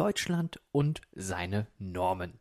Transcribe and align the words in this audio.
Deutschland 0.00 0.58
und 0.72 1.02
seine 1.14 1.66
Normen. 1.78 2.32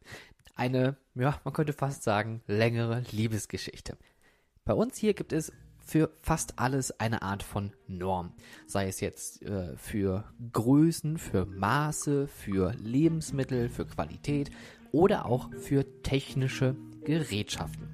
Eine, 0.56 0.96
ja, 1.14 1.42
man 1.44 1.54
könnte 1.54 1.74
fast 1.74 2.04
sagen, 2.04 2.42
längere 2.48 3.04
Liebesgeschichte. 3.12 3.98
Bei 4.64 4.74
uns 4.74 4.96
hier 4.96 5.14
gibt 5.14 5.34
es 5.34 5.52
für 5.86 6.10
fast 6.22 6.58
alles 6.58 6.98
eine 7.02 7.22
Art 7.22 7.44
von 7.44 7.74
Norm. 7.86 8.32
Sei 8.66 8.88
es 8.88 9.02
jetzt 9.02 9.42
äh, 9.42 9.76
für 9.76 10.24
Größen, 10.54 11.18
für 11.18 11.46
Maße, 11.48 12.30
für 12.30 12.74
Lebensmittel, 12.82 13.68
für 13.68 13.86
Qualität 13.86 14.52
oder 14.94 15.26
auch 15.26 15.50
für 15.60 16.02
technische 16.02 16.78
Gerätschaften. 17.04 17.90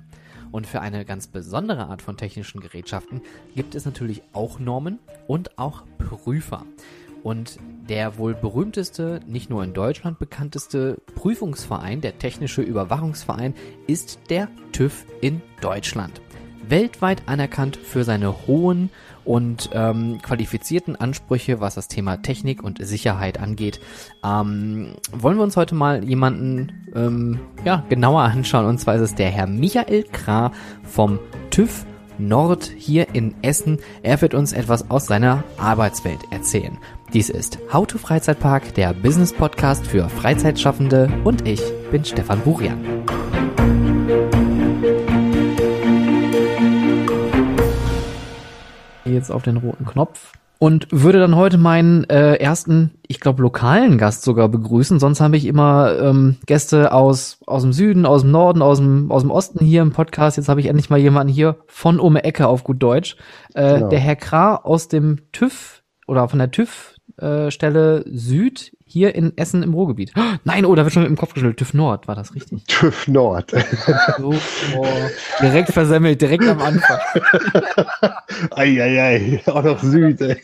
Und 0.51 0.67
für 0.67 0.79
eine 0.79 1.05
ganz 1.05 1.25
besondere 1.25 1.87
Art 1.87 2.03
von 2.03 2.17
technischen 2.17 2.61
Gerätschaften 2.61 3.21
gibt 3.55 3.73
es 3.73 3.85
natürlich 3.85 4.21
auch 4.31 4.59
Normen 4.59 4.99
und 5.25 5.57
auch 5.57 5.85
Prüfer. 5.97 6.67
Und 7.25 7.57
der 7.89 8.19
wohl 8.19 8.35
berühmteste, 8.35 9.19
nicht 9.25 9.49
nur 9.49 9.63
in 9.63 9.73
Deutschland 9.73 10.19
bekannteste 10.19 11.01
Prüfungsverein, 11.15 11.99
der 11.99 12.19
Technische 12.19 12.61
Überwachungsverein, 12.61 13.55
ist 13.87 14.19
der 14.29 14.47
TÜV 14.73 15.07
in 15.21 15.41
Deutschland. 15.59 16.21
Weltweit 16.69 17.23
anerkannt 17.25 17.77
für 17.77 18.03
seine 18.03 18.45
hohen 18.45 18.91
und 19.23 19.71
ähm, 19.73 20.19
qualifizierten 20.21 20.95
Ansprüche, 20.95 21.59
was 21.59 21.73
das 21.73 21.87
Thema 21.87 22.17
Technik 22.17 22.61
und 22.61 22.77
Sicherheit 22.85 23.39
angeht. 23.39 23.79
Ähm, 24.23 24.93
wollen 25.11 25.37
wir 25.37 25.43
uns 25.43 25.57
heute 25.57 25.73
mal 25.73 26.03
jemanden 26.03 26.91
ähm, 26.93 27.39
ja, 27.63 27.83
genauer 27.89 28.21
anschauen. 28.21 28.67
Und 28.67 28.77
zwar 28.77 28.97
ist 28.97 29.01
es 29.01 29.15
der 29.15 29.31
Herr 29.31 29.47
Michael 29.47 30.03
Krah 30.03 30.51
vom 30.83 31.17
TÜV 31.49 31.87
Nord 32.17 32.71
hier 32.77 33.13
in 33.13 33.35
Essen. 33.41 33.79
Er 34.03 34.21
wird 34.21 34.33
uns 34.33 34.53
etwas 34.53 34.89
aus 34.89 35.07
seiner 35.07 35.43
Arbeitswelt 35.57 36.19
erzählen. 36.31 36.77
Dies 37.13 37.29
ist 37.29 37.59
How 37.71 37.87
to 37.87 37.97
Freizeitpark, 37.97 38.73
der 38.73 38.93
Business 38.93 39.31
Podcast 39.31 39.85
für 39.87 40.09
Freizeitschaffende 40.09 41.09
und 41.23 41.47
ich 41.47 41.61
bin 41.91 42.03
Stefan 42.03 42.39
Burian. 42.41 42.83
Jetzt 49.05 49.31
auf 49.31 49.43
den 49.43 49.57
roten 49.57 49.85
Knopf 49.85 50.33
und 50.57 50.87
würde 50.91 51.19
dann 51.19 51.35
heute 51.35 51.57
meinen 51.57 52.05
äh, 52.05 52.35
ersten, 52.35 52.91
ich 53.07 53.19
glaube, 53.19 53.41
lokalen 53.43 53.97
Gast 53.97 54.23
sogar 54.23 54.49
begrüßen. 54.49 54.99
Sonst 54.99 55.21
habe 55.21 55.37
ich 55.37 55.45
immer 55.45 55.97
ähm, 55.99 56.37
Gäste 56.45 56.91
aus, 56.91 57.39
aus 57.45 57.61
dem 57.61 57.71
Süden, 57.71 58.05
aus 58.05 58.21
dem 58.21 58.31
Norden, 58.31 58.61
aus 58.61 58.79
dem, 58.79 59.11
aus 59.11 59.21
dem 59.21 59.31
Osten 59.31 59.63
hier 59.63 59.83
im 59.83 59.91
Podcast. 59.91 60.37
Jetzt 60.37 60.49
habe 60.49 60.59
ich 60.59 60.65
endlich 60.65 60.89
mal 60.89 60.99
jemanden 60.99 61.31
hier 61.31 61.57
von 61.67 61.99
um 61.99 62.15
Ecke 62.15 62.47
auf 62.47 62.63
gut 62.63 62.81
Deutsch. 62.81 63.15
Äh, 63.53 63.75
genau. 63.75 63.89
Der 63.89 63.99
Herr 63.99 64.15
Kra 64.15 64.55
aus 64.55 64.87
dem 64.87 65.31
TÜV 65.31 65.83
oder 66.07 66.27
von 66.27 66.39
der 66.39 66.51
TÜV 66.51 66.94
äh, 67.17 67.49
Stelle 67.51 68.03
Süd 68.07 68.75
hier 68.85 69.15
in 69.15 69.37
Essen 69.37 69.63
im 69.63 69.73
Ruhrgebiet. 69.73 70.13
nein, 70.43 70.65
oh, 70.65 70.75
da 70.75 70.83
wird 70.83 70.93
schon 70.93 71.05
im 71.05 71.15
Kopf 71.15 71.33
geschüttelt. 71.33 71.57
TÜV 71.57 71.73
Nord, 71.73 72.07
war 72.07 72.15
das 72.15 72.35
richtig? 72.35 72.63
TÜV 72.67 73.07
Nord. 73.07 73.51
So, 74.17 74.33
oh, 74.77 74.87
direkt 75.41 75.71
versemmelt, 75.71 76.21
direkt 76.21 76.45
am 76.45 76.61
Anfang. 76.61 76.99
Eieiei, 78.51 79.41
auch 79.47 79.63
noch 79.63 79.81
Süd. 79.81 80.19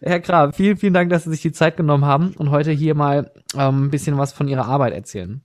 Herr 0.00 0.20
Graf, 0.20 0.56
vielen, 0.56 0.76
vielen 0.76 0.94
Dank, 0.94 1.10
dass 1.10 1.24
Sie 1.24 1.30
sich 1.30 1.42
die 1.42 1.52
Zeit 1.52 1.76
genommen 1.76 2.04
haben 2.04 2.34
und 2.36 2.50
heute 2.50 2.70
hier 2.70 2.94
mal 2.94 3.32
ähm, 3.56 3.86
ein 3.86 3.90
bisschen 3.90 4.18
was 4.18 4.32
von 4.32 4.48
Ihrer 4.48 4.66
Arbeit 4.66 4.92
erzählen. 4.92 5.42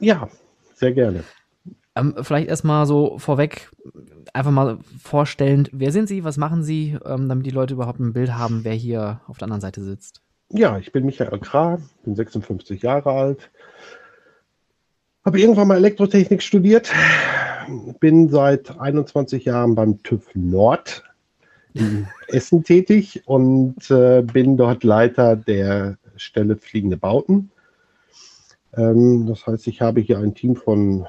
Ja, 0.00 0.28
sehr 0.74 0.92
gerne. 0.92 1.24
Ähm, 1.96 2.14
vielleicht 2.22 2.48
erstmal 2.48 2.86
so 2.86 3.18
vorweg, 3.18 3.70
einfach 4.34 4.50
mal 4.50 4.78
vorstellen, 5.00 5.68
wer 5.72 5.92
sind 5.92 6.08
Sie, 6.08 6.24
was 6.24 6.36
machen 6.36 6.62
Sie, 6.62 6.98
ähm, 7.06 7.28
damit 7.28 7.46
die 7.46 7.50
Leute 7.50 7.74
überhaupt 7.74 8.00
ein 8.00 8.12
Bild 8.12 8.34
haben, 8.34 8.64
wer 8.64 8.74
hier 8.74 9.20
auf 9.26 9.38
der 9.38 9.46
anderen 9.46 9.60
Seite 9.60 9.82
sitzt. 9.82 10.20
Ja, 10.50 10.78
ich 10.78 10.92
bin 10.92 11.06
Michael 11.06 11.38
Krah, 11.38 11.78
bin 12.04 12.14
56 12.14 12.82
Jahre 12.82 13.12
alt, 13.12 13.50
habe 15.24 15.40
irgendwann 15.40 15.68
mal 15.68 15.76
Elektrotechnik 15.76 16.42
studiert, 16.42 16.92
bin 18.00 18.28
seit 18.28 18.78
21 18.78 19.46
Jahren 19.46 19.74
beim 19.74 20.02
TÜV 20.02 20.28
Nord 20.34 21.04
in 21.72 22.06
Essen 22.28 22.62
tätig 22.64 23.22
und 23.26 23.90
äh, 23.90 24.22
bin 24.22 24.56
dort 24.56 24.84
Leiter 24.84 25.36
der 25.36 25.96
Stelle 26.16 26.56
Fliegende 26.56 26.96
Bauten. 26.96 27.50
Ähm, 28.76 29.26
das 29.26 29.46
heißt, 29.46 29.66
ich 29.68 29.80
habe 29.80 30.00
hier 30.00 30.18
ein 30.18 30.34
Team 30.34 30.56
von 30.56 31.06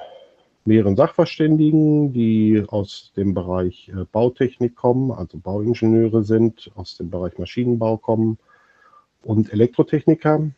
mehreren 0.66 0.96
Sachverständigen, 0.96 2.12
die 2.12 2.64
aus 2.68 3.12
dem 3.16 3.34
Bereich 3.34 3.88
äh, 3.88 4.04
Bautechnik 4.10 4.74
kommen, 4.76 5.12
also 5.12 5.38
Bauingenieure 5.38 6.24
sind, 6.24 6.70
aus 6.74 6.96
dem 6.96 7.10
Bereich 7.10 7.38
Maschinenbau 7.38 7.96
kommen 7.96 8.38
und 9.22 9.52
Elektrotechniker. 9.52 10.50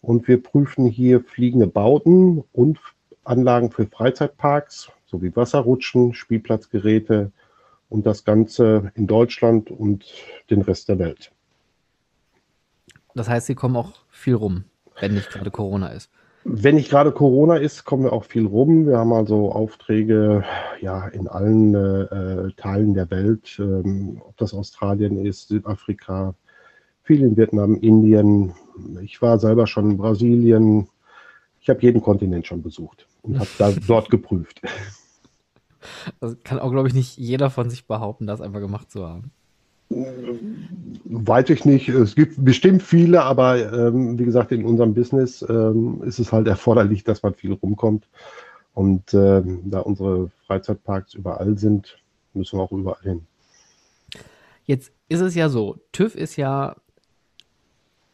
Und 0.00 0.28
wir 0.28 0.42
prüfen 0.42 0.86
hier 0.86 1.20
fliegende 1.22 1.66
Bauten 1.66 2.44
und 2.52 2.78
Anlagen 3.24 3.70
für 3.70 3.86
Freizeitparks 3.86 4.90
sowie 5.06 5.34
Wasserrutschen, 5.34 6.14
Spielplatzgeräte 6.14 7.32
und 7.88 8.06
das 8.06 8.24
Ganze 8.24 8.92
in 8.94 9.06
Deutschland 9.06 9.70
und 9.70 10.04
den 10.50 10.62
Rest 10.62 10.88
der 10.88 10.98
Welt. 10.98 11.32
Das 13.14 13.28
heißt, 13.28 13.46
Sie 13.46 13.54
kommen 13.54 13.76
auch 13.76 13.92
viel 14.10 14.34
rum, 14.34 14.64
wenn 15.00 15.14
nicht 15.14 15.30
gerade 15.30 15.50
Corona 15.50 15.88
ist. 15.88 16.10
Wenn 16.48 16.76
nicht 16.76 16.90
gerade 16.90 17.10
Corona 17.10 17.56
ist, 17.56 17.84
kommen 17.84 18.04
wir 18.04 18.12
auch 18.12 18.24
viel 18.24 18.46
rum. 18.46 18.86
Wir 18.86 18.98
haben 18.98 19.12
also 19.12 19.50
Aufträge 19.50 20.44
ja, 20.80 21.08
in 21.08 21.26
allen 21.26 21.74
äh, 21.74 22.52
Teilen 22.52 22.94
der 22.94 23.10
Welt, 23.10 23.56
ähm, 23.58 24.22
ob 24.24 24.36
das 24.36 24.54
Australien 24.54 25.26
ist, 25.26 25.48
Südafrika, 25.48 26.36
viel 27.02 27.22
in 27.22 27.36
Vietnam, 27.36 27.74
Indien. 27.74 28.54
Ich 29.02 29.20
war 29.20 29.40
selber 29.40 29.66
schon 29.66 29.90
in 29.90 29.96
Brasilien. 29.96 30.88
Ich 31.60 31.68
habe 31.68 31.82
jeden 31.82 32.00
Kontinent 32.00 32.46
schon 32.46 32.62
besucht 32.62 33.08
und 33.22 33.40
habe 33.40 33.50
da 33.58 33.72
dort 33.88 34.08
geprüft. 34.08 34.62
Das 36.20 36.36
kann 36.44 36.60
auch, 36.60 36.70
glaube 36.70 36.86
ich, 36.86 36.94
nicht 36.94 37.18
jeder 37.18 37.50
von 37.50 37.70
sich 37.70 37.88
behaupten, 37.88 38.28
das 38.28 38.40
einfach 38.40 38.60
gemacht 38.60 38.92
zu 38.92 39.04
haben. 39.04 39.32
Weiß 41.08 41.50
ich 41.50 41.64
nicht. 41.64 41.88
Es 41.88 42.16
gibt 42.16 42.44
bestimmt 42.44 42.82
viele, 42.82 43.22
aber 43.22 43.72
ähm, 43.72 44.18
wie 44.18 44.24
gesagt, 44.24 44.50
in 44.50 44.64
unserem 44.64 44.92
Business 44.92 45.44
ähm, 45.48 46.02
ist 46.04 46.18
es 46.18 46.32
halt 46.32 46.48
erforderlich, 46.48 47.04
dass 47.04 47.22
man 47.22 47.34
viel 47.34 47.52
rumkommt. 47.52 48.08
Und 48.74 49.14
ähm, 49.14 49.60
da 49.64 49.80
unsere 49.80 50.30
Freizeitparks 50.46 51.14
überall 51.14 51.56
sind, 51.58 51.98
müssen 52.34 52.58
wir 52.58 52.62
auch 52.64 52.72
überall 52.72 53.02
hin. 53.02 53.26
Jetzt 54.64 54.92
ist 55.08 55.20
es 55.20 55.36
ja 55.36 55.48
so, 55.48 55.76
TÜV 55.92 56.16
ist 56.16 56.36
ja 56.36 56.74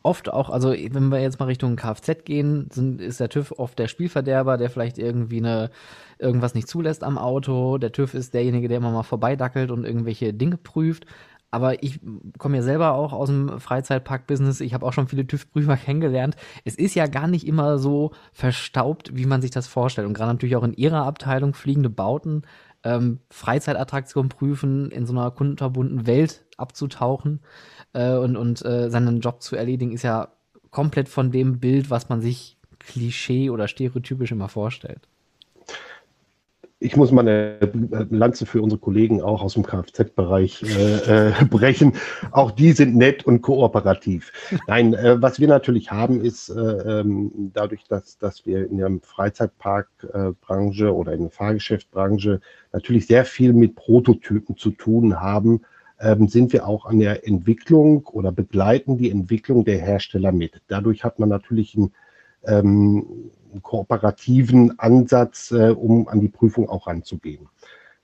oft 0.03 0.33
auch, 0.33 0.51
also 0.51 0.71
wenn 0.73 1.09
wir 1.09 1.21
jetzt 1.21 1.39
mal 1.39 1.47
Richtung 1.47 1.77
Kfz 1.77 2.25
gehen, 2.25 2.69
sind, 2.73 3.01
ist 3.01 3.21
der 3.21 3.29
TÜV 3.29 3.53
oft 3.59 3.79
der 3.79 3.89
Spielverderber, 3.89 4.57
der 4.59 4.71
vielleicht 4.71 4.99
irgendwie 4.99 5.39
eine, 5.39 5.71
irgendwas 6.19 6.55
nicht 6.55 6.69
zulässt 6.69 7.05
am 7.05 7.19
Auto. 7.19 7.79
Der 7.79 7.93
TÜV 7.93 8.15
ist 8.15 8.35
derjenige, 8.35 8.69
der 8.69 8.79
immer 8.79 8.91
mal 8.91 9.03
vorbeidackelt 9.03 9.71
und 9.71 9.85
irgendwelche 9.85 10.35
Dinge 10.35 10.57
prüft. 10.57 11.07
Aber 11.53 11.83
ich 11.83 12.01
komme 12.39 12.57
ja 12.57 12.63
selber 12.63 12.95
auch 12.95 13.13
aus 13.13 13.29
dem 13.29 13.61
Freizeitpark-Business. 13.61 14.61
Ich 14.61 14.73
habe 14.73 14.87
auch 14.87 14.95
schon 14.95 15.07
viele 15.07 15.27
TÜV-Prüfer 15.27 15.77
kennengelernt. 15.85 16.35
Es 16.65 16.75
ist 16.75 16.95
ja 16.95 17.07
gar 17.07 17.29
nicht 17.29 17.47
immer 17.47 17.79
so 17.79 18.13
verstaubt, 18.33 19.15
wie 19.15 19.27
man 19.27 19.43
sich 19.43 19.51
das 19.51 19.67
vorstellt. 19.69 20.09
Und 20.09 20.15
gerade 20.15 20.33
natürlich 20.33 20.57
auch 20.57 20.65
in 20.65 20.73
ihrer 20.73 21.05
Abteilung 21.05 21.53
fliegende 21.53 21.91
Bauten, 21.91 22.43
ähm, 22.85 23.21
Freizeitattraktionen 23.31 24.31
prüfen, 24.31 24.91
in 24.91 25.07
so 25.07 25.13
einer 25.13 25.31
kundenverbundenen 25.31 26.07
Welt 26.07 26.45
abzutauchen 26.57 27.41
äh, 27.93 28.15
und, 28.15 28.37
und 28.37 28.65
äh, 28.65 28.89
seinen 28.91 29.21
Job 29.21 29.43
zu 29.43 29.55
erledigen, 29.55 29.93
ist 29.93 30.03
ja 30.03 30.29
komplett 30.71 31.11
von 31.11 31.31
dem 31.31 31.61
Bild, 31.61 31.91
was 31.91 32.09
man 32.09 32.23
sich 32.23 32.57
klischee 32.79 33.51
oder 33.51 33.69
stereotypisch 33.69 34.33
immer 34.33 34.49
vorstellt 34.49 35.07
ich 36.83 36.97
muss 36.97 37.13
mal 37.13 37.21
eine 37.21 37.59
Lanze 38.11 38.45
für 38.45 38.61
unsere 38.61 38.81
Kollegen 38.81 39.23
auch 39.23 39.43
aus 39.43 39.55
dem 39.55 39.65
Kfz-Bereich 39.65 40.63
äh, 40.63 41.29
äh, 41.29 41.45
brechen. 41.45 41.95
Auch 42.33 42.51
die 42.51 42.73
sind 42.73 42.97
nett 42.97 43.25
und 43.25 43.41
kooperativ. 43.41 44.33
Nein, 44.67 44.95
äh, 44.95 45.21
was 45.23 45.39
wir 45.39 45.49
natürlich 45.49 45.91
haben, 45.91 46.21
ist 46.21 46.49
äh, 46.49 46.61
ähm, 47.01 47.51
dadurch, 47.55 47.85
dass, 47.85 48.19
dass 48.19 48.45
wir 48.47 48.69
in 48.69 48.79
der 48.79 48.91
Freizeitparkbranche 49.03 50.95
oder 50.95 51.13
in 51.13 51.23
der 51.23 51.31
Fahrgeschäftbranche 51.31 52.41
natürlich 52.73 53.07
sehr 53.07 53.25
viel 53.25 53.53
mit 53.53 53.77
Prototypen 53.77 54.57
zu 54.57 54.71
tun 54.71 55.21
haben, 55.21 55.63
ähm, 56.01 56.27
sind 56.27 56.53
wir 56.53 56.67
auch 56.67 56.87
an 56.87 56.99
der 56.99 57.27
Entwicklung 57.27 58.07
oder 58.07 58.33
begleiten 58.33 58.99
die 58.99 59.11
Entwicklung 59.11 59.65
der 59.65 59.79
Hersteller 59.79 60.33
mit. 60.33 60.61
Dadurch 60.67 61.05
hat 61.05 61.19
man 61.19 61.29
natürlich 61.29 61.77
ein 61.77 61.93
ähm, 62.45 63.31
kooperativen 63.61 64.79
Ansatz, 64.79 65.51
äh, 65.51 65.71
um 65.71 66.09
an 66.09 66.21
die 66.21 66.29
Prüfung 66.29 66.69
auch 66.69 66.87
ranzugehen. 66.87 67.49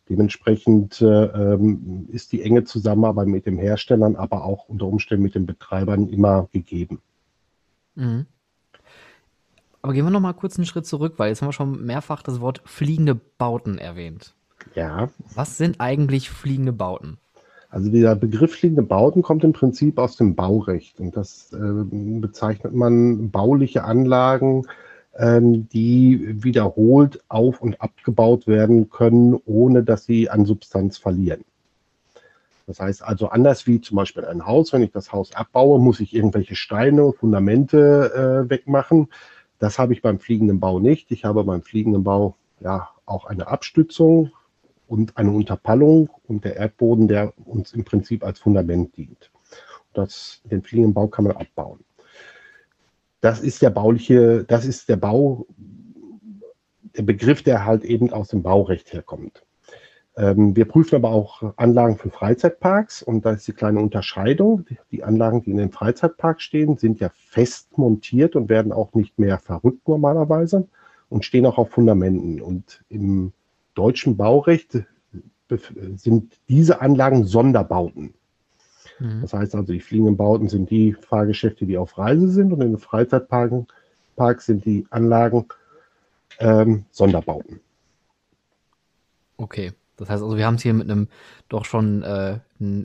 Dementsprechend 0.09 1.03
äh, 1.03 1.25
ähm, 1.25 2.09
ist 2.11 2.33
die 2.33 2.43
enge 2.43 2.65
Zusammenarbeit 2.65 3.29
mit 3.29 3.47
den 3.47 3.59
Herstellern, 3.59 4.17
aber 4.17 4.45
auch 4.45 4.69
unter 4.69 4.87
Umständen 4.87 5.23
mit 5.23 5.35
den 5.35 5.47
Betreibern 5.47 6.09
immer 6.09 6.49
gegeben. 6.53 7.01
Mhm. 7.95 8.27
Aber 9.83 9.93
gehen 9.93 10.05
wir 10.05 10.11
noch 10.11 10.21
mal 10.21 10.33
kurz 10.33 10.57
einen 10.57 10.67
Schritt 10.67 10.87
zurück, 10.87 11.15
weil 11.19 11.29
jetzt 11.29 11.43
haben 11.43 11.49
wir 11.49 11.53
schon 11.53 11.85
mehrfach 11.85 12.23
das 12.23 12.41
Wort 12.41 12.63
fliegende 12.65 13.15
Bauten 13.15 13.79
erwähnt. 13.79 14.35
Ja. 14.75 15.09
Was 15.35 15.57
sind 15.57 15.81
eigentlich 15.81 16.31
fliegende 16.31 16.73
Bauten? 16.73 17.19
Also 17.71 17.91
dieser 17.91 18.17
Begriff 18.17 18.55
fliegende 18.55 18.83
Bauten 18.83 19.23
kommt 19.23 19.45
im 19.45 19.53
Prinzip 19.53 19.99
aus 19.99 20.17
dem 20.17 20.35
Baurecht 20.35 21.01
und 21.01 21.17
das 21.17 21.53
äh, 21.53 21.85
bezeichnet 22.21 22.75
man 22.75 23.31
bauliche 23.31 23.85
Anlagen, 23.85 24.67
ähm, 25.19 25.69
die 25.69 26.43
wiederholt 26.43 27.23
auf- 27.29 27.61
und 27.61 27.81
abgebaut 27.81 28.47
werden 28.47 28.89
können, 28.89 29.35
ohne 29.45 29.83
dass 29.83 30.05
sie 30.05 30.31
an 30.31 30.47
Substanz 30.47 30.97
verlieren. 30.97 31.45
Das 32.67 32.81
heißt 32.81 33.03
also 33.03 33.29
anders 33.29 33.67
wie 33.67 33.81
zum 33.81 33.97
Beispiel 33.97 34.25
ein 34.25 34.47
Haus, 34.47 34.73
wenn 34.73 34.83
ich 34.83 34.93
das 34.93 35.13
Haus 35.13 35.35
abbaue, 35.35 35.81
muss 35.81 36.01
ich 36.01 36.15
irgendwelche 36.15 36.55
Steine, 36.55 37.13
Fundamente 37.13 38.45
äh, 38.47 38.51
wegmachen. 38.51 39.09
Das 39.59 39.79
habe 39.79 39.93
ich 39.93 40.03
beim 40.03 40.21
fliegenden 40.21 40.61
Bau 40.61 40.79
nicht. 40.79 41.11
Ich 41.11 41.25
habe 41.25 41.43
beim 41.45 41.63
fliegenden 41.63 42.05
Bau 42.05 42.37
ja 42.61 42.91
auch 43.07 43.25
eine 43.25 43.49
Abstützung 43.49 44.33
und 44.87 45.17
eine 45.17 45.31
Unterpallung 45.31 46.11
und 46.29 46.45
der 46.45 46.57
Erdboden, 46.57 47.09
der 47.09 47.33
uns 47.45 47.73
im 47.73 47.85
Prinzip 47.85 48.23
als 48.23 48.39
Fundament 48.39 48.97
dient. 48.97 49.31
Das, 49.95 50.43
den 50.45 50.63
fliegenden 50.63 50.95
Bau 50.95 51.09
kann 51.09 51.25
man 51.25 51.37
abbauen. 51.37 51.81
Das 53.21 53.41
ist 53.41 53.63
der 53.63 53.71
bauliche, 53.71 54.45
das 54.45 54.65
ist 54.65 54.89
der 54.89 54.97
Bau, 54.97 55.47
der 56.97 57.03
Begriff, 57.03 57.43
der 57.43 57.65
halt 57.65 57.85
eben 57.85 58.13
aus 58.13 58.29
dem 58.29 58.43
Baurecht 58.43 58.93
herkommt. 58.93 59.45
Ähm, 60.17 60.57
wir 60.57 60.65
prüfen 60.65 60.97
aber 60.97 61.11
auch 61.11 61.55
Anlagen 61.57 61.97
für 61.97 62.11
Freizeitparks 62.11 63.03
und 63.03 63.25
da 63.25 63.33
ist 63.33 63.47
die 63.47 63.53
kleine 63.53 63.81
Unterscheidung. 63.81 64.67
Die 64.91 65.05
Anlagen, 65.05 65.43
die 65.43 65.53
in 65.53 65.57
den 65.57 65.71
Freizeitparks 65.71 66.43
stehen, 66.43 66.77
sind 66.77 66.99
ja 66.99 67.11
fest 67.15 67.79
montiert 67.79 68.35
und 68.35 68.49
werden 68.49 68.73
auch 68.73 68.95
nicht 68.95 69.19
mehr 69.19 69.39
verrückt 69.39 69.87
normalerweise 69.87 70.67
und 71.09 71.25
stehen 71.25 71.47
auch 71.47 71.59
auf 71.59 71.71
Fundamenten. 71.71 72.41
Und 72.41 72.83
im 72.89 73.33
deutschen 73.75 74.17
Baurecht 74.17 74.85
sind 75.95 76.39
diese 76.49 76.81
Anlagen 76.81 77.25
Sonderbauten. 77.25 78.15
Mhm. 78.99 79.21
Das 79.23 79.33
heißt 79.33 79.55
also, 79.55 79.73
die 79.73 79.81
fliegenden 79.81 80.17
Bauten 80.17 80.49
sind 80.49 80.71
die 80.71 80.93
Fahrgeschäfte, 80.93 81.67
die 81.67 81.79
auf 81.79 81.99
Reise 81.99 82.29
sind 82.29 82.53
und 82.53 82.61
in 82.61 82.73
den 82.73 82.79
Freizeitparks 82.79 84.47
sind 84.47 84.65
die 84.65 84.87
Anlagen 84.91 85.47
ähm, 86.39 86.85
Sonderbauten. 86.91 87.61
Okay. 89.37 89.73
Das 89.99 90.09
heißt 90.09 90.23
also, 90.23 90.37
wir 90.37 90.47
haben 90.47 90.55
es 90.55 90.63
hier 90.63 90.75
mit 90.75 90.89
einem 90.89 91.09
doch 91.49 91.65
schon 91.65 92.03
äh, 92.03 92.39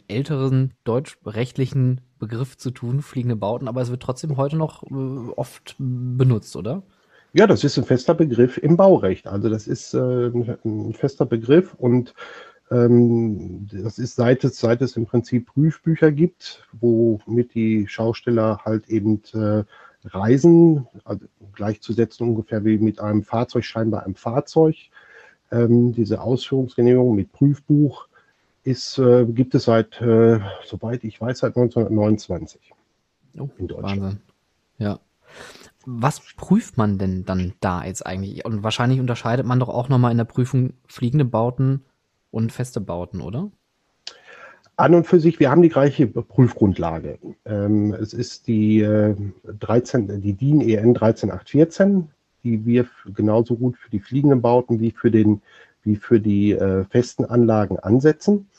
älteren 0.08 0.72
deutschrechtlichen 0.84 2.02
Begriff 2.20 2.58
zu 2.58 2.72
tun, 2.72 3.02
fliegende 3.02 3.36
Bauten, 3.36 3.68
aber 3.68 3.82
es 3.82 3.92
wird 3.92 4.02
trotzdem 4.02 4.36
heute 4.36 4.58
noch 4.58 4.84
äh, 4.84 5.32
oft 5.36 5.76
benutzt, 5.78 6.56
oder? 6.56 6.82
Ja, 7.34 7.48
das 7.48 7.64
ist 7.64 7.78
ein 7.78 7.84
fester 7.84 8.14
Begriff 8.14 8.58
im 8.58 8.78
Baurecht. 8.78 9.28
Also 9.28 9.50
das 9.50 9.68
ist 9.68 9.94
äh, 9.94 10.28
ein 10.28 10.94
fester 10.94 11.26
Begriff 11.26 11.74
und 11.76 12.14
das 12.70 14.00
ist 14.00 14.16
seit 14.16 14.44
es, 14.44 14.58
seit 14.58 14.82
es 14.82 14.98
im 14.98 15.06
Prinzip 15.06 15.48
Prüfbücher 15.48 16.12
gibt, 16.12 16.68
womit 16.72 17.54
die 17.54 17.88
Schausteller 17.88 18.62
halt 18.66 18.90
eben 18.90 19.22
äh, 19.34 19.64
reisen, 20.06 20.88
also 21.04 21.26
gleichzusetzen 21.54 22.28
ungefähr 22.28 22.66
wie 22.66 22.78
mit 22.78 23.00
einem 23.00 23.24
Fahrzeug, 23.24 23.66
scheinbar 23.66 24.04
einem 24.04 24.16
Fahrzeug 24.16 24.76
ähm, 25.52 25.94
diese 25.94 26.22
Ausführungsgenehmigung 26.22 27.16
mit 27.16 27.32
Prüfbuch 27.32 28.08
ist, 28.64 28.98
äh, 28.98 29.26
gibt 29.26 29.56
es 29.56 29.66
seit, 29.66 30.02
äh, 30.02 30.40
soweit 30.66 31.04
ich 31.04 31.20
weiß, 31.20 31.40
seit 31.40 31.56
1929 31.56 32.72
oh, 33.40 33.50
in 33.58 33.68
Deutschland. 33.68 34.02
Wahnsinn. 34.02 34.22
Ja. 34.78 35.00
Was 35.86 36.22
prüft 36.38 36.78
man 36.78 36.98
denn 36.98 37.26
dann 37.26 37.54
da 37.60 37.84
jetzt 37.84 38.06
eigentlich? 38.06 38.46
Und 38.46 38.64
wahrscheinlich 38.64 39.00
unterscheidet 39.00 39.46
man 39.46 39.60
doch 39.60 39.70
auch 39.70 39.90
nochmal 39.90 40.12
in 40.12 40.18
der 40.18 40.24
Prüfung 40.24 40.74
fliegende 40.88 41.26
Bauten 41.26 41.84
und 42.34 42.52
feste 42.52 42.82
Bauten, 42.82 43.22
oder? 43.22 43.52
An 44.76 44.96
und 44.96 45.06
für 45.06 45.20
sich, 45.20 45.40
wir 45.40 45.52
haben 45.52 45.62
die 45.62 45.70
gleiche 45.70 46.08
Prüfgrundlage. 46.08 47.20
Ähm, 47.46 47.94
es 47.94 48.14
ist 48.14 48.48
die, 48.48 48.82
äh, 48.82 49.16
13, 49.60 50.22
die 50.22 50.34
DIN 50.34 50.62
EN 50.62 50.94
13814 50.96 52.10
die 52.44 52.66
wir 52.66 52.88
genauso 53.14 53.56
gut 53.56 53.78
für 53.78 53.90
die 53.90 54.00
fliegenden 54.00 54.42
Bauten 54.42 54.80
wie 54.80 54.92
für, 54.92 55.12
den, 55.12 55.42
wie 55.84 55.96
für 55.96 56.20
die 56.20 56.52
äh, 56.52 56.84
festen 56.86 57.26
Anlagen 57.26 57.80
ansetzen. 57.80 58.50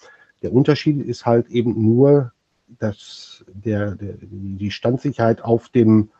Der 0.42 0.52
Unterschied 0.52 1.06
ist 1.06 1.26
halt 1.26 1.48
eben 1.48 1.80
nur, 1.82 2.32
dass 2.78 3.44
der, 3.52 3.94
der, 3.94 4.14
die 4.20 4.70
Standsicherheit 4.70 5.42
auf 5.42 5.68
dem, 5.68 6.10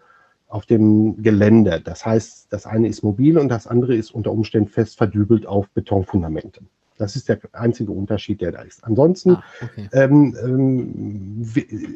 auf 0.48 0.66
dem 0.66 1.22
Gelände. 1.22 1.80
Das 1.82 2.06
heißt, 2.06 2.52
das 2.52 2.66
eine 2.66 2.88
ist 2.88 3.02
mobil 3.02 3.38
und 3.38 3.48
das 3.48 3.66
andere 3.66 3.94
ist 3.94 4.14
unter 4.14 4.30
Umständen 4.30 4.68
fest 4.68 4.96
verdübelt 4.96 5.46
auf 5.46 5.68
Betonfundamente. 5.70 6.60
Das 6.96 7.17
ist 7.17 7.29
der 7.29 7.41
einzige 7.52 7.93
Unterschied, 7.93 8.41
der 8.41 8.52
da 8.52 8.62
ist. 8.62 8.85
Ansonsten 8.85 9.31
ah, 9.31 9.44
okay. 9.62 9.88
ähm, 9.93 10.37
ähm, 10.43 11.52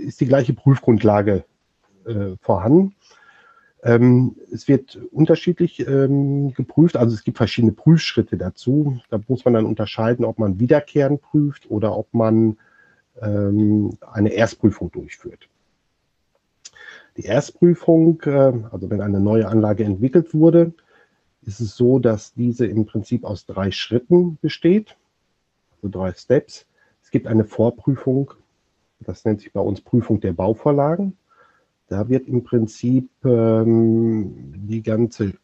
ist 0.06 0.20
die 0.20 0.26
gleiche 0.26 0.54
Prüfgrundlage 0.54 1.44
äh, 2.06 2.36
vorhanden. 2.40 2.94
Ähm, 3.84 4.34
es 4.52 4.66
wird 4.66 4.98
unterschiedlich 5.12 5.86
ähm, 5.86 6.52
geprüft, 6.52 6.96
also 6.96 7.14
es 7.14 7.22
gibt 7.22 7.36
verschiedene 7.36 7.72
Prüfschritte 7.72 8.36
dazu. 8.36 8.98
Da 9.08 9.20
muss 9.28 9.44
man 9.44 9.54
dann 9.54 9.66
unterscheiden, 9.66 10.24
ob 10.24 10.38
man 10.38 10.58
wiederkehrend 10.58 11.22
prüft 11.22 11.70
oder 11.70 11.96
ob 11.96 12.12
man 12.12 12.58
ähm, 13.22 13.96
eine 14.12 14.30
Erstprüfung 14.30 14.90
durchführt. 14.90 15.48
Die 17.16 17.24
Erstprüfung, 17.24 18.20
äh, 18.22 18.52
also 18.70 18.90
wenn 18.90 19.00
eine 19.00 19.20
neue 19.20 19.46
Anlage 19.48 19.84
entwickelt 19.84 20.34
wurde, 20.34 20.72
ist 21.42 21.60
es 21.60 21.76
so, 21.76 21.98
dass 21.98 22.34
diese 22.34 22.66
im 22.66 22.86
Prinzip 22.86 23.24
aus 23.24 23.46
drei 23.46 23.70
Schritten 23.70 24.38
besteht, 24.40 24.96
also 25.76 25.88
drei 25.88 26.12
Steps. 26.12 26.66
Es 27.02 27.10
gibt 27.10 27.26
eine 27.26 27.44
Vorprüfung, 27.44 28.34
das 29.00 29.24
nennt 29.24 29.40
sich 29.40 29.52
bei 29.52 29.60
uns 29.60 29.80
Prüfung 29.80 30.20
der 30.20 30.32
Bauvorlagen. 30.32 31.16
Da 31.88 32.08
wird 32.08 32.28
im 32.28 32.44
Prinzip 32.44 33.08
ähm, 33.24 34.52
die 34.56 34.82
ganze 34.82 35.24
äh, 35.24 35.34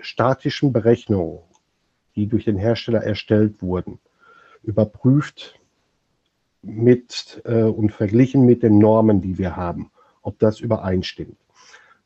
statischen 0.00 0.72
Berechnungen, 0.72 1.40
die 2.14 2.26
durch 2.26 2.44
den 2.44 2.56
Hersteller 2.56 3.02
erstellt 3.02 3.60
wurden, 3.60 3.98
überprüft 4.62 5.58
mit 6.62 7.42
äh, 7.44 7.62
und 7.62 7.90
verglichen 7.90 8.44
mit 8.44 8.62
den 8.62 8.78
Normen, 8.78 9.20
die 9.20 9.38
wir 9.38 9.56
haben, 9.56 9.90
ob 10.22 10.38
das 10.38 10.60
übereinstimmt. 10.60 11.36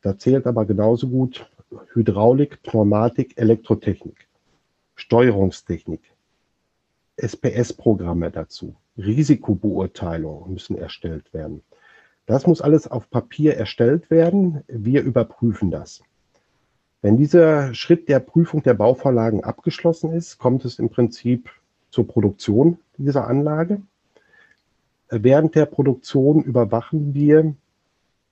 Da 0.01 0.17
zählt 0.17 0.47
aber 0.47 0.65
genauso 0.65 1.09
gut 1.09 1.49
Hydraulik, 1.93 2.61
Pneumatik, 2.63 3.37
Elektrotechnik, 3.37 4.27
Steuerungstechnik, 4.95 6.01
SPS-Programme 7.17 8.31
dazu, 8.31 8.75
Risikobeurteilungen 8.97 10.53
müssen 10.53 10.77
erstellt 10.77 11.33
werden. 11.33 11.61
Das 12.25 12.47
muss 12.47 12.61
alles 12.61 12.87
auf 12.87 13.09
Papier 13.09 13.55
erstellt 13.55 14.09
werden. 14.09 14.63
Wir 14.67 15.03
überprüfen 15.03 15.69
das. 15.69 16.01
Wenn 17.01 17.17
dieser 17.17 17.73
Schritt 17.75 18.09
der 18.09 18.19
Prüfung 18.19 18.63
der 18.63 18.73
Bauvorlagen 18.73 19.43
abgeschlossen 19.43 20.11
ist, 20.11 20.39
kommt 20.39 20.65
es 20.65 20.79
im 20.79 20.89
Prinzip 20.89 21.51
zur 21.91 22.07
Produktion 22.07 22.79
dieser 22.97 23.27
Anlage. 23.27 23.81
Während 25.09 25.53
der 25.53 25.67
Produktion 25.67 26.41
überwachen 26.41 27.13
wir 27.13 27.53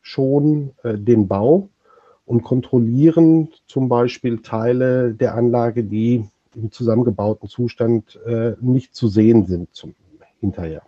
schon 0.02 0.72
äh, 0.84 0.98
den 0.98 1.28
Bau 1.28 1.70
und 2.25 2.44
kontrollieren 2.44 3.50
zum 3.68 3.89
Beispiel 3.89 4.42
Teile 4.42 5.13
der 5.13 5.36
Anlage, 5.36 5.84
die 5.84 6.25
im 6.56 6.72
zusammengebauten 6.72 7.50
Zustand 7.50 8.20
äh, 8.25 8.53
nicht 8.62 8.96
zu 8.96 9.08
sehen 9.08 9.46
sind 9.46 9.74
zum, 9.74 9.96
hinterher. 10.39 10.84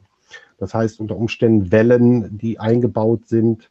Das 0.57 0.73
heißt 0.73 0.99
unter 0.99 1.17
Umständen 1.17 1.71
Wellen, 1.71 2.37
die 2.37 2.59
eingebaut 2.59 3.27
sind 3.27 3.69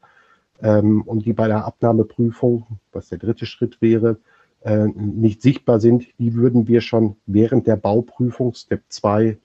ähm, 0.60 1.02
und 1.02 1.24
die 1.24 1.32
bei 1.32 1.48
der 1.48 1.64
Abnahmeprüfung, 1.64 2.66
was 2.92 3.08
der 3.08 3.18
dritte 3.18 3.46
Schritt 3.46 3.80
wäre, 3.80 4.18
äh, 4.60 4.86
nicht 4.86 5.42
sichtbar 5.42 5.80
sind, 5.80 6.06
die 6.18 6.34
würden 6.34 6.68
wir 6.68 6.80
schon 6.80 7.16
während 7.26 7.66
der 7.66 7.76
Bauprüfung 7.76 8.54
Step 8.54 8.82
2 8.88 9.38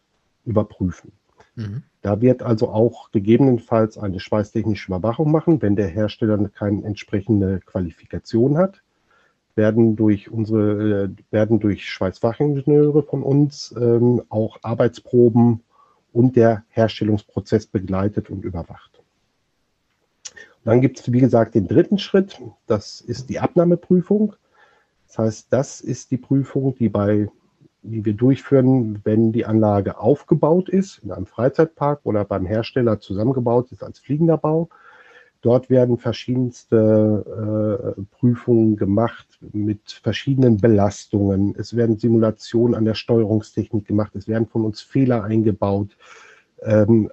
überprüfen. 0.45 1.11
Mhm. 1.55 1.83
Da 2.01 2.21
wird 2.21 2.43
also 2.43 2.69
auch 2.69 3.11
gegebenenfalls 3.11 3.97
eine 3.97 4.19
schweißtechnische 4.19 4.87
Überwachung 4.87 5.31
machen, 5.31 5.61
wenn 5.61 5.75
der 5.75 5.87
Hersteller 5.87 6.49
keine 6.49 6.83
entsprechende 6.83 7.59
Qualifikation 7.59 8.57
hat 8.57 8.81
werden 9.59 9.97
durch 9.97 10.31
unsere 10.31 11.03
äh, 11.03 11.09
werden 11.31 11.59
durch 11.59 11.89
Schweißfachingenieure 11.89 13.03
von 13.03 13.21
uns 13.21 13.75
ähm, 13.77 14.21
auch 14.29 14.57
Arbeitsproben 14.61 15.61
und 16.13 16.35
der 16.37 16.63
Herstellungsprozess 16.69 17.67
begleitet 17.67 18.29
und 18.29 18.45
überwacht. 18.45 19.01
Und 20.25 20.65
dann 20.65 20.81
gibt 20.81 20.99
es, 20.99 21.11
wie 21.11 21.19
gesagt, 21.19 21.55
den 21.55 21.67
dritten 21.67 21.99
Schritt, 21.99 22.41
das 22.67 23.01
ist 23.01 23.29
die 23.29 23.39
Abnahmeprüfung. 23.39 24.33
Das 25.07 25.17
heißt, 25.17 25.47
das 25.49 25.81
ist 25.81 26.11
die 26.11 26.17
Prüfung, 26.17 26.75
die, 26.75 26.87
bei, 26.87 27.29
die 27.81 28.03
wir 28.05 28.13
durchführen, 28.13 28.99
wenn 29.03 29.31
die 29.31 29.45
Anlage 29.45 29.99
aufgebaut 29.99 30.69
ist, 30.69 30.99
in 30.99 31.11
einem 31.11 31.25
Freizeitpark 31.25 32.01
oder 32.03 32.25
beim 32.25 32.45
Hersteller 32.45 32.99
zusammengebaut 32.99 33.71
ist 33.71 33.83
als 33.83 33.99
fliegender 33.99 34.37
Bau. 34.37 34.69
Dort 35.41 35.69
werden 35.69 35.97
verschiedenste 35.97 37.95
äh, 37.97 38.01
Prüfungen 38.19 38.75
gemacht 38.75 39.39
mit 39.53 39.91
verschiedenen 40.03 40.57
Belastungen. 40.57 41.55
Es 41.57 41.77
werden 41.77 41.97
Simulationen 41.97 42.75
an 42.75 42.83
der 42.83 42.95
Steuerungstechnik 42.95 43.87
gemacht. 43.87 44.13
Es 44.15 44.27
werden 44.27 44.47
von 44.47 44.65
uns 44.65 44.81
Fehler 44.81 45.23
eingebaut. 45.23 45.95
Ähm, 46.61 47.09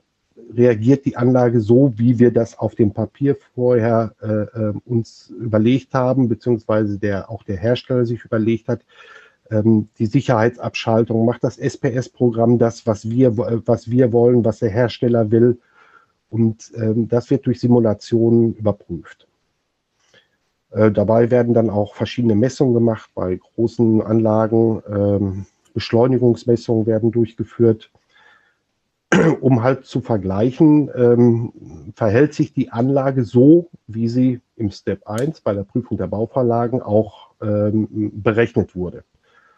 reagiert 0.52 1.04
die 1.04 1.16
Anlage 1.16 1.61
so, 1.61 1.92
wie 1.96 2.18
wir 2.18 2.32
das 2.32 2.58
auf 2.58 2.75
dem 2.75 2.92
Papier 2.92 3.37
vorher 3.54 4.14
äh, 4.20 4.26
äh, 4.26 4.75
uns 4.85 5.32
überlegt 5.38 5.94
haben, 5.94 6.28
beziehungsweise 6.28 6.99
der 6.99 7.30
auch 7.30 7.44
der 7.44 7.56
Hersteller 7.56 8.06
sich 8.06 8.25
überlegt 8.25 8.68
hat. 8.68 8.80
Ähm, 9.50 9.88
die 9.98 10.06
Sicherheitsabschaltung 10.06 11.24
macht 11.24 11.44
das 11.44 11.58
SPS-Programm 11.58 12.58
das, 12.58 12.86
was 12.86 13.08
wir, 13.08 13.36
was 13.36 13.90
wir 13.90 14.12
wollen, 14.12 14.44
was 14.44 14.58
der 14.58 14.70
Hersteller 14.70 15.30
will. 15.30 15.58
Und 16.30 16.72
ähm, 16.76 17.08
das 17.08 17.30
wird 17.30 17.46
durch 17.46 17.60
Simulationen 17.60 18.54
überprüft. 18.54 19.26
Äh, 20.70 20.90
dabei 20.90 21.30
werden 21.30 21.54
dann 21.54 21.70
auch 21.70 21.94
verschiedene 21.94 22.34
Messungen 22.34 22.74
gemacht 22.74 23.10
bei 23.14 23.36
großen 23.36 24.02
Anlagen. 24.02 24.82
Ähm, 24.88 25.46
Beschleunigungsmessungen 25.74 26.86
werden 26.86 27.12
durchgeführt 27.12 27.90
um 29.40 29.62
halt 29.62 29.86
zu 29.86 30.00
vergleichen, 30.00 30.90
ähm, 30.94 31.52
verhält 31.94 32.34
sich 32.34 32.52
die 32.52 32.70
Anlage 32.70 33.24
so, 33.24 33.68
wie 33.86 34.08
sie 34.08 34.40
im 34.56 34.70
Step 34.70 35.06
1 35.06 35.42
bei 35.42 35.54
der 35.54 35.62
Prüfung 35.64 35.96
der 35.96 36.08
Bauvorlagen 36.08 36.82
auch 36.82 37.30
ähm, 37.40 38.12
berechnet 38.14 38.74
wurde. 38.74 39.04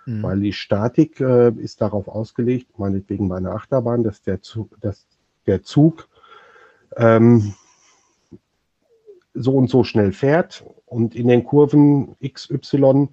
Mhm. 0.08 0.22
Weil 0.22 0.40
die 0.40 0.54
Statik 0.54 1.20
äh, 1.20 1.50
ist 1.50 1.82
darauf 1.82 2.08
ausgelegt, 2.08 2.78
meinetwegen 2.78 3.28
bei 3.28 3.36
einer 3.36 3.52
Achterbahn, 3.52 4.02
dass 4.02 4.22
der 4.22 4.40
Zug, 4.40 4.70
dass 4.80 5.06
der 5.46 5.62
Zug 5.62 6.08
ähm, 6.96 7.54
so 9.34 9.54
und 9.54 9.68
so 9.68 9.84
schnell 9.84 10.12
fährt 10.12 10.64
und 10.86 11.14
in 11.14 11.28
den 11.28 11.44
Kurven 11.44 12.16
XY 12.26 13.08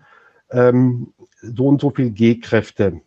ähm, 0.51 1.13
so 1.41 1.67
und 1.67 1.81
so 1.81 1.89
viel 1.89 2.11
G-Kräfte 2.11 3.01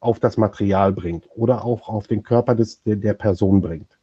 auf 0.00 0.18
das 0.18 0.38
Material 0.38 0.92
bringt 0.92 1.28
oder 1.34 1.62
auch 1.62 1.90
auf 1.90 2.06
den 2.06 2.22
Körper 2.22 2.54
des, 2.54 2.82
der, 2.84 2.96
der 2.96 3.14
Person 3.14 3.60
bringt. 3.60 3.98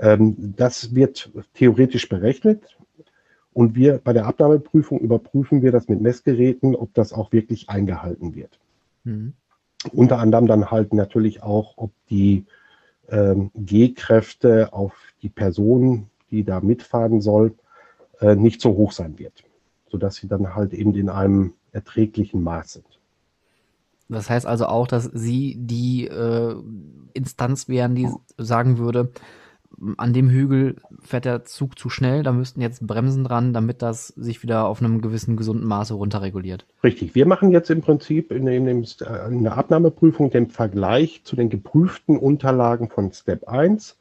Ähm, 0.00 0.34
das 0.56 0.96
wird 0.96 1.30
theoretisch 1.54 2.08
berechnet 2.08 2.76
und 3.54 3.74
wir 3.74 3.98
bei 3.98 4.12
der 4.12 4.26
Abnahmeprüfung 4.26 4.98
überprüfen 5.00 5.62
wir 5.62 5.72
das 5.72 5.88
mit 5.88 6.00
Messgeräten, 6.00 6.74
ob 6.74 6.94
das 6.94 7.12
auch 7.12 7.32
wirklich 7.32 7.68
eingehalten 7.68 8.34
wird. 8.34 8.58
Mhm. 9.04 9.34
Unter 9.92 10.18
anderem 10.18 10.46
dann 10.46 10.70
halt 10.70 10.94
natürlich 10.94 11.42
auch, 11.42 11.74
ob 11.76 11.90
die 12.08 12.46
ähm, 13.08 13.50
G-Kräfte 13.54 14.72
auf 14.72 14.94
die 15.22 15.28
Person, 15.28 16.08
die 16.30 16.44
da 16.44 16.60
mitfahren 16.60 17.20
soll, 17.20 17.54
äh, 18.20 18.36
nicht 18.36 18.60
so 18.60 18.70
hoch 18.70 18.92
sein 18.92 19.18
wird, 19.18 19.44
sodass 19.88 20.16
sie 20.16 20.28
dann 20.28 20.54
halt 20.54 20.72
eben 20.72 20.94
in 20.94 21.08
einem 21.08 21.54
erträglichen 21.72 22.42
Maß 22.42 22.74
sind. 22.74 22.86
Das 24.08 24.30
heißt 24.30 24.46
also 24.46 24.66
auch, 24.66 24.86
dass 24.86 25.04
sie 25.04 25.56
die 25.58 26.06
äh, 26.06 26.54
Instanz 27.14 27.68
wären, 27.68 27.94
die 27.94 28.08
sagen 28.36 28.78
würde, 28.78 29.10
an 29.96 30.12
dem 30.12 30.30
Hügel 30.30 30.76
fährt 31.00 31.24
der 31.24 31.44
Zug 31.44 31.78
zu 31.78 31.88
schnell, 31.88 32.22
da 32.22 32.32
müssten 32.32 32.60
jetzt 32.60 32.86
Bremsen 32.86 33.24
dran, 33.24 33.52
damit 33.52 33.82
das 33.82 34.08
sich 34.08 34.42
wieder 34.42 34.66
auf 34.66 34.80
einem 34.80 35.00
gewissen 35.00 35.36
gesunden 35.36 35.66
Maße 35.66 35.94
runterreguliert. 35.94 36.66
Richtig. 36.84 37.14
Wir 37.14 37.26
machen 37.26 37.50
jetzt 37.50 37.70
im 37.70 37.80
Prinzip 37.80 38.30
in, 38.30 38.46
in, 38.46 38.66
dem, 38.66 38.84
in 39.30 39.42
der 39.42 39.56
Abnahmeprüfung 39.56 40.30
den 40.30 40.48
Vergleich 40.48 41.22
zu 41.24 41.36
den 41.36 41.50
geprüften 41.50 42.18
Unterlagen 42.18 42.88
von 42.88 43.12
Step 43.12 43.48
1. 43.48 43.98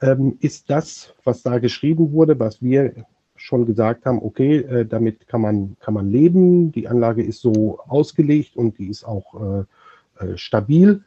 Ähm, 0.00 0.36
ist 0.40 0.68
das, 0.68 1.14
was 1.24 1.42
da 1.42 1.58
geschrieben 1.58 2.12
wurde, 2.12 2.38
was 2.38 2.60
wir 2.60 2.92
schon 3.36 3.66
gesagt 3.66 4.06
haben, 4.06 4.22
okay, 4.22 4.58
äh, 4.58 4.86
damit 4.86 5.26
kann 5.26 5.40
man, 5.40 5.76
kann 5.80 5.94
man 5.94 6.10
leben, 6.10 6.72
die 6.72 6.88
Anlage 6.88 7.22
ist 7.22 7.40
so 7.40 7.80
ausgelegt 7.88 8.56
und 8.56 8.78
die 8.78 8.88
ist 8.88 9.04
auch 9.04 9.34
äh, 10.20 10.24
äh, 10.24 10.36
stabil. 10.36 11.02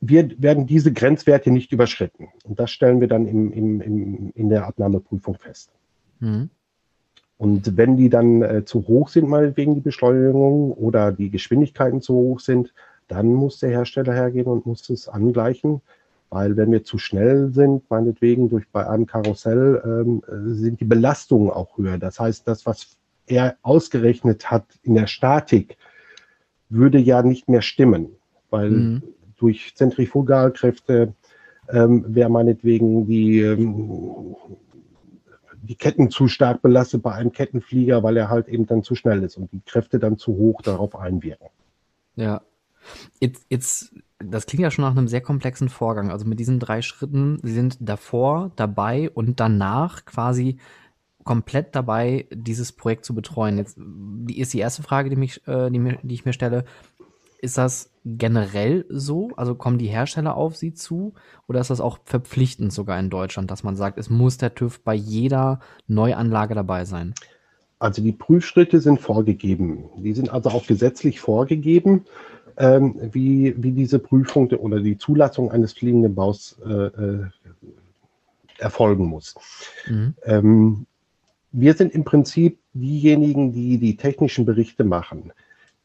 Wir 0.00 0.30
werden 0.40 0.66
diese 0.66 0.92
Grenzwerte 0.92 1.50
nicht 1.50 1.72
überschritten. 1.72 2.28
Und 2.44 2.58
das 2.58 2.70
stellen 2.70 3.00
wir 3.00 3.08
dann 3.08 3.26
im, 3.26 3.52
im, 3.52 3.80
im, 3.80 4.32
in 4.34 4.48
der 4.48 4.66
Abnahmeprüfung 4.66 5.34
fest. 5.34 5.70
Mhm. 6.20 6.50
Und 7.36 7.76
wenn 7.76 7.96
die 7.96 8.10
dann 8.10 8.42
äh, 8.42 8.64
zu 8.64 8.86
hoch 8.86 9.08
sind, 9.08 9.28
mal 9.28 9.56
wegen 9.56 9.74
die 9.74 9.80
Beschleunigung 9.80 10.72
oder 10.72 11.10
die 11.10 11.30
Geschwindigkeiten 11.30 12.02
zu 12.02 12.14
hoch 12.14 12.40
sind, 12.40 12.74
dann 13.08 13.32
muss 13.32 13.60
der 13.60 13.70
Hersteller 13.70 14.12
hergehen 14.12 14.46
und 14.46 14.66
muss 14.66 14.88
es 14.90 15.08
angleichen. 15.08 15.80
Weil 16.28 16.56
wenn 16.56 16.70
wir 16.70 16.84
zu 16.84 16.98
schnell 16.98 17.50
sind, 17.52 17.90
meinetwegen 17.90 18.48
durch 18.50 18.68
bei 18.68 18.86
einem 18.86 19.06
Karussell, 19.06 19.82
ähm, 19.84 20.22
sind 20.54 20.80
die 20.80 20.84
Belastungen 20.84 21.50
auch 21.50 21.76
höher. 21.76 21.98
Das 21.98 22.20
heißt, 22.20 22.46
das, 22.46 22.66
was 22.66 22.96
er 23.26 23.56
ausgerechnet 23.62 24.50
hat 24.50 24.64
in 24.82 24.94
der 24.94 25.06
Statik, 25.06 25.76
würde 26.68 26.98
ja 26.98 27.22
nicht 27.22 27.48
mehr 27.48 27.62
stimmen, 27.62 28.10
weil 28.50 28.70
mhm. 28.70 29.02
Durch 29.40 29.74
Zentrifugalkräfte 29.74 31.14
ähm, 31.68 32.04
wäre 32.08 32.30
meinetwegen 32.30 33.06
die, 33.06 33.40
ähm, 33.40 34.36
die 35.62 35.74
Ketten 35.74 36.10
zu 36.10 36.28
stark 36.28 36.62
belastet 36.62 37.02
bei 37.02 37.12
einem 37.12 37.32
Kettenflieger, 37.32 38.02
weil 38.02 38.16
er 38.16 38.28
halt 38.28 38.48
eben 38.48 38.66
dann 38.66 38.82
zu 38.82 38.94
schnell 38.94 39.22
ist 39.22 39.36
und 39.36 39.50
die 39.52 39.62
Kräfte 39.64 39.98
dann 39.98 40.18
zu 40.18 40.36
hoch 40.36 40.62
darauf 40.62 40.94
einwirken. 40.96 41.48
Ja. 42.16 42.42
Jetzt, 43.20 43.46
jetzt 43.48 43.94
das 44.18 44.46
klingt 44.46 44.62
ja 44.62 44.70
schon 44.70 44.84
nach 44.84 44.96
einem 44.96 45.08
sehr 45.08 45.20
komplexen 45.20 45.68
Vorgang. 45.68 46.10
Also 46.10 46.26
mit 46.26 46.38
diesen 46.38 46.58
drei 46.58 46.82
Schritten, 46.82 47.38
sind 47.42 47.78
davor, 47.80 48.52
dabei 48.56 49.10
und 49.10 49.40
danach 49.40 50.04
quasi 50.04 50.58
komplett 51.24 51.74
dabei, 51.74 52.26
dieses 52.30 52.72
Projekt 52.72 53.04
zu 53.04 53.14
betreuen. 53.14 53.58
Jetzt 53.58 53.76
die 53.78 54.38
ist 54.38 54.52
die 54.52 54.58
erste 54.58 54.82
Frage, 54.82 55.10
die, 55.10 55.16
mich, 55.16 55.46
äh, 55.46 55.70
die, 55.70 55.78
mir, 55.78 55.98
die 56.02 56.14
ich 56.14 56.24
mir 56.24 56.32
stelle. 56.32 56.64
Ist 57.40 57.58
das 57.58 57.89
generell 58.04 58.86
so? 58.88 59.30
Also 59.36 59.54
kommen 59.54 59.78
die 59.78 59.86
Hersteller 59.86 60.36
auf 60.36 60.56
Sie 60.56 60.74
zu? 60.74 61.14
Oder 61.48 61.60
ist 61.60 61.70
das 61.70 61.80
auch 61.80 61.98
verpflichtend 62.04 62.72
sogar 62.72 62.98
in 62.98 63.10
Deutschland, 63.10 63.50
dass 63.50 63.62
man 63.62 63.76
sagt, 63.76 63.98
es 63.98 64.10
muss 64.10 64.38
der 64.38 64.54
TÜV 64.54 64.80
bei 64.80 64.94
jeder 64.94 65.60
Neuanlage 65.86 66.54
dabei 66.54 66.84
sein? 66.84 67.14
Also 67.78 68.02
die 68.02 68.12
Prüfschritte 68.12 68.80
sind 68.80 69.00
vorgegeben. 69.00 69.84
Die 69.96 70.12
sind 70.12 70.30
also 70.30 70.50
auch 70.50 70.66
gesetzlich 70.66 71.20
vorgegeben 71.20 72.04
ähm, 72.60 72.94
wie, 73.12 73.54
wie 73.56 73.72
diese 73.72 73.98
Prüfung 73.98 74.50
oder 74.50 74.80
die 74.80 74.98
Zulassung 74.98 75.50
eines 75.50 75.72
fliegenden 75.72 76.14
Baus 76.14 76.58
äh, 76.64 76.72
äh, 76.72 77.26
erfolgen 78.58 79.06
muss. 79.06 79.34
Mhm. 79.86 80.14
Ähm, 80.24 80.86
wir 81.52 81.74
sind 81.74 81.94
im 81.94 82.04
Prinzip 82.04 82.58
diejenigen, 82.74 83.52
die 83.52 83.78
die 83.78 83.96
technischen 83.96 84.44
Berichte 84.44 84.84
machen. 84.84 85.32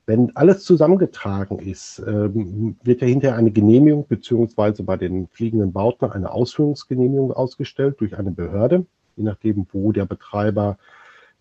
Wenn 0.07 0.35
alles 0.35 0.63
zusammengetragen 0.63 1.59
ist, 1.59 2.03
ähm, 2.05 2.77
wird 2.83 3.01
ja 3.01 3.07
hinterher 3.07 3.37
eine 3.37 3.51
Genehmigung 3.51 4.07
beziehungsweise 4.07 4.83
bei 4.83 4.97
den 4.97 5.27
fliegenden 5.27 5.73
Bauten 5.73 6.05
eine 6.11 6.31
Ausführungsgenehmigung 6.31 7.31
ausgestellt 7.31 7.95
durch 7.99 8.17
eine 8.17 8.31
Behörde, 8.31 8.85
je 9.15 9.23
nachdem, 9.23 9.65
wo 9.71 9.91
der 9.91 10.05
Betreiber 10.05 10.77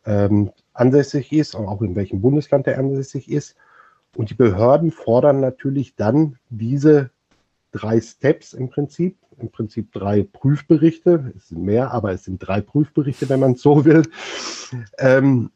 ähm, 0.06 0.50
ansässig 0.72 1.32
ist 1.32 1.54
und 1.54 1.66
auch 1.66 1.82
in 1.82 1.94
welchem 1.94 2.22
Bundesland 2.22 2.66
er 2.66 2.78
ansässig 2.78 3.30
ist. 3.30 3.56
Und 4.16 4.30
die 4.30 4.34
Behörden 4.34 4.92
fordern 4.92 5.40
natürlich 5.40 5.94
dann 5.96 6.38
diese 6.48 7.10
drei 7.72 8.00
Steps 8.00 8.52
im 8.52 8.70
Prinzip, 8.70 9.18
im 9.38 9.50
Prinzip 9.50 9.92
drei 9.92 10.22
Prüfberichte, 10.22 11.32
es 11.36 11.48
sind 11.48 11.62
mehr, 11.62 11.90
aber 11.90 12.12
es 12.12 12.24
sind 12.24 12.38
drei 12.38 12.60
Prüfberichte, 12.60 13.28
wenn 13.28 13.40
man 13.40 13.52
es 13.52 13.62
so 13.62 13.84
will, 13.84 14.04
ähm, 14.98 15.50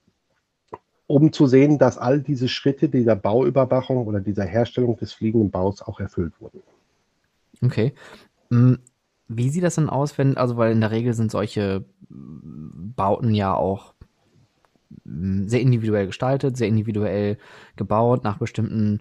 um 1.09 1.33
zu 1.33 1.47
sehen, 1.47 1.79
dass 1.79 1.99
all 1.99 2.21
diese 2.21 2.49
Schritte 2.49 2.89
dieser 2.89 3.17
Bauüberwachung 3.17 4.07
oder 4.07 4.21
dieser 4.21 4.45
Herstellung 4.45 4.97
des 4.97 5.13
fliegenden 5.13 5.51
Baus 5.51 5.83
auch 5.83 5.99
erfüllt 5.99 6.35
wurden. 6.39 6.63
Okay. 7.63 7.95
Hm, 8.51 8.79
wie 9.27 9.49
sieht 9.49 9.65
das 9.65 9.75
denn 9.75 9.89
aus, 9.89 10.19
wenn, 10.19 10.37
also 10.37 10.57
weil 10.57 10.71
in 10.71 10.81
der 10.81 10.91
Regel 10.91 11.15
sind 11.15 11.31
solche 11.31 11.85
Bauten 12.11 13.35
ja 13.35 13.55
auch 13.55 13.95
sehr 15.05 15.61
individuell 15.61 16.07
gestaltet, 16.07 16.57
sehr 16.57 16.69
individuell 16.69 17.39
gebaut, 17.77 18.25
nach 18.25 18.39
bestimmten 18.39 19.01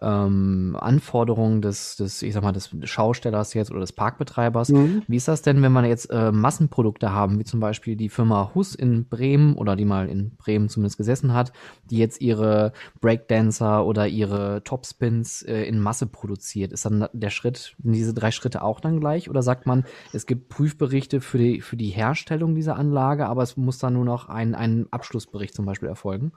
ähm, 0.00 0.76
Anforderungen 0.78 1.60
des, 1.60 1.96
des, 1.96 2.22
ich 2.22 2.32
sag 2.32 2.42
mal, 2.42 2.52
des 2.52 2.70
Schaustellers 2.84 3.54
jetzt 3.54 3.70
oder 3.70 3.80
des 3.80 3.92
Parkbetreibers. 3.92 4.68
Mhm. 4.68 5.02
Wie 5.08 5.16
ist 5.16 5.28
das 5.28 5.42
denn, 5.42 5.60
wenn 5.62 5.72
man 5.72 5.84
jetzt 5.84 6.10
äh, 6.10 6.30
Massenprodukte 6.30 7.12
haben, 7.12 7.38
wie 7.38 7.44
zum 7.44 7.60
Beispiel 7.60 7.96
die 7.96 8.08
Firma 8.08 8.52
Hus 8.54 8.74
in 8.74 9.08
Bremen 9.08 9.54
oder 9.54 9.74
die 9.76 9.84
mal 9.84 10.08
in 10.08 10.36
Bremen 10.36 10.68
zumindest 10.68 10.98
gesessen 10.98 11.34
hat, 11.34 11.52
die 11.90 11.98
jetzt 11.98 12.20
ihre 12.20 12.72
Breakdancer 13.00 13.84
oder 13.84 14.06
ihre 14.06 14.62
Topspins 14.62 15.42
äh, 15.42 15.64
in 15.64 15.80
Masse 15.80 16.06
produziert? 16.06 16.72
Ist 16.72 16.84
dann 16.84 17.08
der 17.12 17.30
Schritt, 17.30 17.74
diese 17.78 18.14
drei 18.14 18.30
Schritte 18.30 18.62
auch 18.62 18.80
dann 18.80 19.00
gleich? 19.00 19.28
Oder 19.28 19.42
sagt 19.42 19.66
man, 19.66 19.84
es 20.12 20.26
gibt 20.26 20.48
Prüfberichte 20.48 21.20
für 21.20 21.38
die, 21.38 21.60
für 21.60 21.76
die 21.76 21.90
Herstellung 21.90 22.54
dieser 22.54 22.76
Anlage, 22.76 23.26
aber 23.26 23.42
es 23.42 23.56
muss 23.56 23.78
dann 23.78 23.94
nur 23.94 24.04
noch 24.04 24.28
ein, 24.28 24.54
ein 24.54 24.86
Abschlussbericht 24.90 25.54
zum 25.54 25.66
Beispiel 25.66 25.88
erfolgen? 25.88 26.32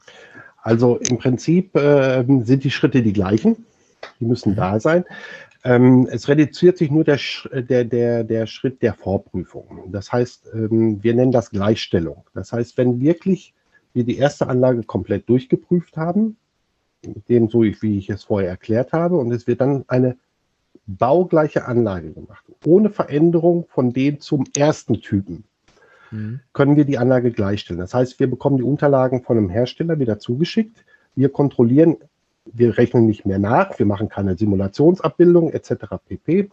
Also 0.62 0.98
im 0.98 1.18
Prinzip 1.18 1.76
äh, 1.76 2.24
sind 2.44 2.64
die 2.64 2.72
Schritte 2.72 3.02
die 3.02 3.14
gleichen. 3.14 3.66
Die 4.20 4.26
müssen 4.26 4.56
da 4.56 4.80
sein. 4.80 5.06
Ähm, 5.64 6.08
es 6.12 6.28
reduziert 6.28 6.78
sich 6.78 6.90
nur 6.90 7.04
der, 7.04 7.20
der, 7.54 7.86
der, 7.86 8.24
der 8.24 8.48
Schritt 8.48 8.82
der 8.82 8.94
Vorprüfung. 8.94 9.90
Das 9.92 10.12
heißt, 10.12 10.50
ähm, 10.54 11.04
wir 11.04 11.14
nennen 11.14 11.32
das 11.32 11.52
Gleichstellung. 11.52 12.24
Das 12.34 12.52
heißt, 12.52 12.78
wenn 12.78 13.00
wirklich 13.00 13.54
wir 13.94 14.04
die 14.04 14.18
erste 14.18 14.48
Anlage 14.48 14.84
komplett 14.84 15.30
durchgeprüft 15.30 15.98
haben, 15.98 16.38
dem 17.30 17.50
so 17.50 17.64
wie 17.64 17.98
ich 17.98 18.10
es 18.10 18.24
vorher 18.24 18.50
erklärt 18.50 18.94
habe, 18.94 19.18
und 19.18 19.32
es 19.32 19.48
wird 19.48 19.62
dann 19.62 19.86
eine 19.88 20.18
baugleiche 20.88 21.66
Anlage 21.66 22.12
gemacht, 22.12 22.44
ohne 22.66 22.90
Veränderung 22.90 23.66
von 23.70 23.94
dem 23.94 24.20
zum 24.20 24.46
ersten 24.56 25.02
Typen, 25.02 25.44
mhm. 26.12 26.42
können 26.54 26.76
wir 26.76 26.86
die 26.86 26.98
Anlage 26.98 27.32
gleichstellen. 27.32 27.80
Das 27.80 27.94
heißt, 27.94 28.20
wir 28.20 28.30
bekommen 28.30 28.58
die 28.58 28.64
Unterlagen 28.64 29.24
von 29.24 29.38
einem 29.38 29.50
Hersteller 29.50 30.00
wieder 30.00 30.20
zugeschickt. 30.20 30.84
Wir 31.16 31.30
kontrollieren, 31.30 31.98
wir 32.46 32.78
rechnen 32.78 33.06
nicht 33.06 33.26
mehr 33.26 33.40
nach, 33.40 33.78
wir 33.80 33.86
machen 33.86 34.10
keine 34.10 34.38
Simulationsabbildung 34.38 35.52
etc. 35.52 35.74
pp. 36.08 36.50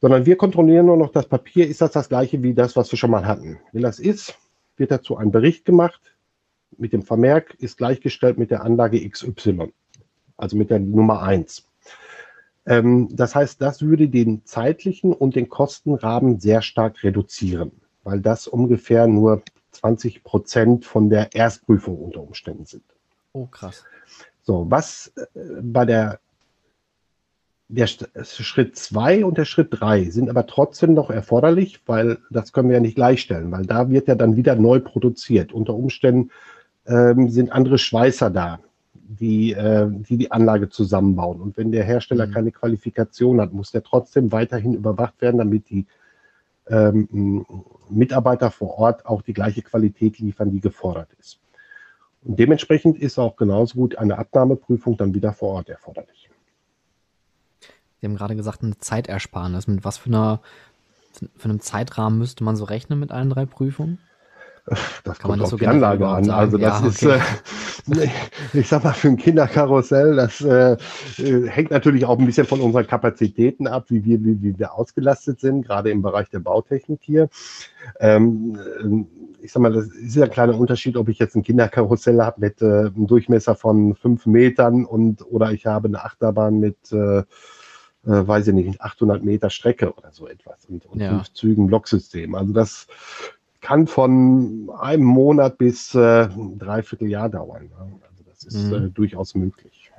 Sondern 0.00 0.26
wir 0.26 0.36
kontrollieren 0.36 0.86
nur 0.86 0.96
noch 0.96 1.12
das 1.12 1.26
Papier, 1.26 1.66
ist 1.66 1.80
das 1.80 1.92
das 1.92 2.08
gleiche 2.08 2.42
wie 2.42 2.54
das, 2.54 2.76
was 2.76 2.90
wir 2.92 2.98
schon 2.98 3.10
mal 3.10 3.26
hatten. 3.26 3.58
Wenn 3.72 3.82
das 3.82 3.98
ist, 3.98 4.38
wird 4.76 4.90
dazu 4.90 5.16
ein 5.16 5.30
Bericht 5.30 5.64
gemacht 5.64 6.00
mit 6.76 6.92
dem 6.92 7.02
Vermerk, 7.02 7.54
ist 7.58 7.78
gleichgestellt 7.78 8.38
mit 8.38 8.50
der 8.50 8.64
Anlage 8.64 9.08
XY, 9.08 9.72
also 10.36 10.56
mit 10.56 10.70
der 10.70 10.80
Nummer 10.80 11.22
1. 11.22 11.66
Ähm, 12.66 13.08
das 13.12 13.34
heißt, 13.34 13.60
das 13.60 13.82
würde 13.82 14.08
den 14.08 14.44
zeitlichen 14.44 15.12
und 15.12 15.36
den 15.36 15.48
Kostenrahmen 15.48 16.40
sehr 16.40 16.62
stark 16.62 17.02
reduzieren, 17.04 17.72
weil 18.04 18.20
das 18.20 18.46
ungefähr 18.46 19.06
nur 19.06 19.42
20 19.72 20.22
Prozent 20.22 20.84
von 20.84 21.10
der 21.10 21.34
Erstprüfung 21.34 21.98
unter 21.98 22.22
Umständen 22.22 22.66
sind. 22.66 22.84
Oh, 23.32 23.46
krass. 23.46 23.84
So, 24.42 24.66
was 24.70 25.12
äh, 25.16 25.40
bei 25.62 25.84
der, 25.84 26.20
der 27.68 27.86
Schritt 27.86 28.76
2 28.76 29.24
und 29.24 29.38
der 29.38 29.46
Schritt 29.46 29.68
3 29.70 30.10
sind 30.10 30.30
aber 30.30 30.46
trotzdem 30.46 30.94
noch 30.94 31.10
erforderlich, 31.10 31.80
weil 31.86 32.18
das 32.30 32.52
können 32.52 32.68
wir 32.68 32.76
ja 32.76 32.80
nicht 32.80 32.94
gleichstellen, 32.94 33.50
weil 33.50 33.66
da 33.66 33.90
wird 33.90 34.06
ja 34.06 34.14
dann 34.14 34.36
wieder 34.36 34.54
neu 34.54 34.80
produziert. 34.80 35.52
Unter 35.52 35.74
Umständen 35.74 36.30
ähm, 36.86 37.30
sind 37.30 37.50
andere 37.50 37.78
Schweißer 37.78 38.30
da, 38.30 38.60
die, 38.94 39.52
äh, 39.52 39.88
die 39.90 40.18
die 40.18 40.30
Anlage 40.30 40.68
zusammenbauen. 40.68 41.40
Und 41.40 41.56
wenn 41.56 41.72
der 41.72 41.84
Hersteller 41.84 42.26
mhm. 42.26 42.32
keine 42.32 42.52
Qualifikation 42.52 43.40
hat, 43.40 43.52
muss 43.52 43.72
der 43.72 43.82
trotzdem 43.82 44.30
weiterhin 44.30 44.74
überwacht 44.74 45.20
werden, 45.20 45.38
damit 45.38 45.70
die 45.70 45.86
ähm, 46.68 47.44
Mitarbeiter 47.88 48.50
vor 48.50 48.78
Ort 48.78 49.06
auch 49.06 49.22
die 49.22 49.32
gleiche 49.32 49.62
Qualität 49.62 50.18
liefern, 50.18 50.50
die 50.50 50.60
gefordert 50.60 51.12
ist. 51.18 51.38
Und 52.22 52.38
dementsprechend 52.38 52.98
ist 52.98 53.18
auch 53.18 53.36
genauso 53.36 53.76
gut 53.76 53.96
eine 53.96 54.18
Abnahmeprüfung 54.18 54.96
dann 54.96 55.14
wieder 55.14 55.32
vor 55.32 55.50
Ort 55.50 55.68
erforderlich. 55.68 56.30
Sie 58.00 58.06
haben 58.06 58.16
gerade 58.16 58.36
gesagt, 58.36 58.62
eine 58.62 58.78
Zeitersparnis. 58.78 59.66
Mit 59.66 59.84
was 59.84 59.98
für, 59.98 60.08
einer, 60.08 60.40
für 61.36 61.48
einem 61.48 61.60
Zeitrahmen 61.60 62.18
müsste 62.18 62.44
man 62.44 62.56
so 62.56 62.64
rechnen 62.64 62.98
mit 62.98 63.12
allen 63.12 63.30
drei 63.30 63.46
Prüfungen? 63.46 63.98
Das 64.66 65.18
Kann 65.18 65.30
kommt 65.30 65.42
auf 65.42 65.50
so 65.50 65.56
die 65.58 65.66
Anlage 65.66 66.06
an. 66.06 66.30
Also 66.30 66.56
das 66.56 67.02
ja, 67.02 67.18
okay. 67.18 67.20
ist, 67.90 67.98
äh, 67.98 68.08
ich 68.58 68.68
sag 68.68 68.82
mal, 68.82 68.94
für 68.94 69.08
ein 69.08 69.16
Kinderkarussell, 69.18 70.16
das 70.16 70.40
äh, 70.40 70.76
äh, 71.18 71.48
hängt 71.48 71.70
natürlich 71.70 72.06
auch 72.06 72.18
ein 72.18 72.24
bisschen 72.24 72.46
von 72.46 72.60
unseren 72.60 72.86
Kapazitäten 72.86 73.66
ab, 73.66 73.86
wie 73.88 74.04
wir, 74.04 74.24
wie, 74.24 74.42
wie 74.42 74.58
wir 74.58 74.72
ausgelastet 74.72 75.40
sind, 75.40 75.66
gerade 75.66 75.90
im 75.90 76.00
Bereich 76.00 76.30
der 76.30 76.38
Bautechnik 76.38 77.00
hier. 77.02 77.28
Ähm, 78.00 79.06
ich 79.42 79.52
sag 79.52 79.60
mal, 79.60 79.72
das 79.72 79.88
ist 79.88 80.16
ja 80.16 80.24
ein 80.24 80.30
kleiner 80.30 80.58
Unterschied, 80.58 80.96
ob 80.96 81.10
ich 81.10 81.18
jetzt 81.18 81.36
ein 81.36 81.42
Kinderkarussell 81.42 82.22
habe 82.22 82.40
mit 82.40 82.62
äh, 82.62 82.86
einem 82.86 83.06
Durchmesser 83.06 83.54
von 83.54 83.94
fünf 83.94 84.24
Metern 84.24 84.86
und 84.86 85.30
oder 85.30 85.52
ich 85.52 85.66
habe 85.66 85.88
eine 85.88 86.02
Achterbahn 86.02 86.58
mit 86.58 86.90
äh, 86.90 87.22
äh, 88.06 88.26
weiß 88.26 88.48
ich 88.48 88.54
nicht, 88.54 88.80
800 88.80 89.22
Meter 89.22 89.50
Strecke 89.50 89.92
oder 89.94 90.10
so 90.12 90.26
etwas 90.26 90.66
und, 90.66 90.84
und 90.86 91.00
ja. 91.00 91.10
fünf 91.10 91.32
Zügen 91.32 91.66
Blocksystem. 91.66 92.34
Also 92.34 92.52
das 92.52 92.86
kann 93.64 93.86
von 93.86 94.70
einem 94.78 95.04
Monat 95.04 95.56
bis 95.56 95.94
äh, 95.94 96.24
ein 96.24 96.58
Dreivierteljahr 96.58 97.30
dauern. 97.30 97.70
Also 97.78 98.22
das 98.24 98.44
ist 98.44 98.66
mhm. 98.66 98.74
äh, 98.74 98.90
durchaus 98.90 99.34
möglich. 99.34 99.90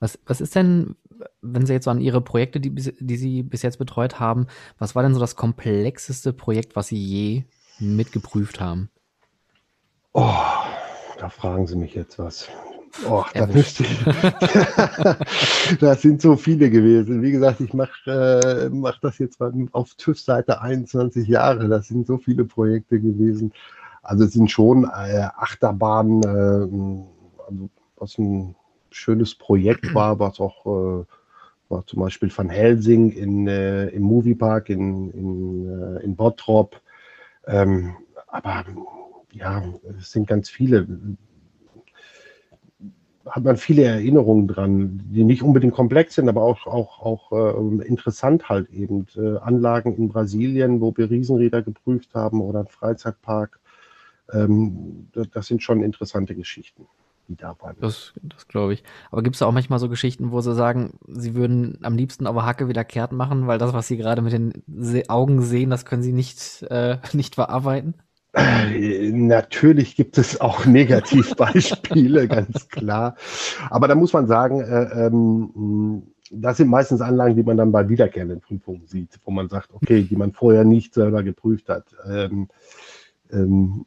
Was, 0.00 0.18
was 0.26 0.42
ist 0.42 0.54
denn, 0.54 0.96
wenn 1.40 1.64
Sie 1.64 1.72
jetzt 1.72 1.84
so 1.84 1.90
an 1.90 1.98
Ihre 1.98 2.20
Projekte, 2.20 2.60
die, 2.60 2.74
die 2.74 3.16
Sie 3.16 3.42
bis 3.42 3.62
jetzt 3.62 3.78
betreut 3.78 4.20
haben, 4.20 4.48
was 4.78 4.94
war 4.94 5.02
denn 5.02 5.14
so 5.14 5.20
das 5.20 5.34
komplexeste 5.34 6.34
Projekt, 6.34 6.76
was 6.76 6.88
Sie 6.88 7.02
je 7.02 7.44
mitgeprüft 7.78 8.60
haben? 8.60 8.90
Oh, 10.12 10.34
da 11.18 11.30
fragen 11.30 11.66
Sie 11.66 11.76
mich 11.76 11.94
jetzt 11.94 12.18
was. 12.18 12.50
Oh, 13.08 13.24
da 13.34 13.46
müsste 13.46 13.82
ich. 13.84 14.04
das 15.80 16.02
sind 16.02 16.22
so 16.22 16.36
viele 16.36 16.70
gewesen. 16.70 17.22
Wie 17.22 17.32
gesagt, 17.32 17.60
ich 17.60 17.74
mache 17.74 18.10
äh, 18.10 18.68
mach 18.70 18.98
das 19.00 19.18
jetzt 19.18 19.40
auf 19.72 19.94
TÜV-Seite 19.94 20.60
21 20.60 21.28
Jahre. 21.28 21.68
Das 21.68 21.88
sind 21.88 22.06
so 22.06 22.18
viele 22.18 22.44
Projekte 22.44 23.00
gewesen. 23.00 23.52
Also 24.02 24.24
es 24.24 24.32
sind 24.32 24.50
schon 24.50 24.84
äh, 24.84 25.28
Achterbahnen, 25.36 26.22
äh, 26.22 27.46
also 27.46 27.70
was 27.96 28.18
ein 28.18 28.54
schönes 28.90 29.34
Projekt 29.34 29.94
war, 29.94 30.18
was 30.18 30.40
auch 30.40 30.64
äh, 30.66 31.04
war 31.68 31.84
zum 31.86 32.00
Beispiel 32.00 32.30
Van 32.34 32.48
Helsing 32.48 33.10
in, 33.10 33.48
äh, 33.48 33.88
im 33.88 34.02
Moviepark 34.02 34.70
in, 34.70 35.10
in, 35.10 35.96
äh, 35.96 36.04
in 36.04 36.14
Bottrop. 36.14 36.80
Ähm, 37.46 37.96
aber 38.28 38.64
ja, 39.32 39.62
es 39.98 40.12
sind 40.12 40.28
ganz 40.28 40.48
viele 40.48 40.86
hat 43.28 43.44
man 43.44 43.56
viele 43.56 43.84
Erinnerungen 43.84 44.46
dran, 44.48 45.00
die 45.12 45.24
nicht 45.24 45.42
unbedingt 45.42 45.74
komplex 45.74 46.14
sind, 46.14 46.28
aber 46.28 46.42
auch, 46.42 46.66
auch, 46.66 47.00
auch 47.00 47.32
äh, 47.32 47.86
interessant 47.86 48.48
halt 48.48 48.70
eben. 48.70 49.06
Äh, 49.16 49.38
Anlagen 49.38 49.96
in 49.96 50.08
Brasilien, 50.08 50.80
wo 50.80 50.96
wir 50.96 51.10
Riesenräder 51.10 51.62
geprüft 51.62 52.14
haben 52.14 52.40
oder 52.40 52.60
ein 52.60 52.68
Freizeitpark. 52.68 53.58
Ähm, 54.32 55.08
das, 55.12 55.30
das, 55.30 55.46
sind 55.46 55.62
schon 55.62 55.82
interessante 55.82 56.34
Geschichten, 56.34 56.86
die 57.28 57.36
da 57.36 57.56
waren. 57.60 57.76
Das, 57.80 58.12
das 58.22 58.48
glaube 58.48 58.74
ich. 58.74 58.84
Aber 59.10 59.22
gibt 59.22 59.36
es 59.36 59.42
auch 59.42 59.52
manchmal 59.52 59.78
so 59.78 59.88
Geschichten, 59.88 60.30
wo 60.30 60.40
sie 60.40 60.54
sagen, 60.54 60.94
sie 61.08 61.34
würden 61.34 61.78
am 61.82 61.96
liebsten 61.96 62.26
aber 62.26 62.44
Hacke 62.44 62.68
wieder 62.68 62.84
kehrt 62.84 63.12
machen, 63.12 63.46
weil 63.46 63.58
das, 63.58 63.72
was 63.72 63.88
sie 63.88 63.96
gerade 63.96 64.22
mit 64.22 64.32
den 64.32 64.52
Augen 65.08 65.42
sehen, 65.42 65.70
das 65.70 65.84
können 65.84 66.02
sie 66.02 66.12
nicht, 66.12 66.62
äh, 66.70 66.98
nicht 67.12 67.34
verarbeiten? 67.34 67.94
Natürlich 68.36 69.96
gibt 69.96 70.18
es 70.18 70.40
auch 70.40 70.66
Negativbeispiele, 70.66 72.28
ganz 72.28 72.68
klar. 72.68 73.16
Aber 73.70 73.88
da 73.88 73.94
muss 73.94 74.12
man 74.12 74.26
sagen, 74.26 74.60
äh, 74.60 75.06
ähm, 75.06 76.02
das 76.30 76.58
sind 76.58 76.68
meistens 76.68 77.00
Anlagen, 77.00 77.36
die 77.36 77.42
man 77.42 77.56
dann 77.56 77.72
bei 77.72 77.88
wiederkehrenden 77.88 78.40
Prüfungen 78.40 78.86
sieht, 78.86 79.18
wo 79.24 79.30
man 79.30 79.48
sagt, 79.48 79.72
okay, 79.72 80.02
die 80.02 80.16
man 80.16 80.32
vorher 80.32 80.64
nicht 80.64 80.92
selber 80.92 81.22
geprüft 81.22 81.68
hat. 81.68 81.84
Ähm, 82.06 82.48
ähm, 83.30 83.86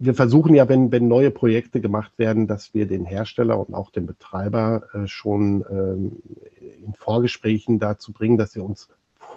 wir 0.00 0.14
versuchen 0.14 0.54
ja, 0.54 0.68
wenn, 0.68 0.90
wenn 0.90 1.08
neue 1.08 1.30
Projekte 1.30 1.80
gemacht 1.80 2.12
werden, 2.18 2.46
dass 2.46 2.72
wir 2.72 2.86
den 2.86 3.04
Hersteller 3.04 3.58
und 3.58 3.74
auch 3.74 3.90
den 3.90 4.06
Betreiber 4.06 4.82
äh, 4.94 5.06
schon 5.06 5.64
ähm, 5.70 6.22
in 6.84 6.94
Vorgesprächen 6.94 7.78
dazu 7.78 8.12
bringen, 8.12 8.38
dass 8.38 8.52
sie 8.52 8.60
uns 8.60 8.88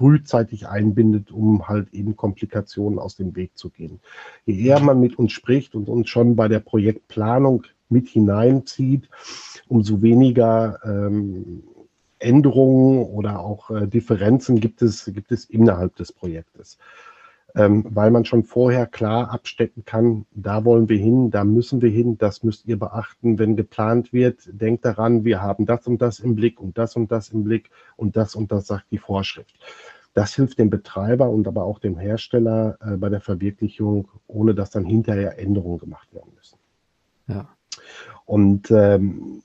frühzeitig 0.02 0.68
einbindet, 0.68 1.32
um 1.32 1.68
halt 1.68 1.94
eben 1.94 2.16
Komplikationen 2.16 2.98
aus 2.98 3.16
dem 3.16 3.36
Weg 3.36 3.56
zu 3.56 3.70
gehen. 3.70 4.00
Je 4.48 4.66
eher 4.66 4.80
man 4.80 5.00
mit 5.00 5.20
uns 5.20 5.32
spricht 5.32 5.76
und 5.76 5.90
uns 5.90 6.10
schon 6.10 6.36
bei 6.36 6.48
der 6.48 6.60
Projektplanung 6.60 7.68
mit 7.88 8.08
hineinzieht, 8.08 9.10
umso 9.68 10.02
weniger 10.02 10.80
ähm, 10.84 11.62
Änderungen 12.18 13.04
oder 13.04 13.42
auch 13.42 13.70
äh, 13.70 13.88
Differenzen 13.88 14.60
gibt 14.60 14.82
es, 14.82 15.06
gibt 15.06 15.32
es 15.32 15.46
innerhalb 15.46 15.96
des 15.98 16.12
Projektes 16.12 16.80
ähm, 17.56 17.86
weil 17.90 18.12
man 18.12 18.26
schon 18.26 18.44
vorher 18.44 18.86
klar 18.86 19.32
abstecken 19.32 19.84
kann, 19.86 20.26
da 20.32 20.66
wollen 20.66 20.90
wir 20.90 20.98
hin, 20.98 21.32
da 21.32 21.44
müssen 21.44 21.82
wir 21.82 21.90
hin, 21.90 22.18
das 22.18 22.44
müsst 22.44 22.66
ihr 22.66 22.80
beachten, 22.80 23.40
wenn 23.40 23.56
geplant 23.56 24.14
wird. 24.14 24.42
Denkt 24.48 24.86
daran, 24.86 25.26
wir 25.26 25.42
haben 25.42 25.66
das 25.66 25.88
und 25.88 26.02
das 26.02 26.20
im 26.20 26.36
Blick 26.36 26.60
und 26.60 26.78
das 26.78 26.96
und 26.96 27.12
das 27.12 27.30
im 27.30 27.44
Blick 27.44 27.70
und 27.96 28.16
das 28.16 28.36
und 28.36 28.52
das 28.52 28.68
sagt 28.68 28.86
die 28.92 28.98
Vorschrift. 28.98 29.56
Das 30.14 30.36
hilft 30.36 30.60
dem 30.60 30.70
Betreiber 30.70 31.30
und 31.30 31.48
aber 31.48 31.64
auch 31.64 31.80
dem 31.80 31.98
Hersteller 31.98 32.78
äh, 32.82 32.98
bei 32.98 33.10
der 33.10 33.22
Verwirklichung, 33.22 34.10
ohne 34.28 34.54
dass 34.54 34.70
dann 34.70 34.86
hinterher 34.86 35.40
Änderungen 35.40 35.80
gemacht 35.80 36.14
werden 36.14 36.32
müssen. 36.36 36.58
Ja. 37.28 37.50
Und 38.26 38.70
ähm, 38.72 39.44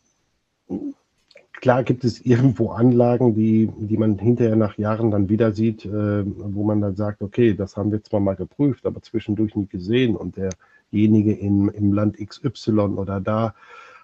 Klar 1.67 1.83
gibt 1.83 2.05
es 2.05 2.25
irgendwo 2.25 2.71
Anlagen, 2.71 3.35
die, 3.35 3.69
die 3.77 3.97
man 3.97 4.21
hinterher 4.21 4.55
nach 4.55 4.79
Jahren 4.79 5.11
dann 5.11 5.29
wieder 5.29 5.51
sieht, 5.51 5.85
äh, 5.85 6.23
wo 6.25 6.63
man 6.63 6.81
dann 6.81 6.95
sagt, 6.95 7.23
okay, 7.23 7.55
das 7.55 7.77
haben 7.77 7.91
wir 7.91 8.05
zwar 8.05 8.21
mal 8.21 8.37
geprüft, 8.37 8.87
aber 8.87 9.03
zwischendurch 9.03 9.57
nie 9.57 9.67
gesehen 9.67 10.15
und 10.15 10.37
derjenige 10.37 11.33
in, 11.33 11.67
im 11.71 11.93
Land 11.93 12.19
XY 12.25 12.71
oder 12.71 13.21
da 13.21 13.57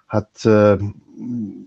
hat, 0.08 0.44
äh, 0.44 0.76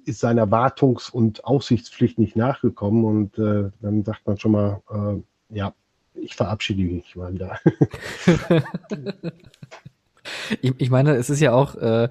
ist 0.04 0.20
seiner 0.20 0.52
Wartungs- 0.52 1.10
und 1.10 1.46
Aufsichtspflicht 1.46 2.20
nicht 2.20 2.36
nachgekommen 2.36 3.06
und 3.06 3.38
äh, 3.38 3.70
dann 3.80 4.04
sagt 4.04 4.28
man 4.28 4.38
schon 4.38 4.52
mal, 4.52 4.82
äh, 4.92 5.56
ja, 5.56 5.74
ich 6.14 6.36
verabschiede 6.36 6.84
mich 6.84 7.16
mal 7.16 7.34
wieder. 7.34 7.58
ich, 10.62 10.74
ich, 10.78 10.90
meine, 10.90 11.16
es 11.16 11.30
ist 11.30 11.40
ja 11.40 11.54
auch, 11.54 11.76
äh, 11.76 12.10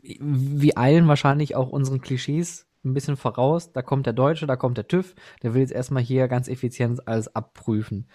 wie 0.00 0.78
eilen 0.78 1.08
wahrscheinlich 1.08 1.56
auch 1.56 1.68
unseren 1.68 2.00
Klischees 2.00 2.65
ein 2.86 2.94
bisschen 2.94 3.16
voraus. 3.16 3.72
Da 3.72 3.82
kommt 3.82 4.06
der 4.06 4.12
Deutsche, 4.12 4.46
da 4.46 4.56
kommt 4.56 4.78
der 4.78 4.88
TÜV, 4.88 5.14
der 5.42 5.52
will 5.52 5.60
jetzt 5.60 5.72
erstmal 5.72 6.02
hier 6.02 6.28
ganz 6.28 6.48
effizient 6.48 7.06
alles 7.06 7.34
abprüfen. 7.34 8.08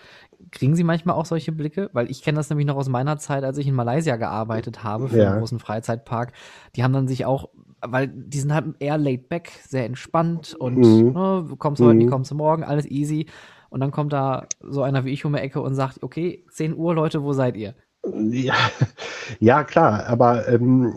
Kriegen 0.51 0.75
Sie 0.75 0.83
manchmal 0.83 1.15
auch 1.15 1.25
solche 1.25 1.51
Blicke? 1.51 1.89
Weil 1.93 2.09
ich 2.09 2.23
kenne 2.23 2.37
das 2.37 2.49
nämlich 2.49 2.65
noch 2.65 2.77
aus 2.77 2.89
meiner 2.89 3.17
Zeit, 3.17 3.43
als 3.43 3.57
ich 3.57 3.67
in 3.67 3.75
Malaysia 3.75 4.15
gearbeitet 4.15 4.83
habe 4.83 5.09
für 5.09 5.17
ja. 5.17 5.29
einen 5.29 5.39
großen 5.39 5.59
Freizeitpark. 5.59 6.33
Die 6.75 6.83
haben 6.83 6.93
dann 6.93 7.07
sich 7.07 7.25
auch 7.25 7.49
weil 7.83 8.07
die 8.07 8.39
sind 8.39 8.53
halt 8.53 8.75
eher 8.79 8.97
laid 8.97 9.27
back, 9.29 9.51
sehr 9.67 9.85
entspannt 9.85 10.53
und 10.53 10.77
mhm. 10.77 11.13
ne, 11.13 11.45
kommst 11.57 11.81
heute, 11.81 12.05
mhm. 12.05 12.09
kommst 12.09 12.31
du 12.31 12.35
morgen, 12.35 12.63
alles 12.63 12.85
easy. 12.85 13.27
Und 13.69 13.79
dann 13.79 13.91
kommt 13.91 14.13
da 14.13 14.47
so 14.59 14.83
einer 14.83 15.05
wie 15.05 15.11
ich 15.11 15.25
um 15.25 15.33
die 15.33 15.39
Ecke 15.39 15.61
und 15.61 15.75
sagt, 15.75 16.03
okay, 16.03 16.45
10 16.51 16.75
Uhr, 16.75 16.93
Leute, 16.93 17.23
wo 17.23 17.33
seid 17.33 17.55
ihr? 17.55 17.73
Ja, 18.29 18.55
ja 19.39 19.63
klar, 19.63 20.05
aber 20.07 20.47
ähm, 20.47 20.93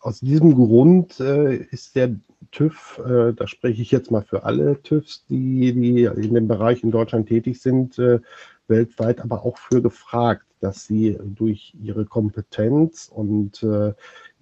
aus 0.00 0.20
diesem 0.20 0.54
Grund 0.54 1.20
äh, 1.20 1.56
ist 1.56 1.96
der 1.96 2.16
TÜV, 2.50 3.00
äh, 3.04 3.32
da 3.32 3.46
spreche 3.46 3.82
ich 3.82 3.90
jetzt 3.90 4.10
mal 4.10 4.22
für 4.22 4.44
alle 4.44 4.80
TÜVs, 4.82 5.24
die, 5.28 5.72
die 5.72 6.04
in 6.04 6.34
dem 6.34 6.48
Bereich 6.48 6.82
in 6.82 6.90
Deutschland 6.90 7.28
tätig 7.28 7.60
sind, 7.60 7.98
äh, 7.98 8.20
weltweit 8.68 9.20
aber 9.20 9.44
auch 9.44 9.58
für 9.58 9.82
gefragt, 9.82 10.44
dass 10.60 10.86
sie 10.86 11.18
durch 11.22 11.74
ihre 11.80 12.04
Kompetenz 12.04 13.10
und 13.12 13.62
äh, 13.62 13.92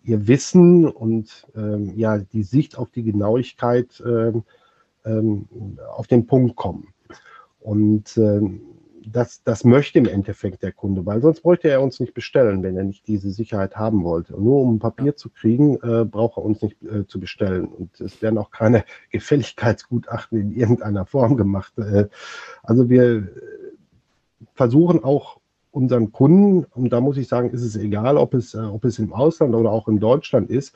ihr 0.03 0.29
Wissen 0.29 0.87
und 0.87 1.47
ähm, 1.57 1.93
ja 1.97 2.19
die 2.19 2.43
Sicht 2.43 2.79
auf 2.79 2.91
die 2.91 3.03
Genauigkeit 3.03 4.03
ähm, 4.07 4.45
ähm, 5.05 5.47
auf 5.97 6.07
den 6.07 6.27
Punkt 6.27 6.57
kommen. 6.57 6.89
Und 7.61 8.17
ähm, 8.17 8.61
das, 9.13 9.43
das 9.43 9.65
möchte 9.65 9.99
im 9.99 10.07
Endeffekt 10.07 10.63
der 10.63 10.73
Kunde, 10.73 11.07
weil 11.07 11.21
sonst 11.21 11.41
bräuchte 11.43 11.69
er 11.69 11.83
uns 11.83 12.01
nicht 12.01 12.15
bestellen, 12.15 12.63
wenn 12.63 12.77
er 12.77 12.85
nicht 12.85 13.07
diese 13.07 13.31
Sicherheit 13.31 13.77
haben 13.77 14.05
wollte. 14.05 14.35
Und 14.35 14.45
nur 14.45 14.61
um 14.61 14.75
ein 14.75 14.79
Papier 14.79 15.07
ja. 15.07 15.17
zu 15.17 15.31
kriegen, 15.31 15.77
äh, 15.77 16.05
braucht 16.05 16.39
er 16.39 16.45
uns 16.45 16.63
nicht 16.63 16.83
äh, 16.83 17.07
zu 17.07 17.21
bestellen. 17.21 17.67
Und 17.67 18.01
es 18.01 18.21
werden 18.21 18.39
auch 18.39 18.51
keine 18.51 18.85
Gefälligkeitsgutachten 19.11 20.41
in 20.41 20.53
irgendeiner 20.53 21.07
Form 21.07 21.37
gemacht. 21.37 21.73
Äh, 21.79 22.09
also 22.63 22.91
wir 22.91 23.29
versuchen 24.55 25.05
auch 25.05 25.39
unseren 25.71 26.11
Kunden, 26.11 26.65
und 26.75 26.91
da 26.91 27.01
muss 27.01 27.19
ich 27.19 27.29
sagen, 27.29 27.51
ist 27.51 27.63
es 27.63 27.77
egal, 27.77 28.17
ob 28.17 28.35
es, 28.35 28.55
äh, 28.55 28.59
ob 28.59 28.85
es 28.85 28.99
im 28.99 29.13
Ausland 29.13 29.55
oder 29.55 29.71
auch 29.71 29.89
in 29.89 30.01
Deutschland 30.01 30.51
ist, 30.51 30.75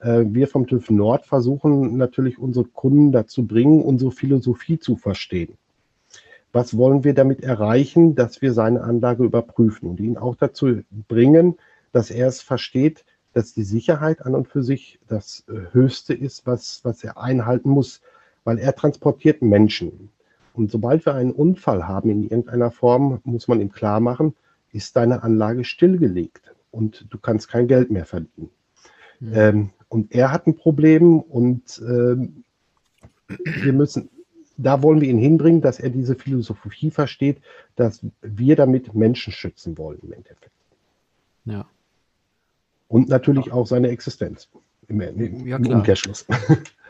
äh, 0.00 0.24
wir 0.26 0.46
vom 0.46 0.66
TÜV 0.66 0.90
Nord 0.90 1.26
versuchen 1.26 1.96
natürlich 1.96 2.38
unsere 2.38 2.66
Kunden 2.66 3.12
dazu 3.12 3.46
bringen, 3.46 3.82
unsere 3.82 4.12
Philosophie 4.12 4.78
zu 4.78 4.96
verstehen. 4.96 5.56
Was 6.56 6.74
wollen 6.74 7.04
wir 7.04 7.12
damit 7.12 7.42
erreichen, 7.42 8.14
dass 8.14 8.40
wir 8.40 8.54
seine 8.54 8.80
Anlage 8.80 9.24
überprüfen 9.24 9.90
und 9.90 10.00
ihn 10.00 10.16
auch 10.16 10.36
dazu 10.36 10.80
bringen, 11.06 11.58
dass 11.92 12.10
er 12.10 12.28
es 12.28 12.40
versteht, 12.40 13.04
dass 13.34 13.52
die 13.52 13.62
Sicherheit 13.62 14.24
an 14.24 14.34
und 14.34 14.48
für 14.48 14.62
sich 14.62 14.98
das 15.06 15.44
äh, 15.50 15.74
Höchste 15.74 16.14
ist, 16.14 16.46
was, 16.46 16.80
was 16.82 17.04
er 17.04 17.18
einhalten 17.18 17.68
muss, 17.68 18.00
weil 18.44 18.56
er 18.56 18.74
transportiert 18.74 19.42
Menschen. 19.42 20.08
Und 20.54 20.70
sobald 20.70 21.04
wir 21.04 21.12
einen 21.14 21.32
Unfall 21.32 21.86
haben 21.86 22.08
in 22.08 22.22
irgendeiner 22.22 22.70
Form, 22.70 23.20
muss 23.24 23.48
man 23.48 23.60
ihm 23.60 23.70
klar 23.70 24.00
machen, 24.00 24.34
ist 24.72 24.96
deine 24.96 25.22
Anlage 25.22 25.62
stillgelegt 25.62 26.54
und 26.70 27.04
du 27.10 27.18
kannst 27.18 27.48
kein 27.48 27.68
Geld 27.68 27.90
mehr 27.90 28.06
verdienen. 28.06 28.48
Mhm. 29.20 29.32
Ähm, 29.34 29.70
und 29.90 30.14
er 30.14 30.32
hat 30.32 30.46
ein 30.46 30.56
Problem 30.56 31.20
und 31.20 31.82
ähm, 31.86 32.44
wir 33.44 33.74
müssen, 33.74 34.08
da 34.56 34.82
wollen 34.82 35.00
wir 35.00 35.08
ihn 35.08 35.18
hinbringen, 35.18 35.60
dass 35.60 35.80
er 35.80 35.90
diese 35.90 36.14
Philosophie 36.14 36.90
versteht, 36.90 37.40
dass 37.76 38.04
wir 38.22 38.56
damit 38.56 38.94
Menschen 38.94 39.32
schützen 39.32 39.76
wollen 39.78 39.98
im 40.02 40.12
Endeffekt. 40.12 40.50
Ja. 41.44 41.66
Und 42.88 43.08
natürlich 43.08 43.52
auch 43.52 43.66
seine 43.66 43.88
Existenz 43.88 44.48
im, 44.88 45.00
im, 45.00 45.46
ja, 45.46 45.56
im 45.56 45.66
Umkehrschluss. 45.66 46.26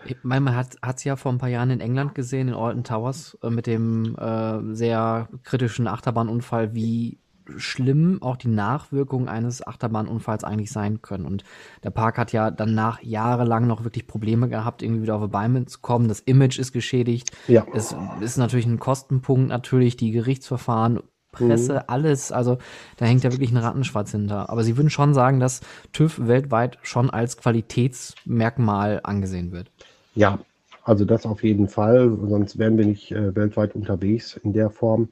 Ich 0.08 0.16
meine, 0.22 0.42
man 0.42 0.54
hat 0.54 0.76
es 0.96 1.04
ja 1.04 1.16
vor 1.16 1.32
ein 1.32 1.38
paar 1.38 1.48
Jahren 1.48 1.70
in 1.70 1.80
England 1.80 2.14
gesehen, 2.14 2.48
in 2.48 2.54
Alton 2.54 2.84
Towers, 2.84 3.36
äh, 3.42 3.50
mit 3.50 3.66
dem 3.66 4.16
äh, 4.16 4.74
sehr 4.74 5.28
kritischen 5.42 5.88
Achterbahnunfall, 5.88 6.74
wie 6.74 7.18
schlimm 7.56 8.22
auch 8.22 8.36
die 8.36 8.48
Nachwirkungen 8.48 9.28
eines 9.28 9.66
Achterbahnunfalls 9.66 10.44
eigentlich 10.44 10.70
sein 10.70 11.02
können. 11.02 11.26
Und 11.26 11.44
der 11.82 11.90
Park 11.90 12.18
hat 12.18 12.32
ja 12.32 12.50
danach 12.50 13.02
jahrelang 13.02 13.66
noch 13.66 13.84
wirklich 13.84 14.06
Probleme 14.06 14.48
gehabt, 14.48 14.82
irgendwie 14.82 15.02
wieder 15.02 15.16
auf 15.16 15.22
die 15.22 15.28
Beine 15.28 15.66
zu 15.66 15.80
kommen. 15.80 16.08
Das 16.08 16.20
Image 16.20 16.58
ist 16.58 16.72
geschädigt. 16.72 17.30
Ja. 17.48 17.66
Es 17.74 17.94
ist 18.20 18.36
natürlich 18.36 18.66
ein 18.66 18.78
Kostenpunkt, 18.78 19.48
natürlich 19.48 19.96
die 19.96 20.12
Gerichtsverfahren, 20.12 21.00
Presse, 21.36 21.74
mhm. 21.74 21.80
alles. 21.86 22.32
Also 22.32 22.58
da 22.96 23.04
hängt 23.04 23.24
ja 23.24 23.32
wirklich 23.32 23.52
ein 23.52 23.58
Rattenschwarz 23.58 24.12
hinter. 24.12 24.50
Aber 24.50 24.64
Sie 24.64 24.76
würden 24.76 24.90
schon 24.90 25.14
sagen, 25.14 25.40
dass 25.40 25.60
TÜV 25.92 26.26
weltweit 26.26 26.78
schon 26.82 27.10
als 27.10 27.36
Qualitätsmerkmal 27.36 29.00
angesehen 29.02 29.52
wird. 29.52 29.70
Ja, 30.14 30.38
also 30.82 31.04
das 31.04 31.26
auf 31.26 31.42
jeden 31.42 31.68
Fall. 31.68 32.16
Sonst 32.28 32.58
wären 32.58 32.78
wir 32.78 32.86
nicht 32.86 33.12
äh, 33.12 33.34
weltweit 33.34 33.74
unterwegs 33.74 34.38
in 34.42 34.52
der 34.52 34.70
Form. 34.70 35.08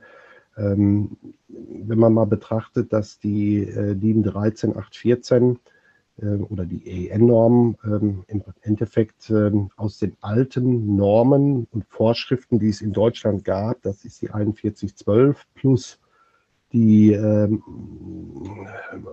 Ähm, 0.57 1.17
wenn 1.49 1.99
man 1.99 2.12
mal 2.12 2.27
betrachtet, 2.27 2.93
dass 2.93 3.19
die 3.19 3.59
äh, 3.59 3.95
DIN 3.95 4.23
13814 4.23 5.59
äh, 6.19 6.27
oder 6.27 6.64
die 6.64 7.09
EN-Normen 7.09 7.77
ähm, 7.85 8.25
im 8.29 8.43
Endeffekt 8.62 9.31
ähm, 9.31 9.71
aus 9.77 9.99
den 9.99 10.17
alten 10.21 10.97
Normen 10.97 11.67
und 11.71 11.85
Vorschriften, 11.88 12.59
die 12.59 12.69
es 12.69 12.81
in 12.81 12.93
Deutschland 12.93 13.45
gab, 13.45 13.83
das 13.83 14.05
ist 14.05 14.23
die 14.23 14.29
4112 14.29 15.47
plus 15.55 15.99
die 16.75 17.12
ähm, 17.12 17.62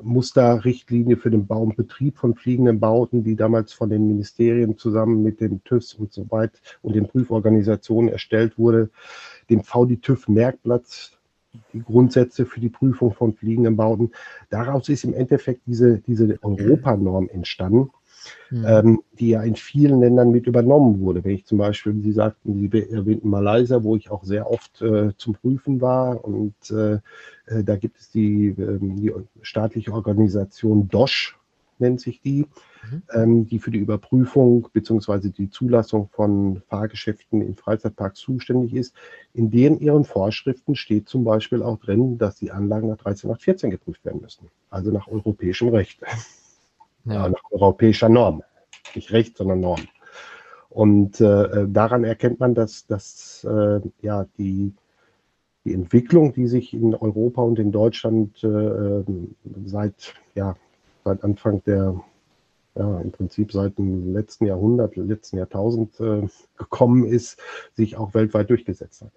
Musterrichtlinie 0.02 1.16
für 1.16 1.30
den 1.30 1.46
Bau 1.46 1.62
und 1.62 1.78
Betrieb 1.78 2.18
von 2.18 2.34
fliegenden 2.34 2.80
Bauten, 2.80 3.24
die 3.24 3.36
damals 3.36 3.72
von 3.72 3.92
den 3.92 4.08
Ministerien 4.08 4.80
zusammen 4.80 5.22
mit 5.22 5.40
den 5.42 5.64
TÜVs 5.64 5.94
und 5.94 6.12
so 6.12 6.30
weiter 6.32 6.58
und 6.82 6.96
den 6.96 7.08
Prüforganisationen 7.08 8.10
erstellt 8.12 8.58
wurde, 8.58 8.90
dem 9.52 9.64
VD-TÜV-Merkblatt 9.64 11.20
die 11.74 11.82
Grundsätze 11.82 12.46
für 12.46 12.60
die 12.60 12.70
Prüfung 12.70 13.14
von 13.14 13.34
fliegenden 13.34 13.76
Bauten. 13.76 14.12
Daraus 14.50 14.90
ist 14.90 15.04
im 15.04 15.14
Endeffekt 15.14 15.62
diese, 15.66 16.00
diese 16.00 16.38
Europanorm 16.42 17.30
entstanden, 17.30 17.92
mhm. 18.50 18.66
ähm, 18.68 19.04
die 19.20 19.30
ja 19.30 19.44
in 19.44 19.56
vielen 19.56 20.00
Ländern 20.00 20.32
mit 20.32 20.48
übernommen 20.48 21.00
wurde. 21.02 21.24
Wenn 21.24 21.36
ich 21.36 21.46
zum 21.46 21.58
Beispiel, 21.58 22.02
Sie 22.02 22.14
sagten, 22.14 22.54
Sie 22.54 22.92
erwähnten 22.92 23.30
Malaysia, 23.30 23.84
wo 23.84 23.96
ich 23.96 24.10
auch 24.10 24.24
sehr 24.24 24.50
oft 24.50 24.82
äh, 24.82 25.12
zum 25.18 25.34
Prüfen 25.36 25.82
war 25.82 26.24
und 26.24 26.56
äh, 26.72 26.96
äh 27.48 27.64
da 27.64 27.76
gibt 27.76 28.00
es 28.00 28.12
die, 28.12 28.48
äh, 28.50 28.80
die 28.80 29.12
staatliche 29.42 29.94
Organisation 29.94 30.88
DOSH, 30.88 31.38
nennt 31.82 32.00
sich 32.00 32.22
die, 32.22 32.46
mhm. 32.90 33.04
ähm, 33.14 33.48
die 33.48 33.60
für 33.60 33.72
die 33.72 33.80
Überprüfung 33.80 34.68
bzw. 34.72 35.30
die 35.30 35.50
Zulassung 35.50 36.10
von 36.12 36.62
Fahrgeschäften 36.68 37.42
in 37.42 37.56
Freizeitparks 37.56 38.20
zuständig 38.20 38.74
ist. 38.74 38.96
In 39.34 39.52
deren 39.52 39.80
ihren 39.80 40.06
Vorschriften 40.06 40.76
steht 40.76 41.10
zum 41.10 41.24
Beispiel 41.24 41.62
auch 41.62 41.80
drin, 41.80 42.18
dass 42.18 42.36
die 42.36 42.52
Anlagen 42.52 42.88
nach 42.88 42.98
13814 42.98 43.72
geprüft 43.72 44.06
werden 44.06 44.22
müssen, 44.22 44.48
also 44.70 44.92
nach 44.92 45.08
europäischem 45.08 45.70
Recht, 45.70 46.00
ja. 47.06 47.28
nach 47.28 47.44
europäischer 47.52 48.10
Norm, 48.10 48.44
nicht 48.96 49.12
Recht, 49.12 49.38
sondern 49.38 49.60
Norm. 49.60 49.82
Und 50.72 51.20
äh, 51.20 51.68
daran 51.68 52.06
erkennt 52.06 52.40
man, 52.40 52.56
dass, 52.56 52.88
dass 52.88 53.44
äh, 53.44 53.82
ja, 54.02 54.26
die, 54.38 54.74
die 55.66 55.74
Entwicklung, 55.74 56.34
die 56.34 56.48
sich 56.48 56.74
in 56.74 56.96
Europa 56.96 57.42
und 57.42 57.60
in 57.60 57.74
Deutschland 57.74 58.42
äh, 58.42 59.04
seit 59.66 60.14
ja, 60.34 60.56
seit 61.04 61.24
Anfang 61.24 61.64
der, 61.64 62.00
ja, 62.76 63.02
im 63.02 63.12
Prinzip 63.12 63.52
seit 63.52 63.78
dem 63.78 64.14
letzten 64.14 64.46
Jahrhundert, 64.46 64.96
letzten 64.96 65.38
Jahrtausend 65.38 66.00
äh, 66.00 66.28
gekommen 66.58 67.06
ist, 67.06 67.40
sich 67.74 67.98
auch 67.98 68.14
weltweit 68.14 68.50
durchgesetzt 68.50 69.02
hat. 69.02 69.12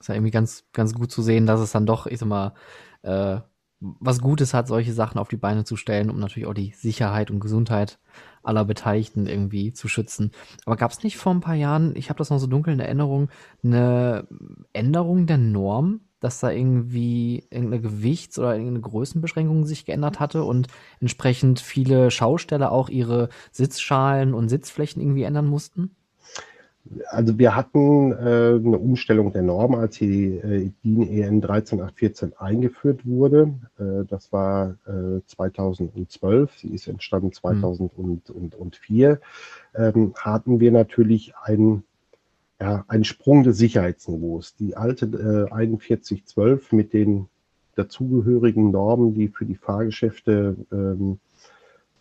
Ist 0.00 0.08
ja 0.08 0.14
irgendwie 0.14 0.30
ganz, 0.30 0.64
ganz 0.72 0.94
gut 0.94 1.10
zu 1.10 1.22
sehen, 1.22 1.46
dass 1.46 1.60
es 1.60 1.72
dann 1.72 1.86
doch, 1.86 2.06
ich 2.06 2.18
sag 2.18 2.28
mal, 2.28 2.54
äh, 3.02 3.40
was 3.80 4.20
Gutes 4.20 4.54
hat, 4.54 4.68
solche 4.68 4.92
Sachen 4.92 5.18
auf 5.18 5.28
die 5.28 5.36
Beine 5.36 5.64
zu 5.64 5.76
stellen, 5.76 6.10
um 6.10 6.18
natürlich 6.18 6.46
auch 6.48 6.54
die 6.54 6.72
Sicherheit 6.72 7.30
und 7.30 7.40
Gesundheit 7.40 7.98
aller 8.42 8.64
Beteiligten 8.64 9.26
irgendwie 9.26 9.72
zu 9.72 9.88
schützen. 9.88 10.30
Aber 10.64 10.76
gab 10.76 10.90
es 10.90 11.02
nicht 11.02 11.16
vor 11.16 11.34
ein 11.34 11.40
paar 11.40 11.54
Jahren, 11.54 11.94
ich 11.96 12.08
habe 12.08 12.18
das 12.18 12.30
noch 12.30 12.38
so 12.38 12.46
dunkel 12.46 12.74
in 12.74 12.80
Erinnerung, 12.80 13.28
eine 13.62 14.26
Änderung 14.72 15.26
der 15.26 15.38
Norm 15.38 16.00
dass 16.24 16.40
da 16.40 16.50
irgendwie 16.50 17.44
irgendeine 17.50 17.82
Gewichts- 17.82 18.38
oder 18.38 18.54
irgendeine 18.54 18.80
Größenbeschränkung 18.80 19.66
sich 19.66 19.84
geändert 19.84 20.20
hatte 20.20 20.42
und 20.42 20.68
entsprechend 21.00 21.60
viele 21.60 22.10
Schausteller 22.10 22.72
auch 22.72 22.88
ihre 22.88 23.28
Sitzschalen 23.52 24.32
und 24.32 24.48
Sitzflächen 24.48 25.02
irgendwie 25.02 25.24
ändern 25.24 25.46
mussten? 25.46 25.90
Also 27.10 27.38
wir 27.38 27.54
hatten 27.56 28.12
äh, 28.12 28.14
eine 28.14 28.78
Umstellung 28.78 29.32
der 29.32 29.42
Norm, 29.42 29.74
als 29.74 29.98
die 29.98 30.36
äh, 30.36 30.70
DIN 30.82 31.08
EN 31.08 31.40
13814 31.40 32.34
eingeführt 32.38 33.06
wurde. 33.06 33.54
Äh, 33.78 34.04
das 34.08 34.32
war 34.32 34.76
äh, 34.86 35.20
2012, 35.26 36.58
sie 36.58 36.68
ist 36.68 36.88
entstanden 36.88 37.32
2004. 37.32 39.10
Mhm. 39.10 39.18
Ähm, 39.74 40.14
hatten 40.16 40.60
wir 40.60 40.72
natürlich 40.72 41.34
ein 41.42 41.84
ja, 42.64 42.84
ein 42.88 43.04
Sprung 43.04 43.42
des 43.42 43.58
Sicherheitsniveaus. 43.58 44.54
Die 44.56 44.74
alte 44.74 45.04
äh, 45.04 45.54
4112 45.54 46.72
mit 46.72 46.94
den 46.94 47.28
dazugehörigen 47.74 48.70
Normen, 48.70 49.12
die 49.12 49.28
für 49.28 49.44
die 49.44 49.54
Fahrgeschäfte 49.54 50.56
ähm, 50.72 51.18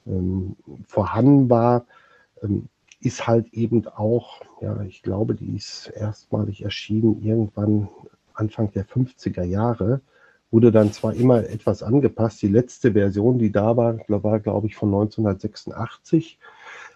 ähm, 0.08 0.56
vorhanden 0.88 1.50
war, 1.50 1.86
ähm, 2.42 2.70
ist 3.02 3.28
halt 3.28 3.54
eben 3.54 3.86
auch, 3.88 4.40
ja, 4.62 4.82
ich 4.84 5.04
glaube, 5.04 5.36
die 5.36 5.54
ist 5.58 5.88
erstmalig 5.90 6.64
erschienen 6.64 7.22
irgendwann 7.22 7.90
Anfang 8.34 8.72
der 8.72 8.86
50er 8.86 9.44
Jahre 9.44 10.00
wurde 10.50 10.72
dann 10.72 10.94
zwar 10.94 11.14
immer 11.14 11.44
etwas 11.50 11.84
angepasst. 11.84 12.42
Die 12.42 12.48
letzte 12.48 12.94
Version, 12.94 13.38
die 13.38 13.52
da 13.52 13.76
war, 13.76 13.98
war 14.08 14.40
glaube 14.40 14.68
ich 14.68 14.76
von 14.76 14.94
1986. 14.94 16.38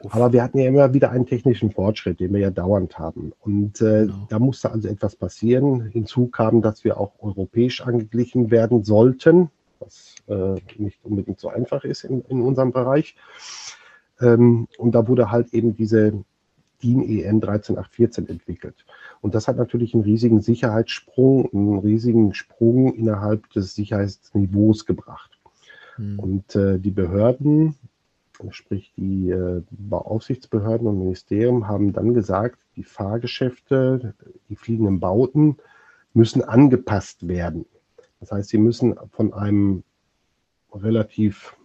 Aber 0.10 0.32
wir 0.34 0.44
hatten 0.44 0.60
ja 0.60 0.68
immer 0.68 0.94
wieder 0.94 1.12
einen 1.12 1.26
technischen 1.26 1.72
Fortschritt, 1.72 2.20
den 2.20 2.34
wir 2.34 2.40
ja 2.40 2.52
dauernd 2.52 3.00
haben. 3.00 3.34
Und 3.40 3.82
äh, 3.82 4.06
genau. 4.06 4.28
da 4.30 4.40
musste 4.40 4.72
also 4.72 4.88
etwas 4.88 5.16
passieren. 5.16 5.88
Hinzu 5.88 6.28
kam, 6.28 6.62
dass 6.62 6.84
wir 6.84 7.00
auch 7.00 7.14
europäisch 7.20 7.82
angeglichen 7.82 8.52
werden 8.52 8.84
sollten, 8.84 9.50
was 9.80 10.16
äh, 10.28 10.56
nicht 10.78 11.04
unbedingt 11.04 11.40
so 11.40 11.50
einfach 11.50 11.84
ist 11.84 12.04
in, 12.04 12.22
in 12.30 12.42
unserem 12.42 12.72
Bereich. 12.72 13.16
Ähm, 14.22 14.68
und 14.78 14.94
da 14.94 15.08
wurde 15.08 15.32
halt 15.32 15.54
eben 15.54 15.76
diese 15.76 16.24
DIN 16.84 17.02
EN 17.02 17.42
13814 17.42 18.30
entwickelt. 18.30 18.86
Und 19.22 19.34
das 19.34 19.48
hat 19.48 19.58
natürlich 19.58 19.94
einen 19.94 20.04
riesigen 20.04 20.42
Sicherheitssprung, 20.42 21.50
einen 21.52 21.80
riesigen 21.80 22.34
Sprung 22.34 22.94
innerhalb 22.94 23.50
des 23.52 23.74
Sicherheitsniveaus 23.74 24.86
gebracht. 24.86 25.32
Hm. 25.96 26.20
Und 26.20 26.56
äh, 26.56 26.78
die 26.80 26.92
Behörden, 26.92 27.76
sprich 28.52 28.94
die 28.96 29.30
äh, 29.30 29.64
Bauaufsichtsbehörden 29.72 30.88
und 30.88 31.00
Ministerien, 31.00 31.68
haben 31.68 31.94
dann 31.94 32.14
gesagt, 32.14 32.60
die 32.76 32.84
Fahrgeschäfte, 32.84 34.14
die 34.50 34.56
fliegenden 34.56 35.00
Bauten 35.00 35.58
müssen 36.14 36.44
angepasst 36.44 37.28
werden. 37.28 37.66
Das 38.20 38.32
heißt, 38.32 38.50
sie 38.50 38.58
müssen 38.58 38.96
von 39.12 39.34
einem 39.34 39.84
relativ, 40.74 41.56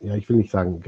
ja, 0.00 0.14
ich 0.14 0.28
will 0.28 0.36
nicht 0.36 0.50
sagen, 0.50 0.82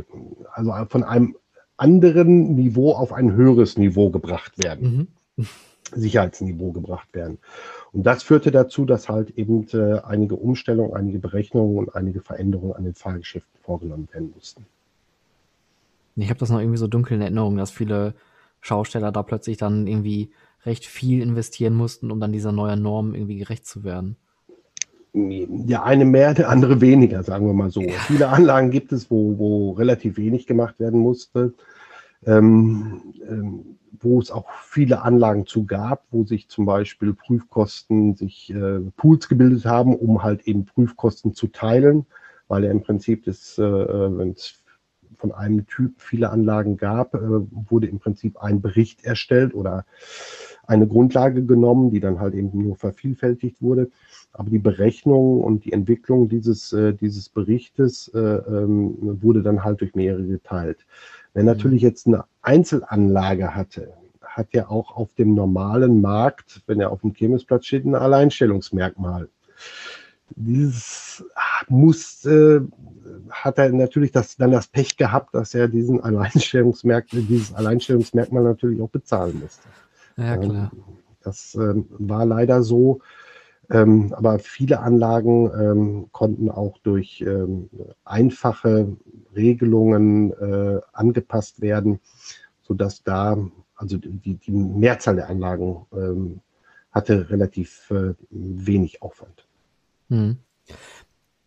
also 0.53 0.73
von 0.89 1.05
einem 1.05 1.37
anderen 1.77 2.55
Niveau 2.55 2.93
auf 2.93 3.13
ein 3.13 3.33
höheres 3.33 3.77
Niveau 3.77 4.11
gebracht 4.11 4.63
werden. 4.63 5.09
Mhm. 5.37 5.45
Sicherheitsniveau 5.93 6.73
gebracht 6.73 7.15
werden. 7.15 7.39
Und 7.93 8.05
das 8.05 8.23
führte 8.23 8.51
dazu, 8.51 8.85
dass 8.85 9.09
halt 9.09 9.31
eben 9.39 9.69
äh, 9.73 10.01
einige 10.01 10.35
Umstellungen, 10.35 10.95
einige 10.95 11.19
Berechnungen 11.19 11.77
und 11.77 11.95
einige 11.95 12.21
Veränderungen 12.21 12.75
an 12.75 12.85
den 12.85 12.95
Fahrgeschäften 12.95 13.61
vorgenommen 13.63 14.09
werden 14.13 14.33
mussten. 14.35 14.67
Ich 16.17 16.31
habe 16.31 16.39
das 16.39 16.51
noch 16.51 16.61
irgendwie 16.61 16.79
so 16.79 16.87
dunkel 16.87 17.15
in 17.15 17.23
Erinnerung, 17.23 17.57
dass 17.57 17.71
viele 17.71 18.15
Schausteller 18.61 19.13
da 19.13 19.23
plötzlich 19.23 19.57
dann 19.57 19.87
irgendwie 19.87 20.31
recht 20.65 20.87
viel 20.87 21.23
investieren 21.23 21.75
mussten, 21.75 22.11
um 22.11 22.21
dann 22.21 22.33
dieser 22.33 22.53
neuen 22.53 22.83
Norm 22.83 23.15
irgendwie 23.15 23.39
gerecht 23.39 23.67
zu 23.67 23.85
werden. 23.85 24.17
Der 25.13 25.85
eine 25.85 26.05
mehr, 26.05 26.35
der 26.35 26.49
andere 26.49 26.81
weniger, 26.81 27.23
sagen 27.23 27.47
wir 27.47 27.53
mal 27.53 27.71
so. 27.71 27.83
Ja. 27.83 27.93
Viele 28.07 28.29
Anlagen 28.29 28.71
gibt 28.71 28.91
es, 28.93 29.11
wo, 29.11 29.39
wo 29.39 29.73
relativ 29.73 30.17
wenig 30.17 30.47
gemacht 30.47 30.81
werden 30.81 31.01
musste. 31.01 31.55
Ähm, 32.27 33.15
ähm, 33.29 33.77
wo 34.01 34.21
es 34.21 34.31
auch 34.31 34.51
viele 34.63 35.03
Anlagen 35.03 35.47
zu 35.47 35.65
gab, 35.65 36.05
wo 36.11 36.25
sich 36.25 36.49
zum 36.49 36.67
Beispiel 36.67 37.15
Prüfkosten, 37.15 38.15
sich 38.15 38.53
äh, 38.53 38.81
Pools 38.97 39.29
gebildet 39.29 39.65
haben, 39.65 39.97
um 39.97 40.23
halt 40.23 40.47
eben 40.47 40.67
Prüfkosten 40.67 41.35
zu 41.35 41.49
teilen, 41.49 42.07
weil 42.49 42.65
ja 42.65 42.71
im 42.71 42.83
Prinzip 42.83 43.25
das, 43.25 43.59
äh, 43.59 43.63
äh 43.63 44.19
wenn 44.19 44.33
es 44.33 44.64
von 45.15 45.33
einem 45.33 45.67
Typ 45.67 46.01
viele 46.01 46.31
Anlagen 46.31 46.77
gab, 46.77 47.15
äh, 47.15 47.19
wurde 47.21 47.87
im 47.87 47.99
Prinzip 47.99 48.37
ein 48.39 48.61
Bericht 48.61 49.05
erstellt 49.05 49.55
oder 49.55 49.85
eine 50.67 50.87
Grundlage 50.87 51.45
genommen, 51.45 51.91
die 51.91 52.01
dann 52.01 52.21
halt 52.21 52.35
eben 52.35 52.51
nur 52.53 52.77
vervielfältigt 52.77 53.61
wurde. 53.61 53.91
Aber 54.33 54.51
die 54.51 54.59
Berechnung 54.59 55.41
und 55.43 55.65
die 55.65 55.73
Entwicklung 55.73 56.29
dieses, 56.29 56.73
äh, 56.73 56.93
dieses 56.95 57.29
Berichtes 57.29 58.09
äh, 58.09 58.19
ähm, 58.19 58.97
wurde 59.23 59.43
dann 59.43 59.63
halt 59.63 59.81
durch 59.81 59.95
mehrere 59.95 60.25
geteilt. 60.25 60.79
Wer 61.35 61.43
mhm. 61.43 61.49
natürlich 61.49 61.83
jetzt 61.83 62.07
eine 62.07 62.25
Einzelanlage 62.43 63.55
hatte, 63.55 63.93
hat 64.23 64.49
ja 64.53 64.69
auch 64.69 64.97
auf 64.97 65.15
dem 65.15 65.35
normalen 65.35 66.01
Markt, 66.01 66.63
wenn 66.67 66.81
er 66.81 66.91
auf 66.91 67.03
dem 67.03 67.13
Kirmesplatz 67.13 67.67
steht, 67.67 67.85
ein 67.85 67.95
Alleinstellungsmerkmal. 67.95 69.29
Dieses 70.31 71.25
muss, 71.69 72.25
äh, 72.25 72.61
hat 73.31 73.59
er 73.59 73.71
natürlich 73.71 74.13
das, 74.13 74.37
dann 74.37 74.53
das 74.53 74.69
Pech 74.69 74.97
gehabt, 74.97 75.35
dass 75.35 75.55
er 75.55 75.69
diesen 75.69 76.01
Alleinstellungsmerkmal, 76.01 77.23
dieses 77.23 77.55
Alleinstellungsmerkmal 77.55 78.43
natürlich 78.43 78.81
auch 78.81 78.91
bezahlen 78.91 79.41
musste. 79.41 79.69
Ja, 80.17 80.37
klar. 80.37 80.73
Das 81.23 81.55
äh, 81.55 81.75
war 81.99 82.27
leider 82.27 82.63
so. 82.63 83.01
Ähm, 83.71 84.13
aber 84.15 84.39
viele 84.39 84.81
Anlagen 84.81 85.51
ähm, 85.59 86.09
konnten 86.13 86.51
auch 86.51 86.79
durch 86.79 87.25
ähm, 87.27 87.71
einfache 88.05 88.95
Regelungen 89.35 90.33
äh, 90.33 90.81
angepasst 90.93 91.63
werden, 91.63 92.01
sodass 92.61 93.03
da, 93.03 93.39
also 93.75 93.97
die, 93.97 94.35
die 94.35 94.51
Mehrzahl 94.53 95.17
der 95.17 95.31
Anlagen 95.31 95.87
ähm, 95.93 96.41
hatte 96.93 97.31
relativ 97.31 97.91
äh, 97.91 98.15
wenig 98.31 99.03
Aufwand. 99.03 99.44
Hm. 100.15 100.39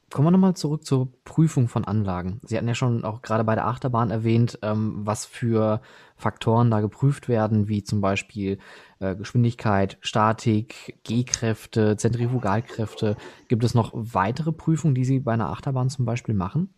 Kommen 0.10 0.28
wir 0.28 0.32
nochmal 0.32 0.56
zurück 0.56 0.86
zur 0.86 1.12
Prüfung 1.24 1.68
von 1.68 1.84
Anlagen. 1.84 2.40
Sie 2.44 2.58
hatten 2.58 2.68
ja 2.68 2.76
schon 2.76 3.04
auch 3.04 3.22
gerade 3.22 3.44
bei 3.44 3.56
der 3.56 3.68
Achterbahn 3.68 4.10
erwähnt, 4.10 4.58
ähm, 4.62 5.06
was 5.06 5.26
für 5.26 5.82
Faktoren 6.16 6.72
da 6.72 6.80
geprüft 6.80 7.28
werden, 7.28 7.68
wie 7.68 7.84
zum 7.84 8.00
Beispiel 8.00 8.58
äh, 9.00 9.16
Geschwindigkeit, 9.16 9.98
Statik, 10.02 11.00
G-Kräfte, 11.04 11.98
Zentrifugalkräfte. 11.98 13.18
Gibt 13.50 13.66
es 13.66 13.74
noch 13.74 13.92
weitere 13.94 14.54
Prüfungen, 14.54 14.96
die 14.96 15.06
Sie 15.06 15.20
bei 15.20 15.34
einer 15.34 15.50
Achterbahn 15.50 15.90
zum 15.90 16.06
Beispiel 16.06 16.36
machen? 16.36 16.74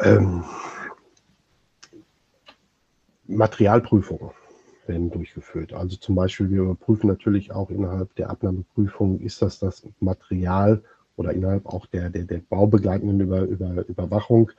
Ähm, 0.00 0.44
Materialprüfungen 3.26 4.30
werden 4.90 5.10
durchgeführt. 5.10 5.72
Also 5.72 5.96
zum 5.96 6.16
Beispiel, 6.16 6.50
wir 6.50 6.62
überprüfen 6.62 7.08
natürlich 7.08 7.52
auch 7.52 7.70
innerhalb 7.70 8.14
der 8.16 8.28
Abnahmeprüfung, 8.28 9.20
ist 9.20 9.40
das 9.40 9.58
das 9.58 9.86
Material 10.00 10.82
oder 11.16 11.32
innerhalb 11.32 11.66
auch 11.66 11.86
der, 11.86 12.10
der, 12.10 12.24
der 12.24 12.38
baubegleitenden 12.38 13.20
Über, 13.20 13.42
Über, 13.42 13.86
Überwachung, 13.88 14.50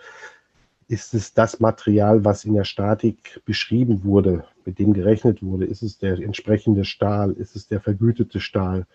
ist 0.91 1.13
es 1.13 1.33
das 1.33 1.61
Material, 1.61 2.25
was 2.25 2.43
in 2.43 2.53
der 2.53 2.65
Statik 2.65 3.41
beschrieben 3.45 4.03
wurde, 4.03 4.43
mit 4.65 4.77
dem 4.77 4.91
gerechnet 4.91 5.41
wurde? 5.41 5.65
Ist 5.65 5.83
es 5.83 5.97
der 5.97 6.19
entsprechende 6.19 6.83
Stahl? 6.83 7.31
Ist 7.31 7.55
es 7.55 7.67
der 7.67 7.79
vergütete 7.79 8.41
Stahl, 8.41 8.85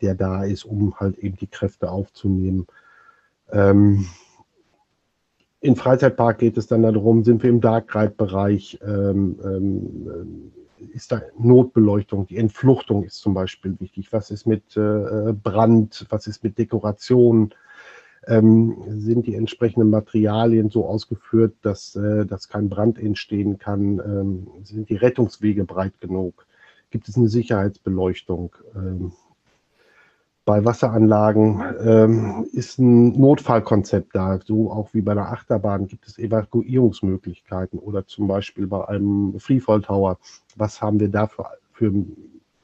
der 0.00 0.16
da 0.16 0.44
ist, 0.44 0.64
um 0.64 0.98
halt 0.98 1.18
eben 1.18 1.36
die 1.36 1.46
Kräfte 1.46 1.90
aufzunehmen? 1.90 2.66
Ähm, 3.52 4.06
Im 5.60 5.76
Freizeitpark 5.76 6.38
geht 6.38 6.58
es 6.58 6.66
dann 6.66 6.82
darum, 6.82 7.22
sind 7.22 7.42
wir 7.42 7.50
im 7.50 7.60
Dark 7.60 7.94
Ride-Bereich? 7.94 8.80
Ähm, 8.82 9.38
ähm, 9.44 10.52
ist 10.92 11.12
da 11.12 11.22
Notbeleuchtung, 11.38 12.26
die 12.26 12.36
Entfluchtung 12.36 13.04
ist 13.04 13.18
zum 13.18 13.34
Beispiel 13.34 13.78
wichtig. 13.80 14.12
Was 14.12 14.30
ist 14.30 14.46
mit 14.46 14.76
äh, 14.76 15.32
Brand, 15.32 16.06
was 16.10 16.26
ist 16.26 16.44
mit 16.44 16.58
Dekoration? 16.58 17.54
Ähm, 18.26 18.76
sind 18.88 19.26
die 19.26 19.34
entsprechenden 19.34 19.90
Materialien 19.90 20.68
so 20.70 20.86
ausgeführt, 20.86 21.54
dass, 21.62 21.96
äh, 21.96 22.26
dass 22.26 22.48
kein 22.48 22.68
Brand 22.68 22.98
entstehen 22.98 23.58
kann? 23.58 24.00
Ähm, 24.00 24.48
sind 24.64 24.88
die 24.90 24.96
Rettungswege 24.96 25.64
breit 25.64 26.00
genug? 26.00 26.46
Gibt 26.90 27.08
es 27.08 27.16
eine 27.16 27.28
Sicherheitsbeleuchtung? 27.28 28.54
Ähm, 28.74 29.12
bei 30.48 30.64
Wasseranlagen 30.64 31.62
ähm, 31.84 32.48
ist 32.52 32.78
ein 32.78 33.20
Notfallkonzept 33.20 34.16
da, 34.16 34.40
so 34.42 34.72
auch 34.72 34.94
wie 34.94 35.02
bei 35.02 35.12
einer 35.12 35.30
Achterbahn 35.30 35.88
gibt 35.88 36.06
es 36.06 36.16
Evakuierungsmöglichkeiten 36.16 37.78
oder 37.78 38.06
zum 38.06 38.28
Beispiel 38.28 38.66
bei 38.66 38.88
einem 38.88 39.38
Freefall 39.38 39.82
Tower. 39.82 40.18
Was 40.56 40.80
haben 40.80 41.00
wir 41.00 41.10
da 41.10 41.26
für, 41.26 41.50
für 41.74 41.92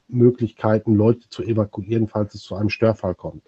Möglichkeiten, 0.07 0.95
Leute 0.95 1.29
zu 1.29 1.43
evakuieren, 1.43 2.07
falls 2.07 2.33
es 2.33 2.41
zu 2.41 2.55
einem 2.55 2.69
Störfall 2.69 3.13
kommt? 3.13 3.43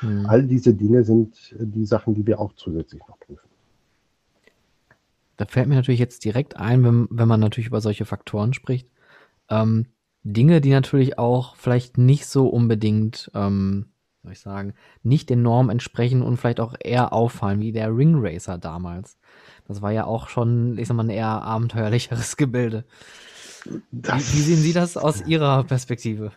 Mhm. 0.00 0.24
All 0.30 0.44
diese 0.44 0.72
Dinge 0.72 1.04
sind 1.04 1.54
die 1.58 1.84
Sachen, 1.84 2.14
die 2.14 2.26
wir 2.26 2.40
auch 2.40 2.54
zusätzlich 2.54 3.02
noch 3.06 3.20
prüfen. 3.20 3.50
Da 5.36 5.44
fällt 5.44 5.68
mir 5.68 5.74
natürlich 5.74 6.00
jetzt 6.00 6.24
direkt 6.24 6.56
ein, 6.56 6.82
wenn, 6.84 7.06
wenn 7.10 7.28
man 7.28 7.40
natürlich 7.40 7.66
über 7.66 7.82
solche 7.82 8.06
Faktoren 8.06 8.54
spricht. 8.54 8.88
Ähm, 9.50 9.88
Dinge, 10.24 10.60
die 10.60 10.70
natürlich 10.70 11.18
auch 11.18 11.54
vielleicht 11.56 11.98
nicht 11.98 12.26
so 12.26 12.48
unbedingt, 12.48 13.30
ähm, 13.34 13.86
soll 14.22 14.32
ich 14.32 14.40
sagen, 14.40 14.74
nicht 15.02 15.28
den 15.28 15.42
Normen 15.42 15.70
entsprechen 15.70 16.22
und 16.22 16.38
vielleicht 16.38 16.60
auch 16.60 16.74
eher 16.82 17.12
auffallen, 17.12 17.60
wie 17.60 17.72
der 17.72 17.94
Ring 17.94 18.14
Racer 18.16 18.56
damals. 18.56 19.18
Das 19.68 19.82
war 19.82 19.92
ja 19.92 20.06
auch 20.06 20.28
schon, 20.28 20.78
ich 20.78 20.88
sag 20.88 20.96
mal, 20.96 21.04
ein 21.04 21.10
eher 21.10 21.26
abenteuerlicheres 21.26 22.36
Gebilde. 22.38 22.84
Wie, 23.64 23.82
wie, 23.92 24.18
sehen 24.18 24.56
Sie 24.56 24.72
das 24.72 24.96
aus 24.96 25.26
Ihrer 25.26 25.64
Perspektive? 25.64 26.32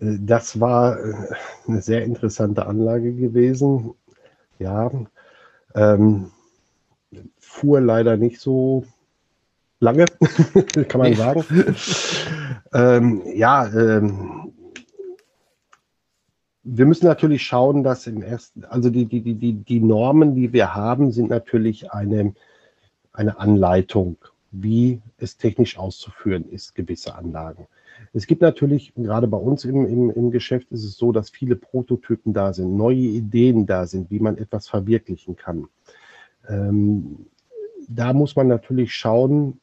Das 0.00 0.60
war 0.60 0.98
äh, 0.98 1.14
eine 1.66 1.80
sehr 1.80 2.04
interessante 2.04 2.66
Anlage 2.66 3.12
gewesen. 3.14 3.94
Ja, 4.58 4.90
ähm, 5.74 6.30
fuhr 7.38 7.80
leider 7.80 8.16
nicht 8.16 8.40
so 8.40 8.84
lange, 9.80 10.06
kann 10.88 11.00
man 11.00 11.14
sagen. 11.14 11.44
Ähm, 12.74 13.22
ja, 13.34 13.66
ähm, 13.72 14.52
wir 16.64 16.86
müssen 16.86 17.06
natürlich 17.06 17.42
schauen, 17.42 17.84
dass 17.84 18.06
im 18.06 18.22
ersten, 18.22 18.64
also 18.64 18.90
die, 18.90 19.04
die, 19.06 19.20
die, 19.34 19.52
die 19.52 19.80
Normen, 19.80 20.34
die 20.34 20.52
wir 20.52 20.74
haben, 20.74 21.12
sind 21.12 21.28
natürlich 21.28 21.92
eine, 21.92 22.34
eine 23.12 23.38
Anleitung, 23.38 24.16
wie 24.50 25.00
es 25.18 25.36
technisch 25.36 25.78
auszuführen 25.78 26.48
ist, 26.50 26.74
gewisse 26.74 27.14
Anlagen. 27.14 27.66
Es 28.12 28.26
gibt 28.26 28.42
natürlich, 28.42 28.94
gerade 28.94 29.28
bei 29.28 29.36
uns 29.36 29.64
im, 29.64 29.86
im, 29.86 30.10
im 30.10 30.30
Geschäft 30.30 30.70
ist 30.72 30.84
es 30.84 30.96
so, 30.96 31.12
dass 31.12 31.30
viele 31.30 31.56
Prototypen 31.56 32.32
da 32.32 32.52
sind, 32.52 32.76
neue 32.76 32.96
Ideen 32.96 33.66
da 33.66 33.86
sind, 33.86 34.10
wie 34.10 34.20
man 34.20 34.38
etwas 34.38 34.68
verwirklichen 34.68 35.36
kann. 35.36 35.68
Ähm, 36.48 37.26
da 37.88 38.12
muss 38.12 38.36
man 38.36 38.48
natürlich 38.48 38.94
schauen, 38.94 39.60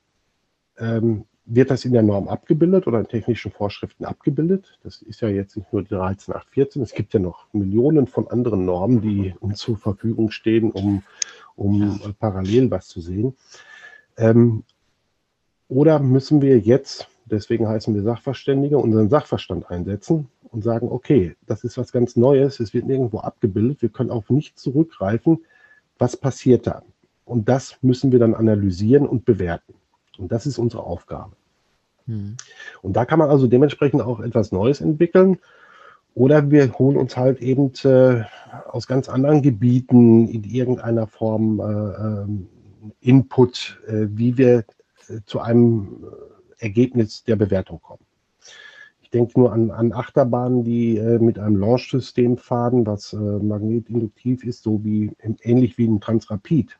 ähm, 0.77 1.25
wird 1.45 1.71
das 1.71 1.85
in 1.85 1.93
der 1.93 2.03
Norm 2.03 2.27
abgebildet 2.27 2.87
oder 2.87 2.99
in 2.99 3.07
technischen 3.07 3.51
Vorschriften 3.51 4.05
abgebildet? 4.05 4.79
Das 4.83 5.01
ist 5.01 5.21
ja 5.21 5.27
jetzt 5.27 5.57
nicht 5.57 5.71
nur 5.73 5.83
die 5.83 5.89
13814, 5.89 6.81
es 6.81 6.93
gibt 6.93 7.13
ja 7.13 7.19
noch 7.19 7.51
Millionen 7.53 8.07
von 8.07 8.27
anderen 8.27 8.65
Normen, 8.65 9.01
die 9.01 9.33
uns 9.39 9.59
zur 9.59 9.77
Verfügung 9.77 10.31
stehen, 10.31 10.71
um, 10.71 11.03
um 11.55 11.81
ja. 11.81 12.11
parallel 12.19 12.69
was 12.71 12.87
zu 12.87 13.01
sehen. 13.01 13.35
Ähm, 14.17 14.63
oder 15.67 15.99
müssen 15.99 16.41
wir 16.41 16.59
jetzt, 16.59 17.07
deswegen 17.25 17.67
heißen 17.67 17.95
wir 17.95 18.03
Sachverständige, 18.03 18.77
unseren 18.77 19.09
Sachverstand 19.09 19.69
einsetzen 19.69 20.27
und 20.51 20.63
sagen, 20.63 20.89
okay, 20.89 21.35
das 21.47 21.63
ist 21.63 21.77
was 21.77 21.91
ganz 21.91 22.15
Neues, 22.15 22.59
es 22.59 22.73
wird 22.73 22.85
nirgendwo 22.85 23.19
abgebildet, 23.19 23.81
wir 23.81 23.89
können 23.89 24.11
auf 24.11 24.29
nichts 24.29 24.61
zurückgreifen, 24.61 25.39
was 25.97 26.17
passiert 26.17 26.67
da? 26.67 26.83
Und 27.25 27.47
das 27.47 27.77
müssen 27.81 28.11
wir 28.11 28.19
dann 28.19 28.35
analysieren 28.35 29.07
und 29.07 29.23
bewerten. 29.23 29.73
Und 30.21 30.31
das 30.31 30.45
ist 30.45 30.57
unsere 30.57 30.83
Aufgabe. 30.83 31.31
Mhm. 32.05 32.37
Und 32.81 32.93
da 32.93 33.05
kann 33.05 33.19
man 33.19 33.29
also 33.29 33.47
dementsprechend 33.47 34.01
auch 34.01 34.19
etwas 34.19 34.51
Neues 34.51 34.79
entwickeln. 34.79 35.39
Oder 36.13 36.51
wir 36.51 36.77
holen 36.77 36.97
uns 36.97 37.17
halt 37.17 37.41
eben 37.41 37.71
äh, 37.83 38.23
aus 38.69 38.85
ganz 38.85 39.09
anderen 39.09 39.41
Gebieten 39.41 40.27
in 40.27 40.43
irgendeiner 40.43 41.07
Form 41.07 41.59
äh, 41.59 41.63
ähm, 41.63 42.47
Input, 42.99 43.81
äh, 43.87 44.07
wie 44.09 44.37
wir 44.37 44.65
äh, 45.07 45.19
zu 45.25 45.39
einem 45.39 46.03
äh, 46.59 46.65
Ergebnis 46.65 47.23
der 47.23 47.37
Bewertung 47.37 47.81
kommen. 47.81 48.03
Ich 49.01 49.09
denke 49.09 49.39
nur 49.39 49.51
an, 49.51 49.71
an 49.71 49.93
Achterbahnen, 49.93 50.63
die 50.63 50.97
äh, 50.97 51.19
mit 51.19 51.39
einem 51.39 51.55
Launch-System 51.55 52.37
fahren, 52.37 52.85
was 52.85 53.13
magnetinduktiv 53.13 54.43
ist, 54.43 54.63
so 54.63 54.83
wie 54.83 55.11
ähnlich 55.41 55.77
wie 55.77 55.87
ein 55.87 55.99
Transrapid. 55.99 56.77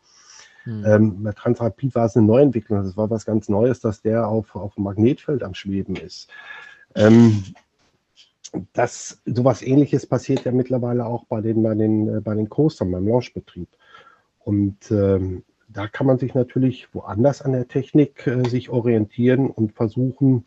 Hm. 0.64 0.86
Ähm, 0.86 1.24
bei 1.24 1.32
Transrapid 1.32 1.96
war 1.96 2.06
es 2.06 2.16
eine 2.16 2.26
Neuentwicklung. 2.26 2.84
Das 2.84 2.98
war 2.98 3.10
was 3.10 3.26
ganz 3.26 3.50
Neues, 3.50 3.80
dass 3.80 4.02
der 4.02 4.28
auf, 4.28 4.56
auf 4.56 4.76
dem 4.76 4.84
Magnetfeld 4.84 5.44
am 5.44 5.54
Schweben 5.54 5.96
ist. 5.96 6.30
Ähm, 6.96 7.44
das, 8.74 9.22
sowas 9.26 9.62
ähnliches 9.62 10.06
passiert 10.06 10.44
ja 10.44 10.52
mittlerweile 10.52 11.06
auch 11.06 11.26
bei 11.26 11.42
den, 11.42 11.64
bei 11.64 11.74
den, 11.74 12.18
äh, 12.18 12.22
bei 12.22 12.36
den 12.36 12.50
Coastern, 12.50 12.92
beim 12.92 13.08
Launchbetrieb. 13.08 13.70
Und 14.40 14.92
ähm, 14.92 15.44
da 15.70 15.88
kann 15.88 16.08
man 16.08 16.18
sich 16.18 16.34
natürlich 16.34 16.94
woanders 16.94 17.42
an 17.42 17.54
der 17.54 17.68
Technik 17.68 18.28
äh, 18.28 18.48
sich 18.50 18.70
orientieren 18.70 19.50
und 19.50 19.74
versuchen, 19.74 20.46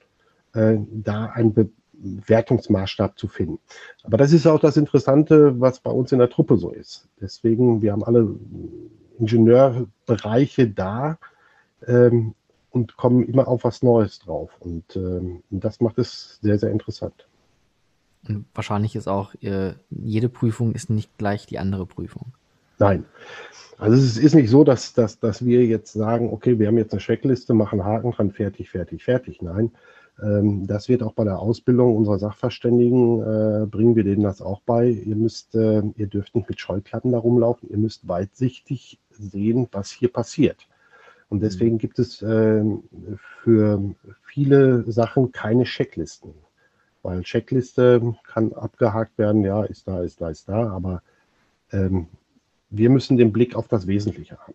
äh, 0.53 0.77
da 0.91 1.27
einen 1.27 1.55
Bewertungsmaßstab 1.95 3.19
zu 3.19 3.29
finden. 3.29 3.59
Aber 4.03 4.17
das 4.17 4.33
ist 4.33 4.47
auch 4.47 4.61
das 4.61 4.77
Interessante, 4.77 5.61
was 5.61 5.81
bei 5.81 5.91
uns 5.91 6.13
in 6.13 6.19
der 6.19 6.29
Truppe 6.31 6.57
so 6.57 6.71
ist. 6.71 7.09
Deswegen, 7.21 7.81
wir 7.81 7.93
haben 7.93 8.05
alle 8.05 8.35
Ingenieurbereiche 9.19 10.69
da 10.69 11.19
ähm, 11.87 12.35
und 12.71 12.97
kommen 12.97 13.25
immer 13.27 13.49
auf 13.49 13.65
was 13.65 13.83
Neues 13.83 14.19
drauf. 14.19 14.51
Und 14.61 14.97
ähm, 14.97 15.43
das 15.51 15.81
macht 15.81 15.99
es 15.99 16.39
sehr, 16.43 16.59
sehr 16.59 16.71
interessant. 16.71 17.27
Und 18.29 18.47
wahrscheinlich 18.55 18.97
ist 18.97 19.09
auch, 19.09 19.35
äh, 19.43 19.75
jede 19.91 20.29
Prüfung 20.29 20.73
ist 20.73 20.91
nicht 20.91 21.17
gleich 21.19 21.47
die 21.47 21.59
andere 21.59 21.87
Prüfung. 21.87 22.33
Nein. 22.79 23.05
Also 23.79 23.97
es 23.97 24.17
ist 24.17 24.35
nicht 24.35 24.51
so, 24.51 24.65
dass, 24.65 24.95
dass, 24.95 25.19
dass 25.19 25.45
wir 25.45 25.65
jetzt 25.67 25.93
sagen, 25.93 26.33
okay, 26.33 26.59
wir 26.59 26.69
haben 26.69 26.79
jetzt 26.79 26.93
eine 26.93 27.01
Checkliste, 27.01 27.55
machen 27.55 27.85
Haken 27.85 28.13
dran, 28.13 28.31
fertig, 28.31 28.71
fertig, 28.71 29.05
fertig. 29.05 29.43
Nein, 29.43 29.73
ähm, 30.23 30.67
das 30.67 30.89
wird 30.89 31.03
auch 31.03 31.13
bei 31.13 31.25
der 31.25 31.41
Ausbildung 31.41 31.97
unserer 31.97 32.19
Sachverständigen, 32.19 33.21
äh, 33.21 33.67
bringen 33.67 33.97
wir 33.97 34.05
denen 34.05 34.23
das 34.23 34.41
auch 34.41 34.61
bei. 34.61 34.89
Ihr 34.89 35.17
müsst, 35.17 35.55
äh, 35.55 35.83
ihr 35.97 36.07
dürft 36.07 36.35
nicht 36.37 36.49
mit 36.49 36.61
Scheuklappen 36.61 37.13
da 37.13 37.19
rumlaufen, 37.19 37.69
ihr 37.71 37.79
müsst 37.79 38.07
weitsichtig 38.07 39.01
sehen, 39.19 39.69
was 39.73 39.91
hier 39.91 40.13
passiert. 40.13 40.67
Und 41.29 41.41
deswegen 41.41 41.75
mhm. 41.75 41.79
gibt 41.79 41.99
es 41.99 42.23
äh, 42.23 42.65
für 43.43 43.95
viele 44.23 44.91
Sachen 44.91 45.33
keine 45.33 45.65
Checklisten. 45.65 46.35
Weil 47.03 47.23
Checkliste 47.23 48.15
kann 48.27 48.53
abgehakt 48.53 49.19
werden, 49.19 49.45
ja, 49.45 49.65
ist 49.65 49.87
da, 49.87 50.03
ist 50.03 50.21
da, 50.21 50.31
ist 50.31 50.49
da, 50.49 50.71
aber 50.71 51.03
ähm, 51.71 52.07
wir 52.71 52.89
müssen 52.89 53.17
den 53.17 53.33
Blick 53.33 53.55
auf 53.55 53.69
das 53.69 53.87
Wesentliche 53.87 54.39
haben. 54.39 54.55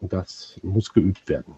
Und 0.00 0.12
das 0.12 0.60
muss 0.62 0.92
geübt 0.92 1.28
werden. 1.28 1.54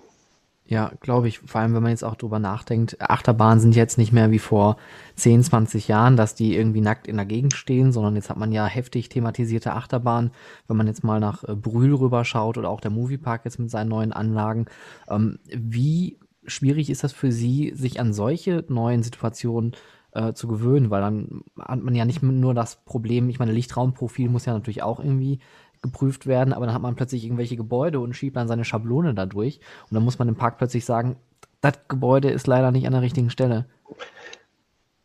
Ja, 0.67 0.93
glaube 1.01 1.29
ich. 1.29 1.41
Vor 1.41 1.61
allem, 1.61 1.75
wenn 1.75 1.83
man 1.83 1.91
jetzt 1.91 2.05
auch 2.05 2.15
drüber 2.15 2.39
nachdenkt, 2.39 2.99
Achterbahnen 2.99 3.61
sind 3.61 3.77
jetzt 3.77 3.99
nicht 3.99 4.13
mehr 4.13 4.31
wie 4.31 4.39
vor 4.39 4.79
10, 5.17 5.43
20 5.43 5.89
Jahren, 5.89 6.17
dass 6.17 6.35
die 6.35 6.57
irgendwie 6.57 6.81
nackt 6.81 7.07
in 7.07 7.17
der 7.17 7.27
Gegend 7.27 7.53
stehen, 7.53 7.93
sondern 7.93 8.17
jetzt 8.17 8.31
hat 8.31 8.39
man 8.39 8.51
ja 8.51 8.65
heftig 8.65 9.11
thematisierte 9.11 9.75
Achterbahnen. 9.75 10.31
Wenn 10.67 10.79
man 10.79 10.87
jetzt 10.87 11.05
mal 11.05 11.21
nach 11.21 11.45
äh, 11.45 11.55
Brühl 11.55 11.95
rüberschaut 11.95 12.57
oder 12.57 12.71
auch 12.71 12.81
der 12.81 12.91
Moviepark 12.91 13.45
jetzt 13.45 13.59
mit 13.59 13.71
seinen 13.71 13.89
neuen 13.89 14.15
Anlagen. 14.15 14.65
Ähm, 15.07 15.39
wie 15.55 16.19
schwierig 16.47 16.89
ist 16.89 17.05
das 17.05 17.13
für 17.13 17.31
Sie, 17.31 17.73
sich 17.75 18.01
an 18.01 18.15
solche 18.15 18.65
neuen 18.69 19.03
Situationen 19.03 19.73
äh, 20.13 20.33
zu 20.33 20.49
gewöhnen? 20.49 20.89
Weil 20.89 21.03
dann 21.03 21.43
hat 21.61 21.83
man 21.83 21.95
ja 21.95 22.07
nicht 22.07 22.23
nur 22.23 22.55
das 22.55 22.77
Problem, 22.87 23.29
ich 23.29 23.39
meine, 23.39 23.53
Lichtraumprofil 23.53 24.31
muss 24.31 24.47
ja 24.47 24.55
natürlich 24.55 24.83
auch 24.83 24.99
irgendwie 24.99 25.41
geprüft 25.85 26.27
werden, 26.27 26.53
aber 26.55 26.67
dann 26.67 26.75
hat 26.75 26.83
man 26.83 26.97
plötzlich 26.97 27.25
irgendwelche 27.25 27.57
Gebäude 27.57 28.01
und 28.01 28.17
schiebt 28.17 28.37
dann 28.37 28.49
seine 28.49 28.65
Schablone 28.65 29.15
da 29.15 29.27
durch. 29.27 29.61
Und 29.89 29.95
dann 29.95 30.03
muss 30.03 30.19
man 30.19 30.29
im 30.29 30.35
Park 30.35 30.59
plötzlich 30.59 30.85
sagen, 30.85 31.17
das 31.61 31.75
Gebäude 31.89 32.31
ist 32.31 32.47
leider 32.47 32.73
nicht 32.73 32.87
an 32.87 32.93
der 32.93 33.03
richtigen 33.03 33.31
Stelle. 33.31 33.67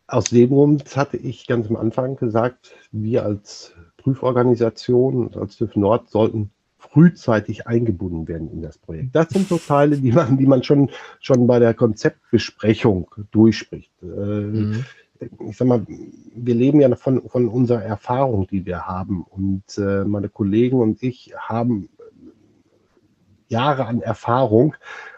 Aus 0.07 0.25
dem 0.25 0.49
Grund 0.49 0.95
hatte 0.95 1.17
ich 1.17 1.45
ganz 1.45 1.67
am 1.69 1.75
Anfang 1.75 2.15
gesagt, 2.15 2.73
wir 2.91 3.23
als 3.25 3.73
Prüforganisation 3.97 5.27
und 5.27 5.37
als 5.37 5.57
TÜV 5.57 5.75
Nord 5.75 6.09
sollten 6.09 6.49
frühzeitig 6.77 7.67
eingebunden 7.67 8.27
werden 8.29 8.49
in 8.51 8.61
das 8.61 8.77
Projekt. 8.77 9.13
Das 9.13 9.29
sind 9.29 9.49
so 9.49 9.57
Teile, 9.57 9.97
die 9.97 10.13
man, 10.13 10.37
die 10.37 10.47
man 10.47 10.63
schon, 10.63 10.89
schon 11.19 11.45
bei 11.45 11.59
der 11.59 11.73
Konzeptbesprechung 11.73 13.13
durchspricht. 13.31 13.91
Äh, 14.01 14.05
mhm 14.05 14.85
ich 15.19 15.57
sag 15.57 15.67
mal, 15.67 15.85
wir 15.87 16.55
leben 16.55 16.79
ja 16.79 16.95
von, 16.95 17.27
von 17.29 17.47
unserer 17.47 17.83
Erfahrung, 17.83 18.47
die 18.47 18.65
wir 18.65 18.87
haben. 18.87 19.23
Und 19.23 19.77
äh, 19.77 20.05
meine 20.05 20.29
Kollegen 20.29 20.79
und 20.79 21.03
ich 21.03 21.33
haben 21.37 21.89
Jahre 23.49 23.85
an 23.85 24.01
Erfahrung. 24.01 24.75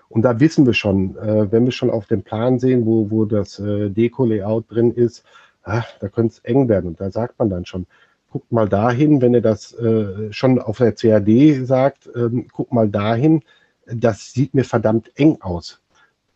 Und 0.09 0.23
da 0.23 0.39
wissen 0.39 0.65
wir 0.65 0.73
schon, 0.73 1.15
äh, 1.17 1.51
wenn 1.51 1.65
wir 1.65 1.71
schon 1.71 1.89
auf 1.89 2.07
dem 2.07 2.23
Plan 2.23 2.59
sehen, 2.59 2.85
wo, 2.85 3.11
wo 3.11 3.25
das 3.25 3.59
äh, 3.59 3.89
Deko-Layout 3.89 4.65
drin 4.69 4.91
ist, 4.91 5.23
ach, 5.63 5.87
da 5.99 6.09
könnte 6.09 6.33
es 6.33 6.39
eng 6.39 6.67
werden. 6.67 6.87
Und 6.87 7.01
da 7.01 7.11
sagt 7.11 7.37
man 7.39 7.49
dann 7.49 7.65
schon, 7.65 7.85
guckt 8.31 8.51
mal 8.51 8.67
dahin, 8.67 9.21
wenn 9.21 9.33
ihr 9.33 9.41
das 9.41 9.73
äh, 9.73 10.31
schon 10.31 10.59
auf 10.59 10.77
der 10.77 10.93
CAD 10.93 11.65
sagt, 11.65 12.09
ähm, 12.15 12.47
guckt 12.51 12.71
mal 12.71 12.89
dahin, 12.89 13.41
das 13.85 14.33
sieht 14.33 14.53
mir 14.53 14.63
verdammt 14.63 15.11
eng 15.15 15.41
aus. 15.41 15.80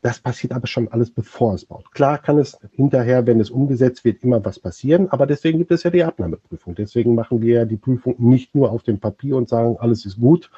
Das 0.06 0.20
passiert 0.20 0.54
aber 0.54 0.68
schon 0.68 0.88
alles, 0.90 1.10
bevor 1.10 1.56
es 1.56 1.66
baut. 1.66 1.92
Klar 1.92 2.20
kann 2.20 2.38
es 2.38 2.60
hinterher, 2.74 3.26
wenn 3.26 3.40
es 3.40 3.50
umgesetzt 3.50 4.06
wird, 4.06 4.22
immer 4.22 4.46
was 4.46 4.60
passieren, 4.60 5.10
aber 5.10 5.26
deswegen 5.26 5.58
gibt 5.58 5.72
es 5.72 5.82
ja 5.82 5.90
die 5.90 6.04
Abnahmeprüfung. 6.04 6.76
Deswegen 6.76 7.16
machen 7.16 7.42
wir 7.42 7.62
ja 7.62 7.66
die 7.66 7.78
Prüfung 7.78 8.14
nicht 8.20 8.54
nur 8.54 8.70
auf 8.70 8.84
dem 8.84 9.00
Papier 9.00 9.36
und 9.36 9.50
sagen, 9.50 9.78
alles 9.80 10.06
ist 10.06 10.20
gut 10.20 10.52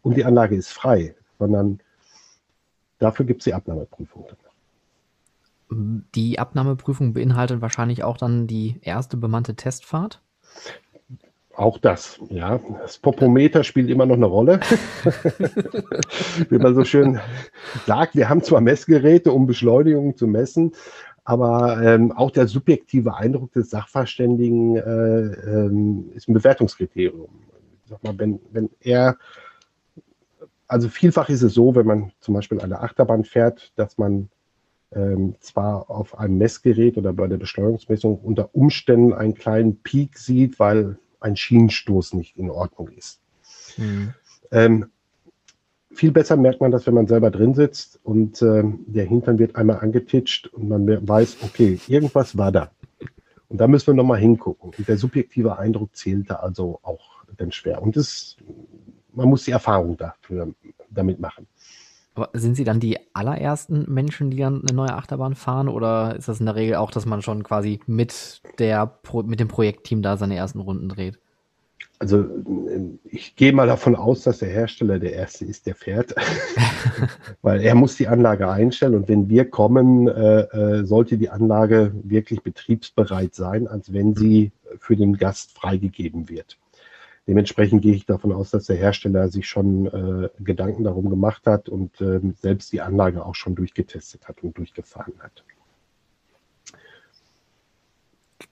und 0.00 0.16
die 0.16 0.24
Anlage 0.24 0.56
ist 0.56 0.72
frei, 0.72 1.14
sondern 1.38 1.78
dafür 2.98 3.24
gibt 3.24 3.42
es 3.42 3.44
die 3.44 3.54
Abnahmeprüfung. 3.54 4.26
Die 5.70 6.40
Abnahmeprüfung 6.40 7.12
beinhaltet 7.12 7.60
wahrscheinlich 7.60 8.02
auch 8.02 8.16
dann 8.16 8.48
die 8.48 8.80
erste 8.82 9.16
bemannte 9.16 9.54
Testfahrt? 9.54 10.20
Auch 11.54 11.78
das, 11.78 12.18
ja. 12.30 12.60
Das 12.80 12.98
Popometer 12.98 13.62
spielt 13.62 13.90
immer 13.90 14.06
noch 14.06 14.16
eine 14.16 14.26
Rolle. 14.26 14.60
Wie 16.48 16.58
man 16.58 16.74
so 16.74 16.84
schön 16.84 17.20
sagt, 17.86 18.16
wir 18.16 18.28
haben 18.28 18.42
zwar 18.42 18.60
Messgeräte, 18.62 19.32
um 19.32 19.46
Beschleunigung 19.46 20.16
zu 20.16 20.26
messen, 20.26 20.72
aber 21.24 21.80
ähm, 21.82 22.10
auch 22.12 22.30
der 22.30 22.46
subjektive 22.46 23.14
Eindruck 23.14 23.52
des 23.52 23.70
Sachverständigen 23.70 24.76
äh, 24.76 24.80
ähm, 24.80 26.10
ist 26.14 26.28
ein 26.28 26.34
Bewertungskriterium. 26.34 27.28
Sag 27.84 28.02
mal, 28.02 28.18
wenn, 28.18 28.40
wenn 28.50 28.70
er, 28.80 29.16
also 30.66 30.88
vielfach 30.88 31.28
ist 31.28 31.42
es 31.42 31.52
so, 31.52 31.74
wenn 31.74 31.86
man 31.86 32.12
zum 32.20 32.34
Beispiel 32.34 32.60
eine 32.60 32.80
Achterbahn 32.80 33.24
fährt, 33.24 33.72
dass 33.76 33.98
man 33.98 34.30
ähm, 34.94 35.34
zwar 35.40 35.90
auf 35.90 36.18
einem 36.18 36.38
Messgerät 36.38 36.96
oder 36.96 37.12
bei 37.12 37.26
der 37.26 37.36
Beschleunigungsmessung 37.36 38.18
unter 38.18 38.54
Umständen 38.54 39.12
einen 39.12 39.34
kleinen 39.34 39.76
Peak 39.82 40.18
sieht, 40.18 40.58
weil 40.58 40.98
ein 41.22 41.36
Schienenstoß 41.36 42.14
nicht 42.14 42.36
in 42.36 42.50
Ordnung 42.50 42.88
ist. 42.88 43.20
Mhm. 43.76 44.14
Ähm, 44.50 44.86
viel 45.94 46.12
besser 46.12 46.36
merkt 46.36 46.60
man 46.60 46.70
das, 46.70 46.86
wenn 46.86 46.94
man 46.94 47.06
selber 47.06 47.30
drin 47.30 47.54
sitzt 47.54 48.00
und 48.02 48.40
äh, 48.42 48.62
der 48.86 49.04
Hintern 49.04 49.38
wird 49.38 49.56
einmal 49.56 49.80
angetitscht 49.80 50.46
und 50.48 50.68
man 50.68 50.86
weiß, 50.86 51.38
okay, 51.42 51.78
irgendwas 51.86 52.36
war 52.36 52.52
da. 52.52 52.70
Und 53.48 53.58
da 53.58 53.68
müssen 53.68 53.88
wir 53.88 53.94
nochmal 53.94 54.18
hingucken. 54.18 54.72
Und 54.78 54.88
der 54.88 54.96
subjektive 54.96 55.58
Eindruck 55.58 55.94
zählt 55.94 56.30
da 56.30 56.36
also 56.36 56.78
auch 56.82 57.24
dann 57.36 57.52
schwer. 57.52 57.82
Und 57.82 57.96
das, 57.96 58.36
man 59.12 59.28
muss 59.28 59.44
die 59.44 59.50
Erfahrung 59.50 59.98
dafür 59.98 60.54
damit 60.88 61.20
machen. 61.20 61.46
Aber 62.14 62.30
sind 62.34 62.56
Sie 62.56 62.64
dann 62.64 62.80
die 62.80 62.98
allerersten 63.14 63.90
Menschen, 63.92 64.30
die 64.30 64.36
dann 64.36 64.62
eine 64.62 64.76
neue 64.76 64.94
Achterbahn 64.94 65.34
fahren? 65.34 65.68
Oder 65.68 66.16
ist 66.16 66.28
das 66.28 66.40
in 66.40 66.46
der 66.46 66.56
Regel 66.56 66.76
auch, 66.76 66.90
dass 66.90 67.06
man 67.06 67.22
schon 67.22 67.42
quasi 67.42 67.80
mit, 67.86 68.42
der, 68.58 68.98
mit 69.24 69.40
dem 69.40 69.48
Projektteam 69.48 70.02
da 70.02 70.16
seine 70.16 70.36
ersten 70.36 70.60
Runden 70.60 70.88
dreht? 70.88 71.18
Also 72.02 72.26
ich 73.04 73.36
gehe 73.36 73.52
mal 73.52 73.68
davon 73.68 73.94
aus, 73.94 74.24
dass 74.24 74.38
der 74.38 74.48
Hersteller 74.48 74.98
der 74.98 75.12
Erste 75.12 75.44
ist, 75.44 75.66
der 75.66 75.76
fährt, 75.76 76.16
weil 77.42 77.60
er 77.60 77.76
muss 77.76 77.96
die 77.96 78.08
Anlage 78.08 78.48
einstellen 78.48 78.96
und 78.96 79.08
wenn 79.08 79.28
wir 79.28 79.48
kommen, 79.48 80.08
äh, 80.08 80.40
äh, 80.40 80.84
sollte 80.84 81.16
die 81.16 81.30
Anlage 81.30 81.92
wirklich 82.02 82.42
betriebsbereit 82.42 83.36
sein, 83.36 83.68
als 83.68 83.92
wenn 83.92 84.16
sie 84.16 84.50
für 84.80 84.96
den 84.96 85.16
Gast 85.16 85.52
freigegeben 85.52 86.28
wird. 86.28 86.58
Dementsprechend 87.28 87.82
gehe 87.82 87.94
ich 87.94 88.04
davon 88.04 88.32
aus, 88.32 88.50
dass 88.50 88.64
der 88.64 88.76
Hersteller 88.76 89.28
sich 89.28 89.48
schon 89.48 89.86
äh, 89.86 90.28
Gedanken 90.40 90.82
darum 90.82 91.08
gemacht 91.08 91.46
hat 91.46 91.68
und 91.68 92.00
äh, 92.00 92.20
selbst 92.40 92.72
die 92.72 92.80
Anlage 92.80 93.24
auch 93.24 93.36
schon 93.36 93.54
durchgetestet 93.54 94.26
hat 94.26 94.42
und 94.42 94.58
durchgefahren 94.58 95.14
hat. 95.20 95.44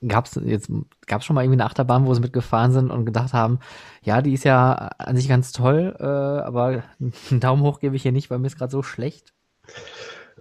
Gab 0.07 0.25
es 0.25 0.39
jetzt 0.45 0.71
gab's 1.05 1.25
schon 1.25 1.35
mal 1.35 1.43
irgendwie 1.43 1.61
eine 1.61 1.65
Achterbahn, 1.65 2.05
wo 2.05 2.13
sie 2.13 2.21
mitgefahren 2.21 2.71
sind 2.71 2.91
und 2.91 3.05
gedacht 3.05 3.33
haben, 3.33 3.59
ja, 4.03 4.21
die 4.21 4.33
ist 4.33 4.45
ja 4.45 4.73
an 4.97 5.17
sich 5.17 5.27
ganz 5.27 5.51
toll, 5.51 5.95
äh, 5.99 6.03
aber 6.03 6.83
einen 6.99 7.39
Daumen 7.41 7.61
hoch 7.63 7.81
gebe 7.81 7.97
ich 7.97 8.03
hier 8.03 8.13
nicht, 8.13 8.31
weil 8.31 8.39
mir 8.39 8.47
ist 8.47 8.57
gerade 8.57 8.71
so 8.71 8.83
schlecht? 8.83 9.33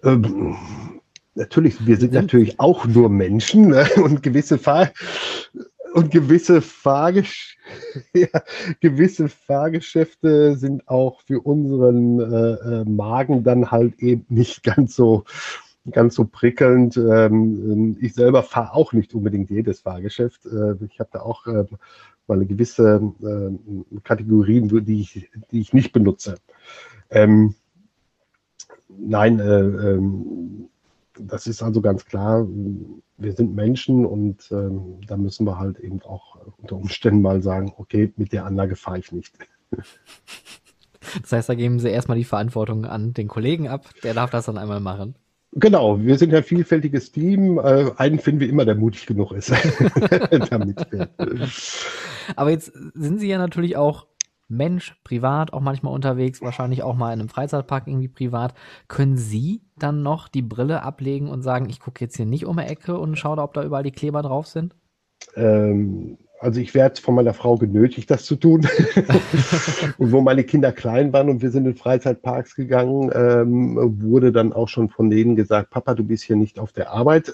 Ähm, 0.04 0.56
natürlich, 1.34 1.84
wir 1.84 1.96
sind 1.96 2.12
natürlich 2.12 2.60
auch 2.60 2.86
nur 2.86 3.08
Menschen 3.08 3.68
ne? 3.68 3.86
und 3.96 4.22
gewisse 4.22 4.56
Fahr 4.56 4.90
und 5.92 6.10
gewisse, 6.10 6.60
Fahrgesch 6.60 7.56
ja, 8.14 8.28
gewisse 8.80 9.28
Fahrgeschäfte 9.28 10.56
sind 10.56 10.88
auch 10.88 11.22
für 11.22 11.40
unseren 11.40 12.20
äh, 12.20 12.80
äh, 12.80 12.84
Magen 12.84 13.44
dann 13.44 13.70
halt 13.70 13.98
eben 14.00 14.24
nicht 14.28 14.62
ganz 14.62 14.96
so 14.96 15.24
ganz 15.90 16.14
so 16.14 16.24
prickelnd. 16.24 16.96
Ähm, 16.96 17.96
ich 18.00 18.14
selber 18.14 18.42
fahre 18.42 18.74
auch 18.74 18.92
nicht 18.92 19.14
unbedingt 19.14 19.50
jedes 19.50 19.80
Fahrgeschäft. 19.80 20.46
Äh, 20.46 20.74
ich 20.84 21.00
habe 21.00 21.10
da 21.12 21.20
auch 21.20 21.46
äh, 21.46 21.64
mal 22.26 22.34
eine 22.34 22.46
gewisse 22.46 23.12
äh, 23.22 24.00
Kategorien, 24.04 24.68
die 24.84 25.00
ich, 25.00 25.30
die 25.50 25.60
ich 25.60 25.72
nicht 25.72 25.92
benutze. 25.92 26.36
Ähm, 27.10 27.54
nein, 28.88 29.40
äh, 29.40 29.60
ähm, 29.60 30.69
das 31.26 31.46
ist 31.46 31.62
also 31.62 31.80
ganz 31.80 32.04
klar. 32.04 32.46
Wir 33.16 33.32
sind 33.32 33.54
Menschen 33.54 34.04
und 34.06 34.48
ähm, 34.50 35.00
da 35.06 35.16
müssen 35.16 35.46
wir 35.46 35.58
halt 35.58 35.78
eben 35.78 36.02
auch 36.02 36.36
unter 36.58 36.76
Umständen 36.76 37.22
mal 37.22 37.42
sagen, 37.42 37.72
okay, 37.76 38.12
mit 38.16 38.32
der 38.32 38.44
Anlage 38.44 38.76
fahre 38.76 38.98
ich 38.98 39.12
nicht. 39.12 39.34
Das 41.22 41.32
heißt, 41.32 41.48
da 41.48 41.54
geben 41.54 41.78
Sie 41.78 41.88
erstmal 41.88 42.18
die 42.18 42.24
Verantwortung 42.24 42.84
an 42.84 43.14
den 43.14 43.26
Kollegen 43.26 43.68
ab, 43.68 43.86
der 44.04 44.12
darf 44.12 44.30
das 44.30 44.44
dann 44.44 44.58
einmal 44.58 44.80
machen. 44.80 45.14
Genau, 45.52 46.00
wir 46.00 46.16
sind 46.16 46.32
ein 46.32 46.44
vielfältiges 46.44 47.10
Team. 47.10 47.58
Äh, 47.58 47.90
einen 47.96 48.20
finden 48.20 48.40
wir 48.40 48.48
immer, 48.48 48.64
der 48.64 48.76
mutig 48.76 49.06
genug 49.06 49.32
ist. 49.32 49.50
damit 50.50 50.78
Aber 52.36 52.50
jetzt 52.50 52.72
sind 52.94 53.18
Sie 53.18 53.28
ja 53.28 53.38
natürlich 53.38 53.76
auch 53.76 54.06
Mensch, 54.50 54.96
privat, 55.04 55.52
auch 55.52 55.60
manchmal 55.60 55.94
unterwegs, 55.94 56.42
wahrscheinlich 56.42 56.82
auch 56.82 56.96
mal 56.96 57.12
in 57.12 57.20
einem 57.20 57.28
Freizeitpark 57.28 57.86
irgendwie 57.86 58.08
privat. 58.08 58.54
Können 58.88 59.16
Sie 59.16 59.62
dann 59.78 60.02
noch 60.02 60.28
die 60.28 60.42
Brille 60.42 60.82
ablegen 60.82 61.28
und 61.28 61.42
sagen, 61.42 61.68
ich 61.68 61.80
gucke 61.80 62.04
jetzt 62.04 62.16
hier 62.16 62.26
nicht 62.26 62.46
um 62.46 62.56
die 62.56 62.64
Ecke 62.64 62.98
und 62.98 63.16
schaue 63.16 63.36
da, 63.36 63.44
ob 63.44 63.54
da 63.54 63.64
überall 63.64 63.82
die 63.82 63.92
Kleber 63.92 64.22
drauf 64.22 64.46
sind? 64.46 64.74
Ähm, 65.36 66.18
also 66.40 66.58
ich 66.58 66.74
werde 66.74 67.00
von 67.00 67.14
meiner 67.14 67.34
Frau 67.34 67.56
genötigt, 67.56 68.10
das 68.10 68.24
zu 68.24 68.34
tun. 68.34 68.66
und 69.98 70.10
wo 70.10 70.22
meine 70.22 70.42
Kinder 70.42 70.72
klein 70.72 71.12
waren 71.12 71.28
und 71.28 71.42
wir 71.42 71.50
sind 71.50 71.66
in 71.66 71.76
Freizeitparks 71.76 72.54
gegangen, 72.54 73.10
ähm, 73.14 73.76
wurde 74.02 74.32
dann 74.32 74.52
auch 74.52 74.68
schon 74.68 74.88
von 74.88 75.10
denen 75.10 75.36
gesagt, 75.36 75.70
Papa, 75.70 75.94
du 75.94 76.02
bist 76.02 76.24
hier 76.24 76.36
nicht 76.36 76.58
auf 76.58 76.72
der 76.72 76.90
Arbeit. 76.90 77.32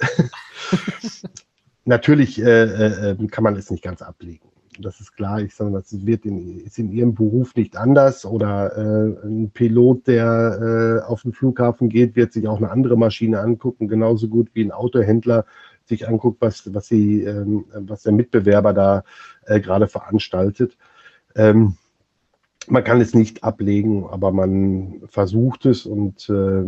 Natürlich 1.84 2.42
äh, 2.42 2.64
äh, 2.64 3.10
ähm, 3.10 3.28
kann 3.28 3.44
man 3.44 3.54
es 3.54 3.70
nicht 3.70 3.84
ganz 3.84 4.02
ablegen. 4.02 4.48
Das 4.78 5.00
ist 5.00 5.16
klar. 5.16 5.40
Ich 5.40 5.54
sage, 5.54 5.72
das 5.72 6.06
wird 6.06 6.24
in, 6.24 6.60
ist 6.60 6.78
in 6.78 6.90
ihrem 6.90 7.14
Beruf 7.14 7.54
nicht 7.54 7.76
anders. 7.76 8.24
Oder 8.24 8.76
äh, 8.76 9.26
ein 9.26 9.50
Pilot, 9.50 10.06
der 10.06 11.02
äh, 11.02 11.06
auf 11.06 11.22
den 11.22 11.32
Flughafen 11.32 11.88
geht, 11.88 12.16
wird 12.16 12.32
sich 12.32 12.46
auch 12.48 12.58
eine 12.58 12.70
andere 12.70 12.96
Maschine 12.96 13.40
angucken, 13.40 13.88
genauso 13.88 14.28
gut 14.28 14.50
wie 14.54 14.64
ein 14.64 14.72
Autohändler 14.72 15.44
sich 15.84 16.08
anguckt, 16.08 16.40
was, 16.40 16.72
was, 16.74 16.88
sie, 16.88 17.22
ähm, 17.22 17.64
was 17.72 18.02
der 18.02 18.12
Mitbewerber 18.12 18.72
da 18.72 19.04
äh, 19.44 19.60
gerade 19.60 19.86
veranstaltet. 19.86 20.76
Ähm, 21.34 21.76
man 22.68 22.82
kann 22.82 23.00
es 23.00 23.14
nicht 23.14 23.44
ablegen, 23.44 24.06
aber 24.06 24.32
man 24.32 25.02
versucht 25.08 25.66
es 25.66 25.86
und 25.86 26.28
äh, 26.28 26.64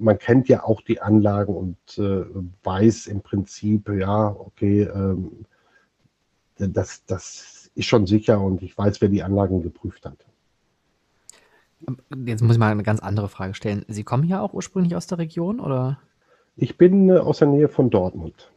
man 0.00 0.18
kennt 0.18 0.48
ja 0.48 0.64
auch 0.64 0.80
die 0.80 1.00
Anlagen 1.02 1.54
und 1.54 1.76
äh, 1.98 2.24
weiß 2.62 3.08
im 3.08 3.20
Prinzip, 3.20 3.88
ja, 3.90 4.28
okay, 4.28 4.82
ähm, 4.82 5.44
das, 6.58 7.04
das 7.06 7.70
ist 7.74 7.86
schon 7.86 8.06
sicher 8.06 8.40
und 8.40 8.62
ich 8.62 8.76
weiß, 8.76 9.00
wer 9.00 9.08
die 9.08 9.22
Anlagen 9.22 9.62
geprüft 9.62 10.04
hat. 10.04 10.18
Jetzt 12.26 12.42
muss 12.42 12.56
ich 12.56 12.58
mal 12.58 12.72
eine 12.72 12.82
ganz 12.82 13.00
andere 13.00 13.28
Frage 13.28 13.54
stellen. 13.54 13.84
Sie 13.88 14.02
kommen 14.02 14.24
ja 14.24 14.40
auch 14.40 14.52
ursprünglich 14.52 14.96
aus 14.96 15.06
der 15.06 15.18
Region, 15.18 15.60
oder? 15.60 15.98
Ich 16.56 16.76
bin 16.76 17.08
äh, 17.08 17.18
aus 17.18 17.38
der 17.38 17.48
Nähe 17.48 17.68
von 17.68 17.88
Dortmund 17.88 18.50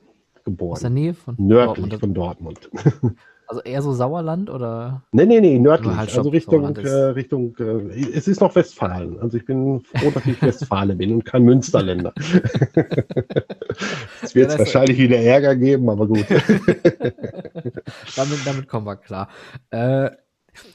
geboren. 0.43 0.73
Aus 0.73 0.79
der 0.81 0.89
Nähe 0.89 1.13
von 1.13 1.35
Nördlich 1.37 1.89
Dortmund. 1.89 1.99
von 1.99 2.13
Dortmund. 2.13 2.69
Also 3.51 3.61
eher 3.63 3.81
so 3.81 3.91
Sauerland 3.91 4.49
oder? 4.49 5.01
Nee, 5.11 5.25
nee, 5.25 5.41
nee, 5.41 5.59
nördlich. 5.59 5.93
Halt 5.93 6.17
also 6.17 6.29
Richtung, 6.29 6.73
äh, 6.77 6.89
Richtung, 6.89 7.53
äh, 7.59 8.13
es 8.13 8.29
ist 8.29 8.39
noch 8.39 8.55
Westfalen. 8.55 9.19
Also 9.19 9.35
ich 9.35 9.45
bin 9.45 9.81
froh, 9.81 10.09
dass 10.09 10.25
ich 10.25 10.41
Westfale 10.41 10.95
bin 10.95 11.15
und 11.15 11.25
kein 11.25 11.43
Münsterländer. 11.43 12.13
es 14.21 14.33
wird 14.33 14.53
ja, 14.53 14.59
wahrscheinlich 14.59 14.97
wieder 14.97 15.17
Ärger 15.17 15.57
geben, 15.57 15.89
aber 15.89 16.07
gut. 16.07 16.25
damit, 18.15 18.39
damit 18.45 18.69
kommen 18.69 18.85
wir 18.85 18.95
klar. 18.95 19.27
Äh, 19.69 20.11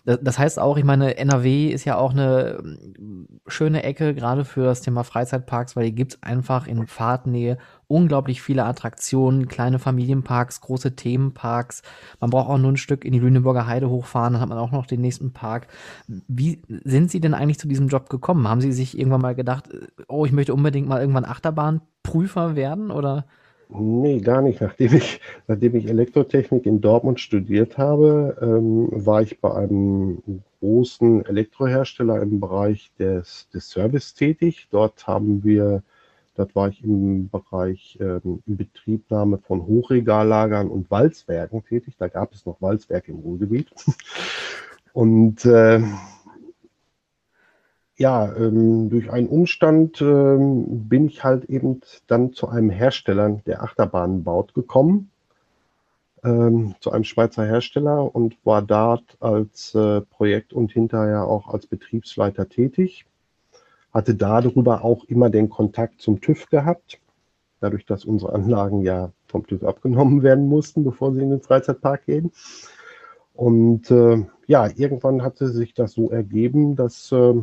das 0.04 0.38
heißt 0.38 0.58
auch, 0.58 0.76
ich 0.76 0.84
meine, 0.84 1.16
NRW 1.16 1.68
ist 1.68 1.86
ja 1.86 1.96
auch 1.96 2.12
eine 2.12 2.58
ähm, 2.62 3.40
schöne 3.46 3.84
Ecke, 3.84 4.14
gerade 4.14 4.44
für 4.44 4.64
das 4.64 4.82
Thema 4.82 5.02
Freizeitparks, 5.02 5.76
weil 5.76 5.84
hier 5.84 5.92
gibt 5.92 6.14
es 6.14 6.22
einfach 6.22 6.66
in 6.66 6.86
Fahrtnähe 6.86 7.56
unglaublich 7.88 8.42
viele 8.42 8.64
Attraktionen, 8.64 9.48
kleine 9.48 9.78
Familienparks, 9.78 10.60
große 10.60 10.96
Themenparks. 10.96 11.82
Man 12.20 12.30
braucht 12.30 12.48
auch 12.48 12.58
nur 12.58 12.72
ein 12.72 12.76
Stück 12.76 13.04
in 13.04 13.12
die 13.12 13.18
Lüneburger 13.18 13.66
Heide 13.66 13.88
hochfahren, 13.88 14.34
dann 14.34 14.42
hat 14.42 14.48
man 14.48 14.58
auch 14.58 14.72
noch 14.72 14.86
den 14.86 15.00
nächsten 15.00 15.32
Park. 15.32 15.68
Wie 16.06 16.62
sind 16.84 17.10
Sie 17.10 17.20
denn 17.20 17.34
eigentlich 17.34 17.58
zu 17.58 17.68
diesem 17.68 17.88
Job 17.88 18.08
gekommen? 18.08 18.48
Haben 18.48 18.60
Sie 18.60 18.72
sich 18.72 18.98
irgendwann 18.98 19.22
mal 19.22 19.34
gedacht, 19.34 19.68
oh, 20.08 20.26
ich 20.26 20.32
möchte 20.32 20.54
unbedingt 20.54 20.88
mal 20.88 21.00
irgendwann 21.00 21.24
Achterbahnprüfer 21.24 22.56
werden 22.56 22.90
oder? 22.90 23.26
Nee, 23.68 24.20
gar 24.20 24.42
nicht. 24.42 24.60
Nachdem 24.60 24.94
ich, 24.94 25.20
nachdem 25.48 25.74
ich 25.74 25.88
Elektrotechnik 25.88 26.66
in 26.66 26.80
Dortmund 26.80 27.18
studiert 27.20 27.78
habe, 27.78 28.36
ähm, 28.40 28.88
war 28.92 29.22
ich 29.22 29.40
bei 29.40 29.52
einem 29.52 30.42
großen 30.60 31.26
Elektrohersteller 31.26 32.22
im 32.22 32.38
Bereich 32.40 32.92
des, 32.98 33.48
des 33.50 33.68
Service 33.68 34.14
tätig. 34.14 34.68
Dort 34.70 35.06
haben 35.06 35.42
wir, 35.42 35.82
dort 36.36 36.54
war 36.54 36.68
ich 36.68 36.82
im 36.84 37.28
Bereich 37.28 37.98
ähm, 38.00 38.42
Betriebnahme 38.46 39.38
von 39.38 39.66
Hochregallagern 39.66 40.68
und 40.68 40.90
Walzwerken 40.90 41.64
tätig. 41.64 41.94
Da 41.98 42.08
gab 42.08 42.32
es 42.32 42.46
noch 42.46 42.60
Walzwerke 42.60 43.12
im 43.12 43.18
Ruhrgebiet. 43.18 43.70
Und 44.92 45.44
äh, 45.44 45.82
ja, 47.98 48.34
ähm, 48.34 48.88
durch 48.88 49.10
einen 49.10 49.28
Umstand 49.28 50.00
ähm, 50.00 50.88
bin 50.88 51.06
ich 51.06 51.22
halt 51.22 51.44
eben 51.46 51.80
dann 52.06 52.32
zu 52.32 52.48
einem 52.48 52.70
Hersteller, 52.70 53.40
der 53.46 53.62
Achterbahnen 53.62 54.24
baut, 54.24 54.54
gekommen, 54.54 55.10
ähm, 56.24 56.74
zu 56.80 56.92
einem 56.92 57.04
Schweizer 57.04 57.44
Hersteller 57.44 58.14
und 58.14 58.36
war 58.44 58.62
dort 58.62 59.16
als 59.20 59.74
äh, 59.74 60.00
Projekt- 60.00 60.52
und 60.52 60.72
hinterher 60.72 61.24
auch 61.24 61.48
als 61.48 61.66
Betriebsleiter 61.66 62.48
tätig. 62.48 63.06
Hatte 63.96 64.14
darüber 64.14 64.84
auch 64.84 65.04
immer 65.04 65.30
den 65.30 65.48
Kontakt 65.48 66.02
zum 66.02 66.20
TÜV 66.20 66.50
gehabt, 66.50 67.00
dadurch, 67.60 67.86
dass 67.86 68.04
unsere 68.04 68.34
Anlagen 68.34 68.82
ja 68.82 69.10
vom 69.26 69.46
TÜV 69.46 69.64
abgenommen 69.64 70.22
werden 70.22 70.50
mussten, 70.50 70.84
bevor 70.84 71.14
sie 71.14 71.22
in 71.22 71.30
den 71.30 71.40
Freizeitpark 71.40 72.04
gehen. 72.04 72.30
Und 73.32 73.90
äh, 73.90 74.22
ja, 74.46 74.68
irgendwann 74.76 75.22
hatte 75.22 75.48
sich 75.48 75.72
das 75.72 75.92
so 75.92 76.10
ergeben, 76.10 76.76
dass 76.76 77.10
äh, 77.10 77.36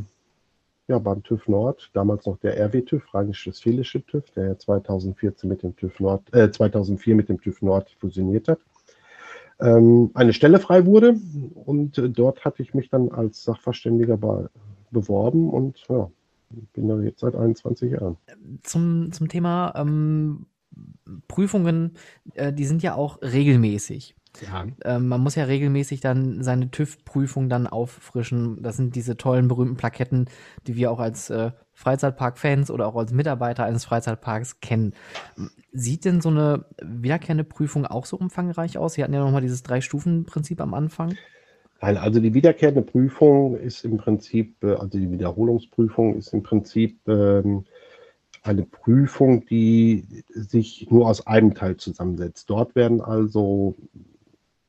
ja, 0.88 1.00
beim 1.00 1.24
TÜV 1.24 1.48
Nord, 1.48 1.90
damals 1.94 2.28
noch 2.28 2.38
der 2.38 2.56
RW-TÜV, 2.60 3.12
Rheinisch-Westfälische 3.16 4.06
TÜV, 4.06 4.30
der 4.36 4.50
ja 4.50 4.56
2014 4.56 5.50
mit 5.50 5.64
dem 5.64 5.76
TÜV 5.76 6.00
Nord, 6.02 6.32
äh, 6.36 6.52
2004 6.52 7.16
mit 7.16 7.30
dem 7.30 7.42
TÜV 7.42 7.64
Nord 7.64 7.90
fusioniert 8.00 8.48
hat, 8.48 8.60
ähm, 9.60 10.12
eine 10.14 10.34
Stelle 10.34 10.60
frei 10.60 10.86
wurde 10.86 11.16
und 11.66 11.98
äh, 11.98 12.10
dort 12.10 12.46
hatte 12.46 12.62
ich 12.62 12.76
mich 12.76 12.92
dann 12.92 13.10
als 13.10 13.44
Sachverständiger 13.44 14.18
be 14.18 14.52
beworben 14.92 15.50
und 15.50 15.84
ja, 15.90 16.12
bin 16.74 16.88
da 16.88 17.00
jetzt 17.00 17.20
seit 17.20 17.36
21 17.36 17.92
Jahren. 17.92 18.18
Zum, 18.64 19.12
zum 19.12 19.28
Thema 19.28 19.74
ähm, 19.76 20.46
Prüfungen, 21.28 21.94
äh, 22.34 22.54
die 22.54 22.66
sind 22.66 22.84
ja 22.84 22.96
auch 22.96 23.22
regelmäßig. 23.22 24.16
Ja. 24.42 24.66
Ähm, 24.84 25.08
man 25.08 25.22
muss 25.22 25.36
ja 25.36 25.44
regelmäßig 25.44 26.02
dann 26.02 26.44
seine 26.44 26.72
TÜV-Prüfung 26.72 27.50
dann 27.50 27.68
auffrischen. 27.68 28.62
Das 28.64 28.78
sind 28.78 28.96
diese 28.96 29.16
tollen, 29.16 29.48
berühmten 29.48 29.78
Plaketten, 29.78 30.28
die 30.66 30.76
wir 30.76 30.92
auch 30.92 31.00
als 31.00 31.30
äh, 31.30 31.52
Freizeitpark-Fans 31.74 32.72
oder 32.72 32.88
auch 32.88 32.96
als 32.96 33.12
Mitarbeiter 33.12 33.64
eines 33.66 33.86
Freizeitparks 33.86 34.60
kennen. 34.60 34.94
Sieht 35.72 36.06
denn 36.06 36.22
so 36.22 36.30
eine 36.30 36.66
wiederkehrende 36.82 37.44
Prüfung 37.44 37.86
auch 37.86 38.06
so 38.06 38.18
umfangreich 38.18 38.78
aus? 38.78 38.94
Sie 38.94 39.04
hatten 39.04 39.14
ja 39.14 39.24
nochmal 39.24 39.42
dieses 39.42 39.64
Drei-Stufen-Prinzip 39.64 40.62
am 40.62 40.74
Anfang. 40.74 41.16
Nein, 41.84 41.98
also 41.98 42.22
die 42.22 42.34
wiederkehrende 42.34 42.82
Prüfung 42.82 43.58
ist 43.58 43.84
im 43.84 43.98
Prinzip, 43.98 44.56
äh, 44.64 44.76
also 44.76 44.98
die 44.98 45.12
Wiederholungsprüfung 45.12 46.16
ist 46.16 46.34
im 46.34 46.42
Prinzip 46.42 46.98
ähm, 47.10 47.66
eine 48.42 48.64
Prüfung, 48.64 49.46
die 49.48 50.24
sich 50.30 50.90
nur 50.90 51.10
aus 51.10 51.28
einem 51.28 51.56
Teil 51.56 51.76
zusammensetzt. 51.76 52.50
Dort 52.50 52.74
werden 52.76 53.02
also 53.02 53.76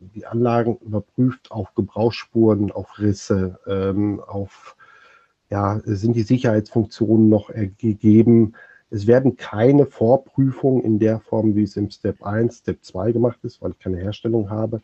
die 0.00 0.26
Anlagen 0.26 0.76
überprüft 0.78 1.52
auf 1.52 1.72
Gebrauchsspuren, 1.76 2.72
auf 2.72 2.98
Risse, 2.98 3.60
ähm, 3.68 4.20
auf 4.26 4.76
ja, 5.50 5.80
sind 5.84 6.16
die 6.16 6.22
Sicherheitsfunktionen 6.22 7.28
noch 7.28 7.48
gegeben. 7.78 8.54
Es 8.90 9.06
werden 9.06 9.36
keine 9.36 9.86
Vorprüfungen 9.86 10.82
in 10.82 10.98
der 10.98 11.20
Form, 11.20 11.54
wie 11.54 11.62
es 11.62 11.76
im 11.76 11.90
Step 11.90 12.24
1, 12.24 12.58
Step 12.58 12.82
2 12.82 13.12
gemacht 13.12 13.38
ist, 13.44 13.62
weil 13.62 13.70
ich 13.70 13.78
keine 13.78 13.98
Herstellung 13.98 14.50
habe, 14.50 14.82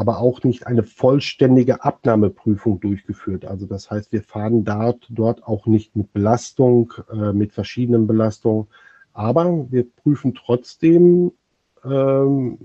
aber 0.00 0.18
auch 0.18 0.42
nicht 0.44 0.66
eine 0.66 0.82
vollständige 0.82 1.84
Abnahmeprüfung 1.84 2.80
durchgeführt. 2.80 3.44
Also 3.44 3.66
das 3.66 3.90
heißt, 3.90 4.12
wir 4.12 4.22
fahren 4.22 4.64
dort, 4.64 5.06
dort 5.10 5.46
auch 5.46 5.66
nicht 5.66 5.94
mit 5.94 6.10
Belastung, 6.14 6.94
äh, 7.12 7.34
mit 7.34 7.52
verschiedenen 7.52 8.06
Belastungen, 8.06 8.66
aber 9.12 9.70
wir 9.70 9.84
prüfen 9.86 10.34
trotzdem, 10.34 11.32
ähm, 11.84 12.56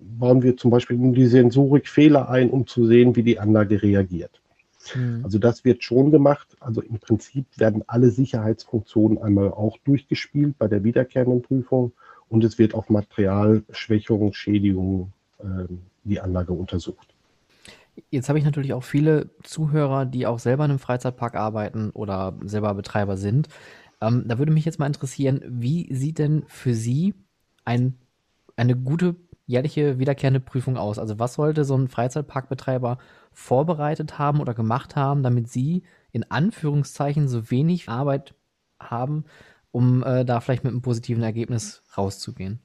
bauen 0.00 0.42
wir 0.42 0.56
zum 0.56 0.72
Beispiel 0.72 0.96
in 0.96 1.14
die 1.14 1.28
Sensorik 1.28 1.86
Fehler 1.86 2.28
ein, 2.28 2.50
um 2.50 2.66
zu 2.66 2.86
sehen, 2.86 3.14
wie 3.14 3.22
die 3.22 3.38
Anlage 3.38 3.80
reagiert. 3.80 4.42
Mhm. 4.96 5.20
Also 5.22 5.38
das 5.38 5.64
wird 5.64 5.84
schon 5.84 6.10
gemacht. 6.10 6.56
Also 6.58 6.80
im 6.80 6.98
Prinzip 6.98 7.46
werden 7.56 7.84
alle 7.86 8.10
Sicherheitsfunktionen 8.10 9.18
einmal 9.18 9.52
auch 9.52 9.78
durchgespielt 9.84 10.58
bei 10.58 10.66
der 10.66 10.82
wiederkehrenden 10.82 11.42
Prüfung 11.42 11.92
und 12.28 12.42
es 12.42 12.58
wird 12.58 12.74
auf 12.74 12.90
Materialschwächungen, 12.90 14.32
Schädigungen 14.32 15.12
äh, 15.38 15.68
die 16.08 16.20
Anlage 16.20 16.52
untersucht. 16.52 17.14
Jetzt 18.10 18.28
habe 18.28 18.38
ich 18.38 18.44
natürlich 18.44 18.74
auch 18.74 18.84
viele 18.84 19.30
Zuhörer, 19.42 20.04
die 20.04 20.26
auch 20.26 20.38
selber 20.38 20.64
in 20.64 20.70
einem 20.70 20.78
Freizeitpark 20.78 21.34
arbeiten 21.34 21.90
oder 21.90 22.34
selber 22.44 22.74
Betreiber 22.74 23.16
sind. 23.16 23.48
Ähm, 24.00 24.24
da 24.26 24.38
würde 24.38 24.52
mich 24.52 24.64
jetzt 24.64 24.78
mal 24.78 24.86
interessieren, 24.86 25.40
wie 25.48 25.92
sieht 25.94 26.18
denn 26.18 26.44
für 26.46 26.74
Sie 26.74 27.14
ein, 27.64 27.94
eine 28.56 28.76
gute 28.76 29.16
jährliche 29.46 29.98
wiederkehrende 29.98 30.40
Prüfung 30.40 30.76
aus? 30.76 30.98
Also 30.98 31.18
was 31.18 31.34
sollte 31.34 31.64
so 31.64 31.76
ein 31.76 31.88
Freizeitparkbetreiber 31.88 32.98
vorbereitet 33.32 34.18
haben 34.18 34.40
oder 34.40 34.54
gemacht 34.54 34.96
haben, 34.96 35.22
damit 35.22 35.48
Sie 35.48 35.84
in 36.12 36.30
Anführungszeichen 36.30 37.28
so 37.28 37.50
wenig 37.50 37.88
Arbeit 37.88 38.34
haben, 38.78 39.24
um 39.70 40.02
äh, 40.02 40.24
da 40.24 40.40
vielleicht 40.40 40.64
mit 40.64 40.72
einem 40.72 40.82
positiven 40.82 41.22
Ergebnis 41.22 41.82
rauszugehen? 41.96 42.60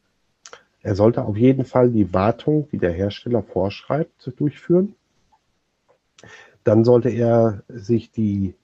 Er 0.84 0.95
sollte 0.95 1.23
auf 1.25 1.38
jeden 1.38 1.65
Fall 1.65 1.91
die 1.91 2.13
Wartung, 2.13 2.67
die 2.71 2.77
der 2.77 2.91
Hersteller 2.91 3.43
vorschreibt, 3.43 4.32
durchführen. 4.38 4.95
Dann 6.63 6.84
sollte 6.84 7.09
er 7.09 7.63
sich 7.67 8.11
die 8.11 8.55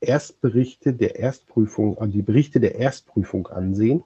Erstberichte 0.00 0.92
der 0.92 1.18
Erstprüfung, 1.18 1.98
also 1.98 2.12
die 2.12 2.22
Berichte 2.22 2.60
der 2.60 2.76
Erstprüfung 2.76 3.48
ansehen. 3.48 4.04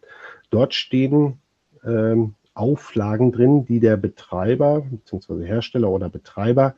Dort 0.51 0.75
stehen 0.75 1.39
ähm, 1.85 2.35
Auflagen 2.55 3.33
drin, 3.33 3.65
die 3.67 3.81
der 3.81 3.97
Betreiber 3.97 4.83
bzw. 4.83 5.45
Hersteller 5.45 5.91
oder 5.91 6.09
Betreiber 6.09 6.75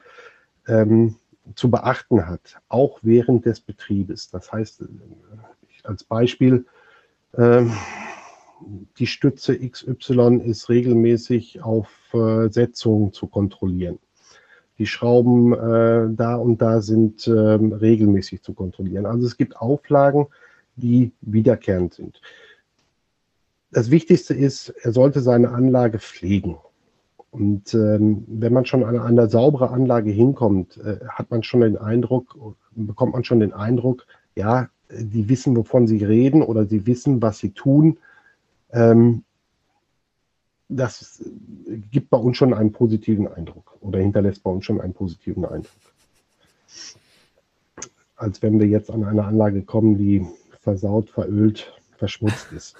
ähm, 0.66 1.16
zu 1.55 1.70
beachten 1.70 2.26
hat, 2.26 2.59
auch 2.68 3.01
während 3.03 3.47
des 3.47 3.61
Betriebes. 3.61 4.30
Das 4.30 4.53
heißt, 4.53 4.84
als 5.84 6.05
Beispiel, 6.05 6.66
ähm, 7.36 7.72
die 8.98 9.06
Stütze 9.06 9.58
XY 9.58 10.42
ist 10.44 10.68
regelmäßig 10.68 11.62
auf 11.62 11.88
äh, 12.14 12.48
Setzungen 12.48 13.12
zu 13.12 13.26
kontrollieren. 13.26 13.98
Die 14.78 14.86
Schrauben 14.86 15.52
äh, 15.52 16.08
da 16.14 16.36
und 16.36 16.62
da 16.62 16.80
sind 16.80 17.26
äh, 17.26 17.30
regelmäßig 17.30 18.42
zu 18.42 18.54
kontrollieren. 18.54 19.06
Also 19.06 19.26
es 19.26 19.36
gibt 19.36 19.56
Auflagen, 19.56 20.26
die 20.76 21.12
wiederkehrend 21.20 21.94
sind. 21.94 22.20
Das 23.70 23.90
Wichtigste 23.90 24.34
ist, 24.34 24.70
er 24.82 24.92
sollte 24.92 25.20
seine 25.20 25.50
Anlage 25.50 25.98
pflegen. 25.98 26.56
Und 27.30 27.72
ähm, 27.72 28.24
wenn 28.28 28.52
man 28.52 28.66
schon 28.66 28.84
an 28.84 28.98
eine 28.98 29.28
saubere 29.28 29.70
Anlage 29.70 30.10
hinkommt, 30.10 30.76
äh, 30.76 30.98
hat 31.08 31.30
man 31.30 31.42
schon 31.42 31.60
den 31.60 31.78
Eindruck, 31.78 32.36
bekommt 32.72 33.14
man 33.14 33.24
schon 33.24 33.40
den 33.40 33.54
Eindruck, 33.54 34.06
ja, 34.34 34.68
die 34.90 35.28
wissen, 35.28 35.56
wovon 35.56 35.86
sie 35.86 36.04
reden 36.04 36.42
oder 36.42 36.66
sie 36.66 36.86
wissen, 36.86 37.22
was 37.22 37.38
sie 37.38 37.50
tun. 37.50 37.98
Ähm, 38.73 39.25
das 40.68 41.23
gibt 41.91 42.11
bei 42.11 42.16
uns 42.16 42.37
schon 42.37 42.55
einen 42.55 42.73
positiven 42.73 43.29
Eindruck 43.29 43.77
oder 43.81 43.99
hinterlässt 43.99 44.43
bei 44.43 44.51
uns 44.51 44.64
schon 44.64 44.81
einen 44.81 44.95
positiven 44.95 45.45
Eindruck. 45.45 45.73
Als 48.16 48.43
wenn 48.43 48.59
wir 48.59 48.66
jetzt 48.66 48.91
an 48.91 49.05
eine 49.05 49.25
Anlage 49.25 49.62
kommen, 49.62 49.99
die 49.99 50.27
versaut, 50.61 51.11
verölt, 51.11 51.73
verschmutzt 51.99 52.53
ist. 52.53 52.77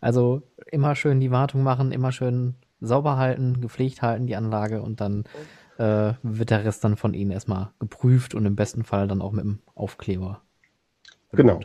Also 0.00 0.42
immer 0.70 0.94
schön 0.96 1.20
die 1.20 1.30
Wartung 1.30 1.62
machen, 1.62 1.92
immer 1.92 2.10
schön 2.10 2.54
sauber 2.80 3.18
halten, 3.18 3.60
gepflegt 3.60 4.02
halten 4.02 4.26
die 4.26 4.36
Anlage 4.36 4.82
und 4.82 5.00
dann 5.00 5.24
äh, 5.76 6.14
wird 6.22 6.50
der 6.50 6.64
Rest 6.64 6.82
dann 6.84 6.96
von 6.96 7.14
Ihnen 7.14 7.30
erstmal 7.30 7.70
geprüft 7.78 8.34
und 8.34 8.46
im 8.46 8.56
besten 8.56 8.84
Fall 8.84 9.06
dann 9.06 9.20
auch 9.20 9.32
mit 9.32 9.44
dem 9.44 9.58
Aufkleber. 9.74 10.40
Genau. 11.32 11.60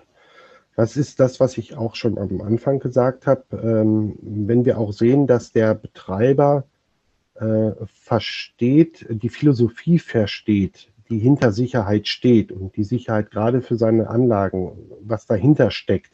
Das 0.75 0.97
ist 0.97 1.19
das, 1.19 1.39
was 1.39 1.57
ich 1.57 1.77
auch 1.77 1.95
schon 1.95 2.17
am 2.17 2.41
Anfang 2.41 2.79
gesagt 2.79 3.27
habe. 3.27 3.43
Ähm, 3.51 4.17
wenn 4.21 4.65
wir 4.65 4.77
auch 4.77 4.91
sehen, 4.91 5.25
dass 5.25 5.51
der 5.51 5.73
Betreiber 5.73 6.65
äh, 7.35 7.71
versteht, 7.85 9.05
die 9.09 9.29
Philosophie 9.29 9.99
versteht, 9.99 10.91
die 11.09 11.19
hinter 11.19 11.51
Sicherheit 11.51 12.07
steht 12.07 12.51
und 12.51 12.75
die 12.75 12.83
Sicherheit 12.83 13.31
gerade 13.31 13.61
für 13.61 13.77
seine 13.77 14.09
Anlagen, 14.09 14.71
was 15.01 15.25
dahinter 15.25 15.71
steckt, 15.71 16.11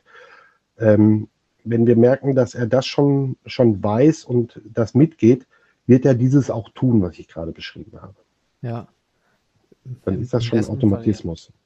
ähm, 0.78 1.28
wenn 1.64 1.88
wir 1.88 1.96
merken, 1.96 2.36
dass 2.36 2.56
er 2.56 2.68
das 2.68 2.86
schon, 2.86 3.38
schon 3.46 3.84
weiß 3.84 4.26
und 4.26 4.62
das 4.66 4.94
mitgeht, 4.94 5.48
wird 5.86 6.06
er 6.06 6.16
dieses 6.16 6.50
auch 6.50 6.70
tun, 6.70 7.02
was 7.02 7.18
ich 7.20 7.28
gerade 7.28 7.52
beschrieben 7.52 8.02
habe. 8.02 8.16
Ja. 8.62 8.88
Dann 10.06 10.22
ist 10.22 10.34
das 10.34 10.46
schon 10.46 10.64
Automatismus. 10.64 11.46
Fall, 11.46 11.56
ja, 11.56 11.61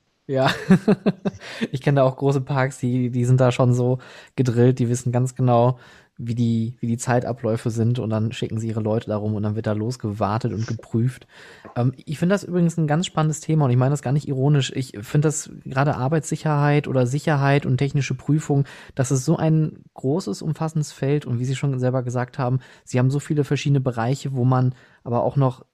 ich 1.71 1.82
kenne 1.82 1.97
da 1.97 2.03
auch 2.03 2.17
große 2.17 2.41
Parks, 2.41 2.80
die, 2.80 3.11
die 3.11 3.26
sind 3.26 3.39
da 3.39 3.51
schon 3.51 3.73
so 3.73 3.99
gedrillt, 4.36 4.80
die 4.80 4.89
wissen 4.89 5.11
ganz 5.11 5.36
genau, 5.36 5.78
wie 6.17 6.36
die, 6.36 6.78
wie 6.80 6.88
die 6.88 6.97
Zeitabläufe 6.97 7.69
sind 7.69 7.99
und 7.99 8.09
dann 8.09 8.32
schicken 8.32 8.57
sie 8.57 8.69
ihre 8.69 8.80
Leute 8.80 9.07
darum 9.07 9.36
und 9.36 9.43
dann 9.43 9.55
wird 9.55 9.67
da 9.67 9.73
losgewartet 9.73 10.53
und 10.53 10.65
geprüft. 10.65 11.28
Ähm, 11.76 11.93
ich 12.05 12.17
finde 12.17 12.34
das 12.34 12.43
übrigens 12.43 12.78
ein 12.78 12.88
ganz 12.88 13.05
spannendes 13.05 13.41
Thema 13.41 13.65
und 13.65 13.71
ich 13.71 13.78
meine 13.78 13.91
das 13.91 14.01
gar 14.01 14.13
nicht 14.13 14.28
ironisch. 14.28 14.71
Ich 14.76 14.93
finde 15.01 15.28
das 15.28 15.51
gerade 15.65 15.97
Arbeitssicherheit 15.97 16.88
oder 16.88 17.05
Sicherheit 17.05 17.65
und 17.65 17.78
technische 17.78 18.15
Prüfung, 18.15 18.65
das 18.95 19.11
ist 19.11 19.26
so 19.26 19.36
ein 19.36 19.84
großes, 19.93 20.41
umfassendes 20.41 20.93
Feld 20.93 21.26
und 21.26 21.39
wie 21.39 21.45
Sie 21.45 21.55
schon 21.55 21.78
selber 21.80 22.01
gesagt 22.01 22.39
haben, 22.39 22.59
Sie 22.86 22.97
haben 22.97 23.11
so 23.11 23.19
viele 23.19 23.43
verschiedene 23.43 23.82
Bereiche, 23.82 24.34
wo 24.34 24.45
man 24.45 24.73
aber 25.03 25.23
auch 25.23 25.36
noch 25.36 25.65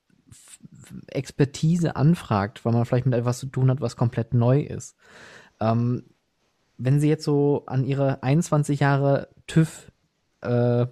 Expertise 1.08 1.96
anfragt, 1.96 2.64
weil 2.66 2.74
man 2.74 2.86
vielleicht 2.86 3.06
mit 3.06 3.16
etwas 3.16 3.39
zu 3.39 3.48
tun 3.48 3.70
hat, 3.70 3.82
was 3.82 3.96
komplett 3.96 4.34
neu 4.34 4.62
ist. 4.62 4.96
Ähm, 5.60 6.04
wenn 6.78 7.00
Sie 7.00 7.10
jetzt 7.10 7.24
so 7.24 7.64
an 7.68 7.84
Ihre 7.86 8.24
21 8.24 8.80
Jahre 8.80 9.30
TÜV 9.48 9.92
äh, 10.42 10.88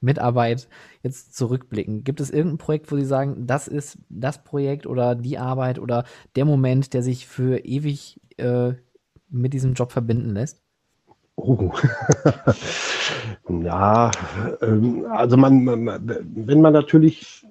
Mitarbeit 0.00 0.68
jetzt 1.02 1.36
zurückblicken, 1.36 2.04
gibt 2.04 2.20
es 2.20 2.30
irgendein 2.30 2.58
Projekt, 2.58 2.90
wo 2.90 2.96
Sie 2.96 3.04
sagen, 3.04 3.46
das 3.46 3.68
ist 3.68 3.98
das 4.08 4.42
Projekt 4.42 4.86
oder 4.86 5.14
die 5.14 5.38
Arbeit 5.38 5.78
oder 5.78 6.04
der 6.36 6.44
Moment, 6.44 6.94
der 6.94 7.02
sich 7.02 7.26
für 7.26 7.64
ewig 7.64 8.20
äh, 8.38 8.72
mit 9.28 9.52
diesem 9.52 9.74
Job 9.74 9.92
verbinden 9.92 10.30
lässt? 10.30 10.62
Oh. 11.36 11.72
ja, 13.62 14.10
ähm, 14.60 15.06
also 15.10 15.36
man, 15.36 15.64
man, 15.64 16.22
wenn 16.34 16.60
man 16.60 16.72
natürlich 16.72 17.46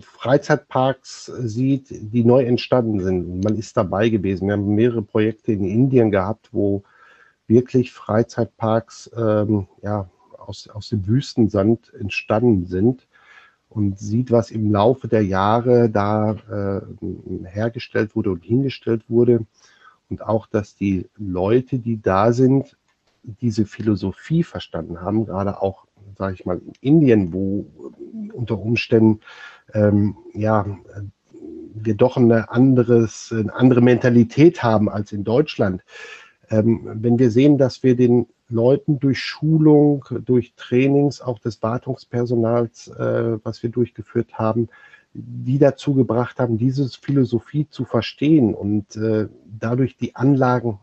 Freizeitparks 0.00 1.26
sieht, 1.26 1.86
die 1.90 2.24
neu 2.24 2.44
entstanden 2.44 3.00
sind. 3.00 3.44
Man 3.44 3.56
ist 3.56 3.76
dabei 3.76 4.08
gewesen. 4.08 4.46
Wir 4.46 4.54
haben 4.54 4.74
mehrere 4.74 5.02
Projekte 5.02 5.52
in 5.52 5.64
Indien 5.64 6.10
gehabt, 6.10 6.48
wo 6.52 6.82
wirklich 7.46 7.92
Freizeitparks 7.92 9.10
ähm, 9.16 9.68
ja, 9.82 10.08
aus, 10.38 10.68
aus 10.68 10.88
dem 10.88 11.06
Wüstensand 11.06 11.92
entstanden 11.94 12.66
sind 12.66 13.06
und 13.68 13.98
sieht, 13.98 14.30
was 14.30 14.50
im 14.50 14.70
Laufe 14.70 15.08
der 15.08 15.24
Jahre 15.24 15.90
da 15.90 16.32
äh, 16.32 17.46
hergestellt 17.46 18.14
wurde 18.14 18.30
und 18.30 18.44
hingestellt 18.44 19.02
wurde. 19.08 19.46
Und 20.08 20.22
auch, 20.22 20.46
dass 20.46 20.76
die 20.76 21.08
Leute, 21.16 21.78
die 21.78 22.00
da 22.00 22.32
sind, 22.32 22.76
diese 23.22 23.64
Philosophie 23.64 24.44
verstanden 24.44 25.00
haben, 25.00 25.26
gerade 25.26 25.60
auch, 25.60 25.86
sage 26.16 26.34
ich 26.34 26.46
mal, 26.46 26.58
in 26.58 26.72
Indien, 26.80 27.32
wo 27.32 27.66
unter 28.32 28.58
Umständen 28.58 29.20
ähm, 29.72 30.16
ja, 30.34 30.66
wir 31.74 31.94
doch 31.94 32.16
eine, 32.16 32.50
anderes, 32.50 33.32
eine 33.32 33.54
andere 33.54 33.80
Mentalität 33.80 34.62
haben 34.62 34.88
als 34.88 35.12
in 35.12 35.24
Deutschland. 35.24 35.82
Ähm, 36.50 36.88
wenn 36.94 37.18
wir 37.18 37.30
sehen, 37.30 37.58
dass 37.58 37.82
wir 37.82 37.96
den 37.96 38.26
Leuten 38.48 39.00
durch 39.00 39.20
Schulung, 39.20 40.04
durch 40.24 40.54
Trainings 40.56 41.20
auch 41.20 41.38
des 41.38 41.62
Wartungspersonals, 41.62 42.88
äh, 42.88 43.38
was 43.42 43.62
wir 43.62 43.70
durchgeführt 43.70 44.34
haben, 44.34 44.68
die 45.14 45.58
dazu 45.58 45.94
gebracht 45.94 46.38
haben, 46.38 46.58
diese 46.58 46.88
Philosophie 46.88 47.68
zu 47.68 47.84
verstehen 47.84 48.52
und 48.52 48.96
äh, 48.96 49.28
dadurch 49.46 49.96
die 49.96 50.14
Anlagen, 50.16 50.80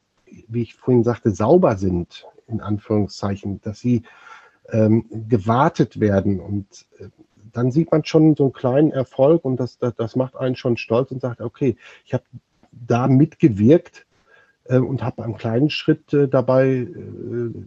wie 0.48 0.62
ich 0.62 0.76
vorhin 0.76 1.04
sagte, 1.04 1.32
sauber 1.32 1.76
sind, 1.76 2.26
in 2.48 2.62
Anführungszeichen, 2.62 3.62
dass 3.62 3.80
sie 3.80 4.04
ähm, 4.70 5.06
gewartet 5.28 6.00
werden. 6.00 6.40
Und 6.40 6.86
äh, 7.00 7.10
dann 7.54 7.72
sieht 7.72 7.92
man 7.92 8.06
schon 8.06 8.36
so 8.36 8.44
einen 8.44 8.54
kleinen 8.54 8.92
Erfolg 8.92 9.46
und 9.46 9.58
das, 9.58 9.78
das, 9.78 9.96
das 9.96 10.16
macht 10.16 10.36
einen 10.36 10.56
schon 10.56 10.78
stolz 10.78 11.12
und 11.12 11.22
sagt, 11.22 11.42
okay, 11.42 11.76
ich 12.06 12.14
habe 12.14 12.24
da 12.72 13.08
mitgewirkt 13.08 14.06
äh, 14.66 14.78
und 14.78 15.04
habe 15.04 15.24
einen 15.24 15.38
kleinen 15.38 15.70
Schritt 15.70 16.14
äh, 16.14 16.28
dabei, 16.28 16.68
äh, 16.68 16.88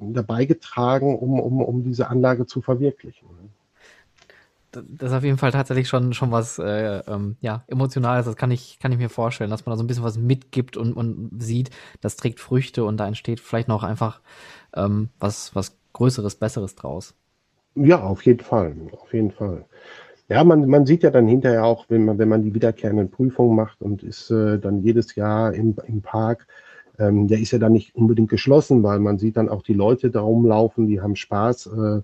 dabei 0.00 0.44
getragen, 0.44 1.16
um, 1.16 1.38
um, 1.40 1.60
um 1.62 1.84
diese 1.84 2.08
Anlage 2.08 2.46
zu 2.46 2.60
verwirklichen 2.60 3.28
das 4.82 5.10
ist 5.10 5.16
auf 5.16 5.24
jeden 5.24 5.38
Fall 5.38 5.52
tatsächlich 5.52 5.88
schon, 5.88 6.12
schon 6.12 6.30
was 6.30 6.58
äh, 6.58 7.02
ähm, 7.06 7.36
ja, 7.40 7.64
Emotionales. 7.66 8.26
Das 8.26 8.36
kann 8.36 8.50
ich, 8.50 8.78
kann 8.80 8.92
ich 8.92 8.98
mir 8.98 9.08
vorstellen, 9.08 9.50
dass 9.50 9.66
man 9.66 9.72
da 9.72 9.76
so 9.76 9.84
ein 9.84 9.86
bisschen 9.86 10.04
was 10.04 10.18
mitgibt 10.18 10.76
und, 10.76 10.94
und 10.94 11.30
sieht, 11.38 11.70
das 12.00 12.16
trägt 12.16 12.40
Früchte 12.40 12.84
und 12.84 12.96
da 12.96 13.06
entsteht 13.06 13.40
vielleicht 13.40 13.68
noch 13.68 13.82
einfach 13.82 14.20
ähm, 14.74 15.10
was, 15.18 15.54
was 15.54 15.76
Größeres, 15.92 16.36
Besseres 16.36 16.74
draus. 16.74 17.14
Ja, 17.74 18.02
auf 18.02 18.24
jeden 18.24 18.40
Fall. 18.40 18.74
Auf 18.92 19.12
jeden 19.12 19.30
Fall. 19.30 19.64
Ja, 20.28 20.42
man, 20.44 20.68
man 20.68 20.86
sieht 20.86 21.02
ja 21.02 21.10
dann 21.10 21.28
hinterher 21.28 21.64
auch, 21.64 21.86
wenn 21.88 22.04
man, 22.04 22.18
wenn 22.18 22.28
man 22.28 22.42
die 22.42 22.54
wiederkehrenden 22.54 23.10
Prüfungen 23.10 23.54
macht 23.54 23.82
und 23.82 24.02
ist 24.02 24.30
äh, 24.30 24.58
dann 24.58 24.82
jedes 24.82 25.14
Jahr 25.16 25.52
im, 25.52 25.76
im 25.86 26.00
Park, 26.00 26.46
ähm, 26.98 27.28
der 27.28 27.40
ist 27.40 27.50
ja 27.50 27.58
dann 27.58 27.72
nicht 27.72 27.94
unbedingt 27.94 28.30
geschlossen, 28.30 28.82
weil 28.82 29.00
man 29.00 29.18
sieht 29.18 29.36
dann 29.36 29.48
auch 29.48 29.62
die 29.62 29.74
Leute 29.74 30.10
da 30.10 30.20
rumlaufen, 30.20 30.86
die 30.86 31.00
haben 31.00 31.16
Spaß. 31.16 31.66
Äh, 31.66 32.02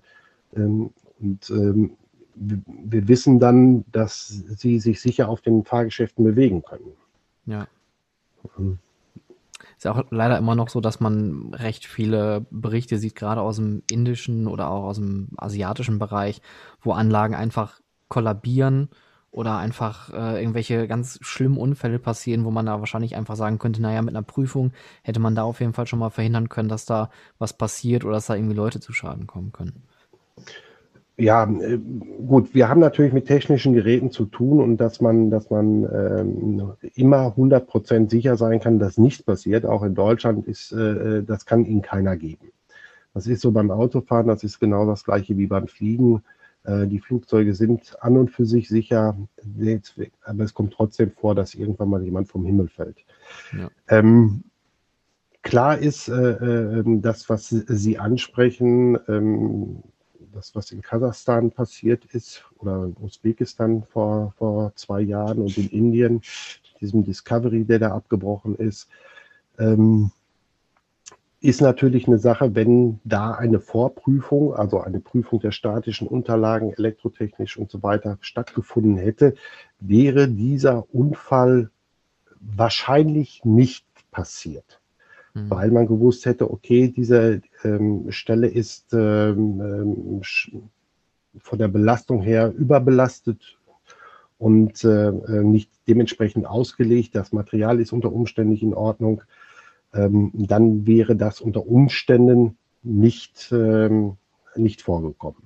ähm, 0.57 0.91
und 1.21 1.51
ähm, 1.51 1.97
wir 2.35 3.09
wissen 3.09 3.39
dann, 3.39 3.85
dass 3.93 4.29
sie 4.29 4.79
sich 4.81 5.01
sicher 5.01 5.29
auf 5.29 5.41
den 5.43 5.65
Fahrgeschäften 5.65 6.25
bewegen 6.25 6.63
können. 6.63 6.93
Ja. 7.47 7.67
Mhm. 8.57 8.79
Ist 9.81 9.85
ja 9.85 9.95
auch 9.95 10.05
leider 10.11 10.37
immer 10.37 10.55
noch 10.55 10.69
so, 10.69 10.83
dass 10.83 11.01
man 11.01 11.55
recht 11.55 11.87
viele 11.87 12.45
Berichte 12.51 12.99
sieht, 12.99 13.15
gerade 13.15 13.41
aus 13.41 13.57
dem 13.57 13.83
indischen 13.91 14.47
oder 14.47 14.69
auch 14.69 14.83
aus 14.85 14.97
dem 14.97 15.29
asiatischen 15.39 15.99
Bereich, 15.99 16.43
wo 16.83 16.93
Anlagen 16.93 17.35
einfach 17.35 17.81
kollabieren 18.09 18.91
oder 19.31 19.57
einfach 19.57 20.13
äh, 20.13 20.39
irgendwelche 20.39 20.87
ganz 20.87 21.19
schlimmen 21.23 21.57
Unfälle 21.57 21.99
passieren, 21.99 22.45
wo 22.45 22.51
man 22.51 22.67
da 22.67 22.81
wahrscheinlich 22.81 23.17
einfach 23.17 23.37
sagen 23.37 23.59
könnte, 23.59 23.81
naja, 23.81 24.03
mit 24.03 24.15
einer 24.15 24.23
Prüfung 24.23 24.73
hätte 25.03 25.19
man 25.19 25.35
da 25.35 25.45
auf 25.45 25.61
jeden 25.61 25.73
Fall 25.73 25.87
schon 25.87 26.01
mal 26.01 26.11
verhindern 26.11 26.51
können, 26.51 26.69
dass 26.69 26.85
da 26.85 27.09
was 27.39 27.55
passiert 27.55 28.05
oder 28.05 28.13
dass 28.13 28.27
da 28.27 28.35
irgendwie 28.35 28.57
Leute 28.57 28.81
zu 28.81 28.93
Schaden 28.93 29.27
kommen 29.27 29.51
können. 29.51 29.85
Ja, 31.21 31.45
äh, 31.45 31.79
gut, 32.27 32.55
wir 32.55 32.69
haben 32.69 32.81
natürlich 32.81 33.13
mit 33.13 33.27
technischen 33.27 33.75
Geräten 33.75 34.11
zu 34.11 34.25
tun 34.25 34.61
und 34.61 34.79
dass 34.79 35.03
man, 35.03 35.31
dass 35.31 35.51
man 35.51 35.85
ähm, 35.85 36.73
immer 36.95 37.35
100% 37.37 38.11
sicher 38.11 38.39
sein 38.39 38.59
kann, 38.59 38.79
dass 38.79 38.97
nichts 38.97 39.23
passiert, 39.23 39.67
auch 39.67 39.83
in 39.83 39.95
Deutschland, 39.95 40.49
ist, 40.49 40.73
äh, 40.73 41.19
äh, 41.19 41.23
das 41.23 41.45
kann 41.45 41.67
Ihnen 41.67 41.83
keiner 41.83 42.17
geben. 42.17 42.51
Das 43.13 43.27
ist 43.27 43.43
so 43.43 43.53
beim 43.53 43.71
Autofahren, 43.71 44.29
das 44.29 44.45
ist 44.45 44.61
genau 44.61 44.87
das 44.87 45.05
gleiche 45.05 45.37
wie 45.37 45.47
beim 45.47 45.69
Fliegen. 45.69 46.23
Äh, 46.65 46.87
die 46.87 47.01
Flugzeuge 47.01 47.55
sind 47.55 47.97
an 48.01 48.17
und 48.17 48.31
für 48.31 48.47
sich 48.47 48.69
sicher, 48.69 49.17
aber 50.25 50.45
es 50.45 50.55
kommt 50.55 50.73
trotzdem 50.73 51.11
vor, 51.11 51.35
dass 51.35 51.55
irgendwann 51.55 51.91
mal 51.91 52.03
jemand 52.03 52.29
vom 52.29 52.47
Himmel 52.47 52.69
fällt. 52.69 53.05
Ja. 53.53 53.69
Ähm, 53.89 54.45
klar 55.43 55.79
ist, 55.79 56.09
äh, 56.09 56.31
äh, 56.31 56.85
das, 57.01 57.29
was 57.29 57.49
Sie 57.51 57.99
ansprechen, 57.99 58.99
ähm, 59.07 59.83
das, 60.33 60.55
was 60.55 60.71
in 60.73 60.83
Kasachstan 60.83 61.51
passiert 61.51 62.05
ist 62.07 62.45
oder 62.59 62.85
in 62.85 62.97
Usbekistan 63.01 63.83
vor, 63.83 64.35
vor 64.39 64.73
zwei 64.77 65.01
Jahren 65.01 65.39
und 65.39 65.57
in 65.59 65.69
Indien, 65.69 66.23
diesem 66.81 67.05
Discovery, 67.05 67.65
der 67.65 67.79
da 67.79 67.93
abgebrochen 67.93 68.57
ist, 68.57 68.89
ähm, 69.59 70.11
ist 71.41 71.61
natürlich 71.63 72.07
eine 72.07 72.19
Sache, 72.19 72.55
wenn 72.55 73.01
da 73.05 73.33
eine 73.33 73.61
Vorprüfung, 73.61 74.55
also 74.55 74.81
eine 74.81 75.01
Prüfung 75.01 75.41
der 75.41 75.53
statischen 75.53 76.07
Unterlagen, 76.07 76.73
elektrotechnisch 76.73 77.57
und 77.57 77.71
so 77.71 77.83
weiter 77.83 78.19
stattgefunden 78.21 78.97
hätte, 78.97 79.35
wäre 79.79 80.29
dieser 80.29 80.85
Unfall 80.95 81.71
wahrscheinlich 82.41 83.45
nicht 83.45 83.87
passiert 84.11 84.80
mhm. 85.35 85.51
weil 85.51 85.71
man 85.71 85.87
gewusst 85.87 86.27
hätte, 86.27 86.51
okay, 86.51 86.89
diese 86.89 87.43
ähm, 87.65 88.11
Stelle 88.11 88.49
ist 88.49 88.93
ähm, 88.93 89.61
ähm 89.61 90.23
von 91.39 91.59
der 91.59 91.69
Belastung 91.69 92.23
her 92.23 92.53
überbelastet 92.57 93.59
und 94.39 94.83
äh, 94.85 95.09
äh, 95.09 95.45
nicht 95.45 95.71
dementsprechend 95.87 96.47
ausgelegt. 96.47 97.15
Das 97.15 97.33
Material 97.33 97.79
ist 97.79 97.93
unter 97.93 98.13
Umständen 98.13 98.53
nicht 98.53 98.63
in 98.63 98.75
Ordnung. 98.75 99.23
Ähm, 99.93 100.33
dann 100.35 100.87
wäre 100.87 101.15
das 101.15 101.41
unter 101.41 101.67
Umständen 101.67 102.57
nicht, 102.83 103.51
ähm, 103.53 104.17
nicht 104.57 104.83
vorgekommen. 104.83 105.43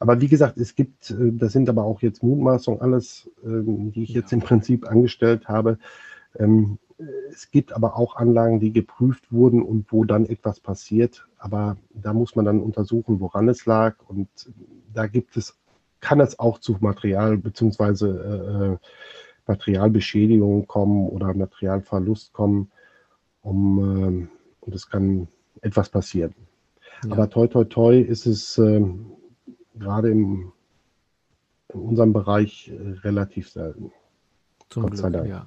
Aber 0.00 0.20
wie 0.20 0.28
gesagt, 0.28 0.58
es 0.58 0.74
gibt, 0.74 1.10
äh, 1.12 1.32
das 1.32 1.52
sind 1.52 1.68
aber 1.68 1.84
auch 1.84 2.02
jetzt 2.02 2.22
Mutmaßungen, 2.22 2.80
alles, 2.80 3.30
ähm, 3.44 3.92
die 3.92 4.02
ich 4.02 4.10
jetzt 4.10 4.32
im 4.32 4.40
Prinzip 4.40 4.90
angestellt 4.90 5.48
habe. 5.48 5.78
Es 7.30 7.50
gibt 7.50 7.72
aber 7.72 7.96
auch 7.96 8.16
Anlagen, 8.16 8.60
die 8.60 8.72
geprüft 8.72 9.32
wurden 9.32 9.62
und 9.62 9.90
wo 9.90 10.04
dann 10.04 10.26
etwas 10.26 10.60
passiert. 10.60 11.26
Aber 11.38 11.76
da 11.90 12.12
muss 12.12 12.36
man 12.36 12.44
dann 12.44 12.60
untersuchen, 12.60 13.20
woran 13.20 13.48
es 13.48 13.66
lag. 13.66 13.96
Und 14.06 14.28
da 14.92 15.06
gibt 15.06 15.36
es, 15.36 15.58
kann 16.00 16.20
es 16.20 16.38
auch 16.38 16.58
zu 16.58 16.76
Material 16.80 17.36
bzw. 17.36 18.06
Äh, 18.06 18.76
Materialbeschädigung 19.46 20.66
kommen 20.66 21.08
oder 21.08 21.34
Materialverlust 21.34 22.32
kommen. 22.32 22.70
Um, 23.42 23.78
äh, 23.78 24.28
und 24.60 24.74
es 24.74 24.88
kann 24.88 25.28
etwas 25.60 25.90
passieren. 25.90 26.34
Ja. 27.04 27.12
Aber 27.12 27.28
toi 27.28 27.46
toi 27.48 27.64
toi 27.64 28.00
ist 28.00 28.24
es 28.24 28.56
äh, 28.56 28.82
gerade 29.74 30.10
im, 30.10 30.52
in 31.68 31.80
unserem 31.80 32.12
Bereich 32.14 32.68
äh, 32.68 33.00
relativ 33.00 33.50
selten. 33.50 33.92
Zum 34.70 34.84
Gott 34.84 35.12
Glück, 35.12 35.26
ja, 35.26 35.46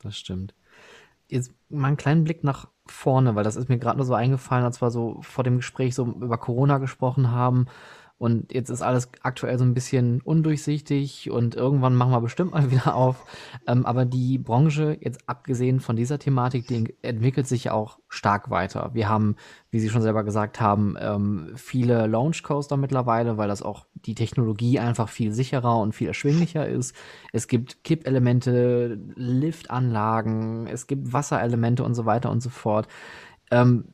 das 0.00 0.16
stimmt 0.16 0.54
jetzt 1.28 1.52
mal 1.68 1.88
einen 1.88 1.96
kleinen 1.96 2.24
Blick 2.24 2.44
nach 2.44 2.68
vorne, 2.86 3.34
weil 3.34 3.44
das 3.44 3.56
ist 3.56 3.68
mir 3.68 3.78
gerade 3.78 3.96
nur 3.96 4.06
so 4.06 4.14
eingefallen, 4.14 4.64
als 4.64 4.80
wir 4.80 4.90
so 4.90 5.18
vor 5.22 5.44
dem 5.44 5.56
Gespräch 5.56 5.94
so 5.94 6.06
über 6.06 6.38
Corona 6.38 6.78
gesprochen 6.78 7.30
haben 7.30 7.66
und 8.18 8.50
jetzt 8.54 8.70
ist 8.70 8.80
alles 8.80 9.10
aktuell 9.20 9.58
so 9.58 9.64
ein 9.64 9.74
bisschen 9.74 10.22
undurchsichtig 10.22 11.30
und 11.30 11.54
irgendwann 11.54 11.94
machen 11.94 12.12
wir 12.12 12.22
bestimmt 12.22 12.52
mal 12.52 12.70
wieder 12.70 12.94
auf. 12.94 13.24
Ähm, 13.66 13.84
aber 13.84 14.06
die 14.06 14.38
Branche, 14.38 14.96
jetzt 15.00 15.28
abgesehen 15.28 15.80
von 15.80 15.96
dieser 15.96 16.18
Thematik, 16.18 16.66
die 16.66 16.94
entwickelt 17.02 17.46
sich 17.46 17.70
auch 17.70 17.98
stark 18.08 18.48
weiter. 18.48 18.90
Wir 18.94 19.10
haben, 19.10 19.36
wie 19.70 19.80
Sie 19.80 19.90
schon 19.90 20.00
selber 20.00 20.24
gesagt 20.24 20.60
haben, 20.60 20.96
ähm, 20.98 21.52
viele 21.56 22.06
Launch 22.06 22.42
Coaster 22.42 22.78
mittlerweile, 22.78 23.36
weil 23.36 23.48
das 23.48 23.60
auch 23.60 23.86
die 23.94 24.14
Technologie 24.14 24.78
einfach 24.78 25.10
viel 25.10 25.32
sicherer 25.32 25.78
und 25.78 25.94
viel 25.94 26.08
erschwinglicher 26.08 26.66
ist. 26.66 26.96
Es 27.32 27.48
gibt 27.48 27.84
Kippelemente, 27.84 28.98
Liftanlagen, 29.14 30.66
es 30.68 30.86
gibt 30.86 31.12
Wasserelemente 31.12 31.84
und 31.84 31.94
so 31.94 32.06
weiter 32.06 32.30
und 32.30 32.42
so 32.42 32.48
fort. 32.48 32.88
Ähm, 33.50 33.84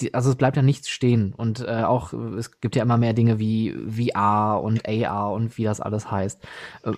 die, 0.00 0.12
also 0.12 0.30
es 0.30 0.36
bleibt 0.36 0.56
ja 0.56 0.62
nichts 0.62 0.88
stehen 0.88 1.34
und 1.34 1.60
äh, 1.60 1.82
auch 1.84 2.12
es 2.12 2.60
gibt 2.60 2.76
ja 2.76 2.82
immer 2.82 2.96
mehr 2.96 3.12
Dinge 3.12 3.38
wie 3.38 3.72
VR 3.72 4.60
und 4.62 4.88
AR 4.88 5.32
und 5.32 5.56
wie 5.56 5.64
das 5.64 5.80
alles 5.80 6.10
heißt. 6.10 6.42
Äh, 6.84 6.92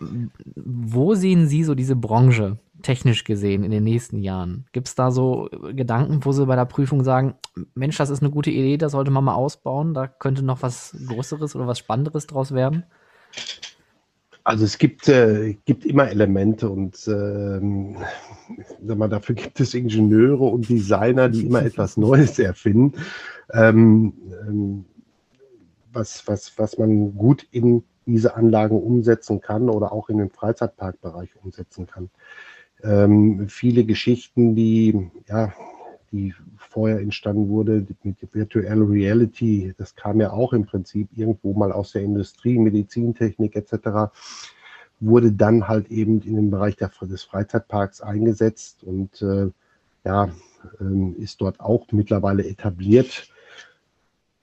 wo 0.54 1.14
sehen 1.14 1.46
Sie 1.46 1.64
so 1.64 1.74
diese 1.74 1.96
Branche 1.96 2.58
technisch 2.82 3.24
gesehen 3.24 3.64
in 3.64 3.70
den 3.70 3.84
nächsten 3.84 4.22
Jahren? 4.22 4.66
Gibt 4.72 4.88
es 4.88 4.94
da 4.94 5.10
so 5.10 5.48
Gedanken, 5.72 6.24
wo 6.24 6.32
Sie 6.32 6.46
bei 6.46 6.56
der 6.56 6.64
Prüfung 6.64 7.04
sagen, 7.04 7.34
Mensch, 7.74 7.96
das 7.96 8.10
ist 8.10 8.22
eine 8.22 8.30
gute 8.30 8.50
Idee, 8.50 8.76
da 8.76 8.88
sollte 8.88 9.10
man 9.10 9.24
mal 9.24 9.34
ausbauen, 9.34 9.92
da 9.92 10.06
könnte 10.06 10.42
noch 10.42 10.62
was 10.62 10.96
Größeres 11.06 11.54
oder 11.56 11.66
was 11.66 11.78
Spannenderes 11.78 12.26
draus 12.26 12.52
werden? 12.52 12.84
Also 14.46 14.64
es 14.64 14.78
gibt, 14.78 15.08
äh, 15.08 15.56
gibt 15.64 15.84
immer 15.84 16.08
Elemente 16.08 16.70
und 16.70 16.96
ähm, 17.08 17.96
sag 18.80 18.96
mal, 18.96 19.08
dafür 19.08 19.34
gibt 19.34 19.58
es 19.58 19.74
Ingenieure 19.74 20.44
und 20.44 20.68
Designer, 20.68 21.28
die 21.28 21.46
immer 21.46 21.64
etwas 21.64 21.96
Neues 21.96 22.38
erfinden, 22.38 22.92
ähm, 23.52 24.12
ähm, 24.46 24.84
was, 25.92 26.28
was, 26.28 26.56
was 26.58 26.78
man 26.78 27.16
gut 27.16 27.44
in 27.50 27.82
diese 28.06 28.36
Anlagen 28.36 28.80
umsetzen 28.80 29.40
kann 29.40 29.68
oder 29.68 29.90
auch 29.90 30.10
in 30.10 30.18
den 30.18 30.30
Freizeitparkbereich 30.30 31.30
umsetzen 31.42 31.88
kann. 31.88 32.08
Ähm, 32.84 33.48
viele 33.48 33.82
Geschichten, 33.84 34.54
die 34.54 35.10
ja, 35.26 35.52
die 36.12 36.34
vorher 36.76 37.00
entstanden 37.00 37.48
wurde 37.48 37.86
mit 38.02 38.18
Virtual 38.34 38.82
Reality, 38.82 39.72
das 39.78 39.96
kam 39.96 40.20
ja 40.20 40.30
auch 40.30 40.52
im 40.52 40.66
Prinzip 40.66 41.08
irgendwo 41.16 41.54
mal 41.54 41.72
aus 41.72 41.92
der 41.92 42.02
Industrie, 42.02 42.58
Medizintechnik 42.58 43.56
etc., 43.56 44.12
wurde 45.00 45.32
dann 45.32 45.68
halt 45.68 45.90
eben 45.90 46.20
in 46.20 46.36
den 46.36 46.50
Bereich 46.50 46.76
der, 46.76 46.90
des 47.00 47.22
Freizeitparks 47.22 48.02
eingesetzt 48.02 48.84
und 48.84 49.22
äh, 49.22 49.48
ja, 50.04 50.28
ähm, 50.78 51.16
ist 51.18 51.40
dort 51.40 51.60
auch 51.60 51.86
mittlerweile 51.92 52.46
etabliert. 52.46 53.32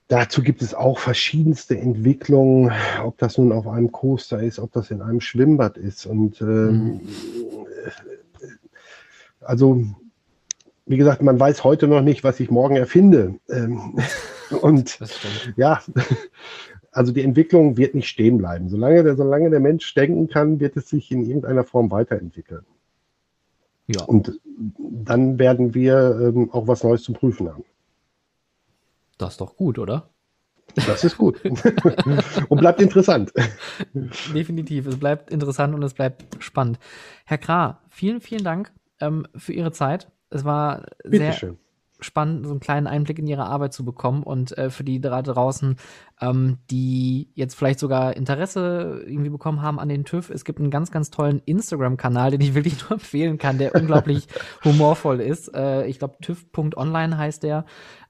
Dazu 0.08 0.42
gibt 0.42 0.64
es 0.64 0.74
auch 0.74 0.98
verschiedenste 0.98 1.78
Entwicklungen, 1.78 2.72
ob 3.04 3.20
das 3.20 3.38
nun 3.38 3.52
auf 3.52 3.68
einem 3.68 3.92
Coaster 3.92 4.42
ist, 4.42 4.58
ob 4.58 4.72
das 4.72 4.90
in 4.90 5.04
einem 5.04 5.22
Schwimmbad 5.22 5.78
ist. 5.78 6.08
Und 6.08 6.42
ähm, 6.42 6.84
mhm. 6.84 7.02
also, 9.42 9.86
wie 10.86 10.98
gesagt, 10.98 11.22
man 11.22 11.40
weiß 11.40 11.64
heute 11.64 11.88
noch 11.88 12.02
nicht, 12.02 12.24
was 12.24 12.40
ich 12.40 12.52
morgen 12.52 12.76
erfinde. 12.76 13.40
Ähm, 13.50 14.00
und 14.62 15.00
ja, 15.56 15.82
also 16.92 17.12
die 17.12 17.24
Entwicklung 17.24 17.78
wird 17.78 17.96
nicht 17.96 18.08
stehen 18.08 18.38
bleiben. 18.38 18.70
Solange 18.70 19.04
der, 19.04 19.16
solange 19.16 19.50
der 19.50 19.60
Mensch 19.60 19.94
denken 19.94 20.28
kann, 20.28 20.60
wird 20.60 20.78
es 20.78 20.90
sich 20.90 21.12
in 21.12 21.26
irgendeiner 21.26 21.64
Form 21.64 21.92
weiterentwickeln. 21.92 22.66
Ja. 23.88 24.04
Und 24.04 24.40
dann 24.78 25.40
werden 25.40 25.74
wir 25.74 26.18
ähm, 26.22 26.50
auch 26.52 26.68
was 26.68 26.84
Neues 26.84 27.04
zu 27.04 27.14
prüfen 27.14 27.50
haben. 27.50 27.66
Das 29.18 29.34
ist 29.34 29.42
doch 29.42 29.56
gut, 29.58 29.78
oder? 29.78 30.10
Das 30.76 31.04
ist 31.04 31.18
gut. 31.18 31.44
und 32.50 32.60
bleibt 32.60 32.82
interessant. 32.82 33.32
Definitiv. 34.34 34.88
Es 34.88 34.98
bleibt 34.98 35.30
interessant 35.30 35.76
und 35.76 35.84
es 35.84 35.94
bleibt 35.94 36.44
spannend. 36.44 36.80
Herr 37.26 37.38
Krah, 37.38 37.80
vielen, 37.90 38.22
vielen 38.22 38.44
Dank 38.44 38.72
ähm, 39.00 39.28
für 39.36 39.54
Ihre 39.54 39.72
Zeit. 39.72 40.10
Es 40.34 40.44
war 40.46 40.86
Bitte 41.04 41.18
sehr 41.18 41.34
schön 41.34 41.58
spannend, 42.04 42.46
so 42.46 42.52
einen 42.52 42.60
kleinen 42.60 42.88
Einblick 42.88 43.20
in 43.20 43.28
ihre 43.28 43.46
Arbeit 43.46 43.74
zu 43.74 43.84
bekommen 43.84 44.24
und 44.24 44.58
äh, 44.58 44.70
für 44.70 44.84
die 44.84 45.02
da 45.02 45.22
draußen, 45.22 45.78
ähm, 46.22 46.58
die 46.70 47.30
jetzt 47.34 47.56
vielleicht 47.56 47.80
sogar 47.80 48.16
Interesse 48.16 49.04
irgendwie 49.06 49.30
bekommen 49.30 49.62
haben 49.62 49.80
an 49.80 49.90
den 49.90 50.06
TÜV. 50.06 50.30
Es 50.30 50.46
gibt 50.46 50.60
einen 50.60 50.72
ganz, 50.72 50.92
ganz 50.92 51.10
tollen 51.10 51.42
Instagram-Kanal, 51.46 52.32
den 52.32 52.42
ich 52.42 52.54
wirklich 52.54 52.82
nur 52.90 52.94
empfehlen 52.94 53.38
kann, 53.38 53.58
der 53.58 53.76
unglaublich 53.76 54.28
humorvoll 54.64 55.20
ist. 55.22 55.54
Äh, 55.54 55.86
ich 55.88 56.00
glaube, 56.00 56.18
TÜV.online 56.22 57.18
heißt 57.18 57.44
der. 57.44 57.66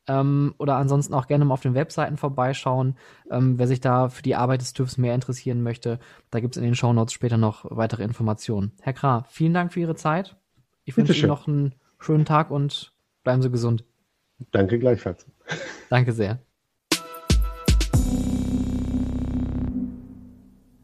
Ähm, 0.06 0.54
oder 0.58 0.76
ansonsten 0.76 1.14
auch 1.14 1.28
gerne 1.28 1.46
mal 1.46 1.54
auf 1.54 1.62
den 1.62 1.76
Webseiten 1.76 2.18
vorbeischauen, 2.18 2.98
ähm, 3.32 3.58
wer 3.58 3.68
sich 3.68 3.80
da 3.80 4.10
für 4.10 4.22
die 4.22 4.36
Arbeit 4.36 4.60
des 4.60 4.74
TÜVs 4.74 4.98
mehr 4.98 5.16
interessieren 5.16 5.64
möchte. 5.64 6.00
Da 6.30 6.42
gibt 6.42 6.56
es 6.56 6.58
in 6.58 6.66
den 6.66 6.76
Shownotes 6.76 7.14
später 7.14 7.38
noch 7.38 7.66
weitere 7.70 8.04
Informationen. 8.04 8.74
Herr 8.82 8.92
Krah, 8.92 9.24
vielen 9.30 9.54
Dank 9.54 9.72
für 9.72 9.80
Ihre 9.80 9.96
Zeit. 9.96 10.36
Ich 10.84 10.98
wünsche 10.98 11.14
Ihnen 11.14 11.30
noch 11.30 11.48
einen 11.48 11.76
schönen 12.04 12.26
Tag 12.26 12.52
und 12.52 12.94
Bleiben 13.24 13.42
Sie 13.42 13.50
gesund. 13.50 13.86
Danke 14.52 14.78
gleichfalls. 14.78 15.26
Danke 15.90 16.12
sehr. 16.12 16.40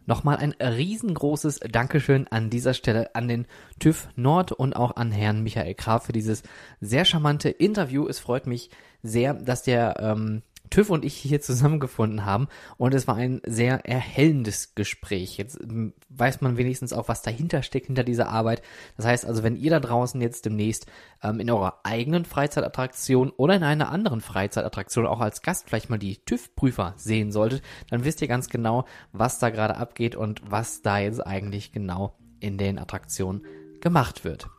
Nochmal 0.06 0.38
ein 0.38 0.54
riesengroßes 0.54 1.60
Dankeschön 1.70 2.28
an 2.30 2.50
dieser 2.50 2.74
Stelle 2.74 3.14
an 3.14 3.28
den 3.28 3.46
TÜV 3.80 4.08
Nord 4.16 4.52
und 4.52 4.76
auch 4.76 4.96
an 4.96 5.12
Herrn 5.12 5.44
Michael 5.44 5.76
Graf 5.76 6.06
für 6.06 6.14
dieses 6.14 6.42
sehr 6.82 7.06
charmante 7.06 7.50
Interview. 7.50 8.08
Es 8.08 8.18
freut 8.18 8.48
mich 8.48 8.72
sehr, 9.04 9.36
dass 9.36 9.62
der 9.62 10.00
ähm, 10.00 10.42
TÜV 10.70 10.90
und 10.90 11.06
ich 11.06 11.16
hier 11.16 11.42
zusammengefunden 11.42 12.26
haben 12.26 12.48
und 12.78 12.94
es 12.94 13.08
war 13.08 13.16
ein 13.16 13.42
sehr 13.46 13.86
erhellendes 13.86 14.76
Gespräch. 14.76 15.38
Jetzt 15.38 15.60
ähm, 15.62 15.94
weiß 16.10 16.42
man 16.42 16.58
wenigstens 16.58 16.94
auch, 16.94 17.08
was 17.08 17.22
dahinter 17.22 17.64
steckt, 17.64 17.88
hinter 17.88 18.04
dieser 18.04 18.30
Arbeit. 18.30 18.62
Das 18.98 19.06
heißt 19.06 19.26
also, 19.26 19.44
wenn 19.44 19.56
ihr 19.56 19.72
da 19.72 19.80
draußen 19.80 20.22
jetzt 20.22 20.46
demnächst 20.46 20.86
ähm, 21.24 21.40
in 21.40 21.50
eurer 21.50 21.80
eigenen 21.84 22.26
Freizeitattraktion 22.26 23.32
oder 23.32 23.56
in 23.56 23.64
einer 23.64 23.92
anderen 23.92 24.22
Freizeitattraktion 24.22 25.06
auch 25.06 25.20
als 25.20 25.42
Gast 25.42 25.68
vielleicht 25.68 25.90
mal 25.90 25.98
die 25.98 26.24
TÜV-Prüfer 26.24 26.94
sehen 26.98 27.32
solltet, 27.32 27.64
dann 27.90 28.06
wisst 28.06 28.22
ihr 28.22 28.28
ganz 28.28 28.50
genau, 28.50 28.86
was 29.12 29.40
da 29.40 29.50
gerade 29.50 29.78
abgeht 29.78 30.16
und 30.16 30.42
was 30.50 30.82
da 30.82 31.00
jetzt 31.00 31.26
eigentlich 31.26 31.72
genau 31.72 32.18
in 32.40 32.58
den 32.58 32.80
Attraktionen 32.80 33.46
gemacht 33.82 34.24
wird. 34.24 34.50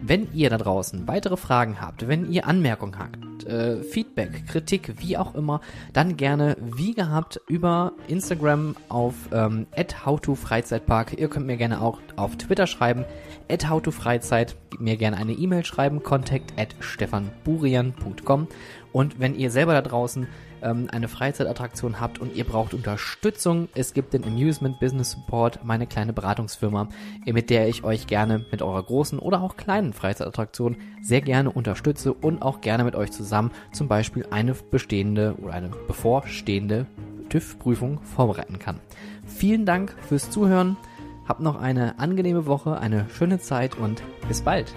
Wenn 0.00 0.32
ihr 0.32 0.48
da 0.48 0.58
draußen 0.58 1.08
weitere 1.08 1.36
Fragen 1.36 1.80
habt, 1.80 2.06
wenn 2.06 2.30
ihr 2.30 2.46
Anmerkungen 2.46 2.98
habt, 2.98 3.44
äh, 3.44 3.82
Feedback, 3.82 4.46
Kritik, 4.46 4.94
wie 4.98 5.16
auch 5.16 5.34
immer, 5.34 5.60
dann 5.92 6.16
gerne 6.16 6.56
wie 6.60 6.94
gehabt 6.94 7.40
über 7.48 7.92
Instagram 8.06 8.76
auf 8.88 9.14
ähm, 9.32 9.66
@howtofreizeitpark. 10.04 11.18
Ihr 11.18 11.28
könnt 11.28 11.46
mir 11.46 11.56
gerne 11.56 11.80
auch 11.80 11.98
auf 12.16 12.36
Twitter 12.36 12.66
schreiben 12.66 13.04
@howtofreizeit, 13.48 14.56
mir 14.78 14.96
gerne 14.96 15.16
eine 15.16 15.32
E-Mail 15.32 15.64
schreiben, 15.64 16.02
contact 16.02 16.52
at 16.58 16.74
stefanburian.com 16.80 18.46
und 18.92 19.20
wenn 19.20 19.34
ihr 19.34 19.50
selber 19.50 19.72
da 19.72 19.82
draußen 19.82 20.26
ähm, 20.62 20.88
eine 20.90 21.08
Freizeitattraktion 21.08 22.00
habt 22.00 22.18
und 22.18 22.34
ihr 22.34 22.44
braucht 22.44 22.74
Unterstützung, 22.74 23.68
es 23.74 23.92
gibt 23.94 24.14
den 24.14 24.24
Amusement 24.24 24.80
Business 24.80 25.12
Support, 25.12 25.64
meine 25.64 25.86
kleine 25.86 26.12
Beratungsfirma, 26.12 26.88
mit 27.26 27.50
der 27.50 27.68
ich 27.68 27.84
euch 27.84 28.06
gerne 28.06 28.44
mit 28.50 28.62
eurer 28.62 28.82
großen 28.82 29.18
oder 29.18 29.42
auch 29.42 29.56
kleinen 29.56 29.92
Freizeitattraktion 29.92 30.76
sehr 31.02 31.20
gerne 31.20 31.50
unterstütze 31.50 32.12
und 32.12 32.42
auch 32.42 32.60
gerne 32.60 32.84
mit 32.84 32.94
euch 32.94 33.10
zusammen 33.10 33.50
zum 33.72 33.88
Beispiel 33.88 34.26
eine 34.30 34.54
bestehende 34.54 35.36
oder 35.42 35.54
eine 35.54 35.68
bevorstehende 35.68 36.86
TÜV-Prüfung 37.28 38.00
vorbereiten 38.02 38.58
kann. 38.58 38.80
Vielen 39.26 39.66
Dank 39.66 39.94
fürs 40.08 40.30
Zuhören. 40.30 40.76
Habt 41.26 41.40
noch 41.40 41.60
eine 41.60 41.98
angenehme 41.98 42.46
Woche, 42.46 42.78
eine 42.78 43.06
schöne 43.10 43.38
Zeit 43.38 43.76
und 43.76 44.02
bis 44.28 44.40
bald. 44.42 44.74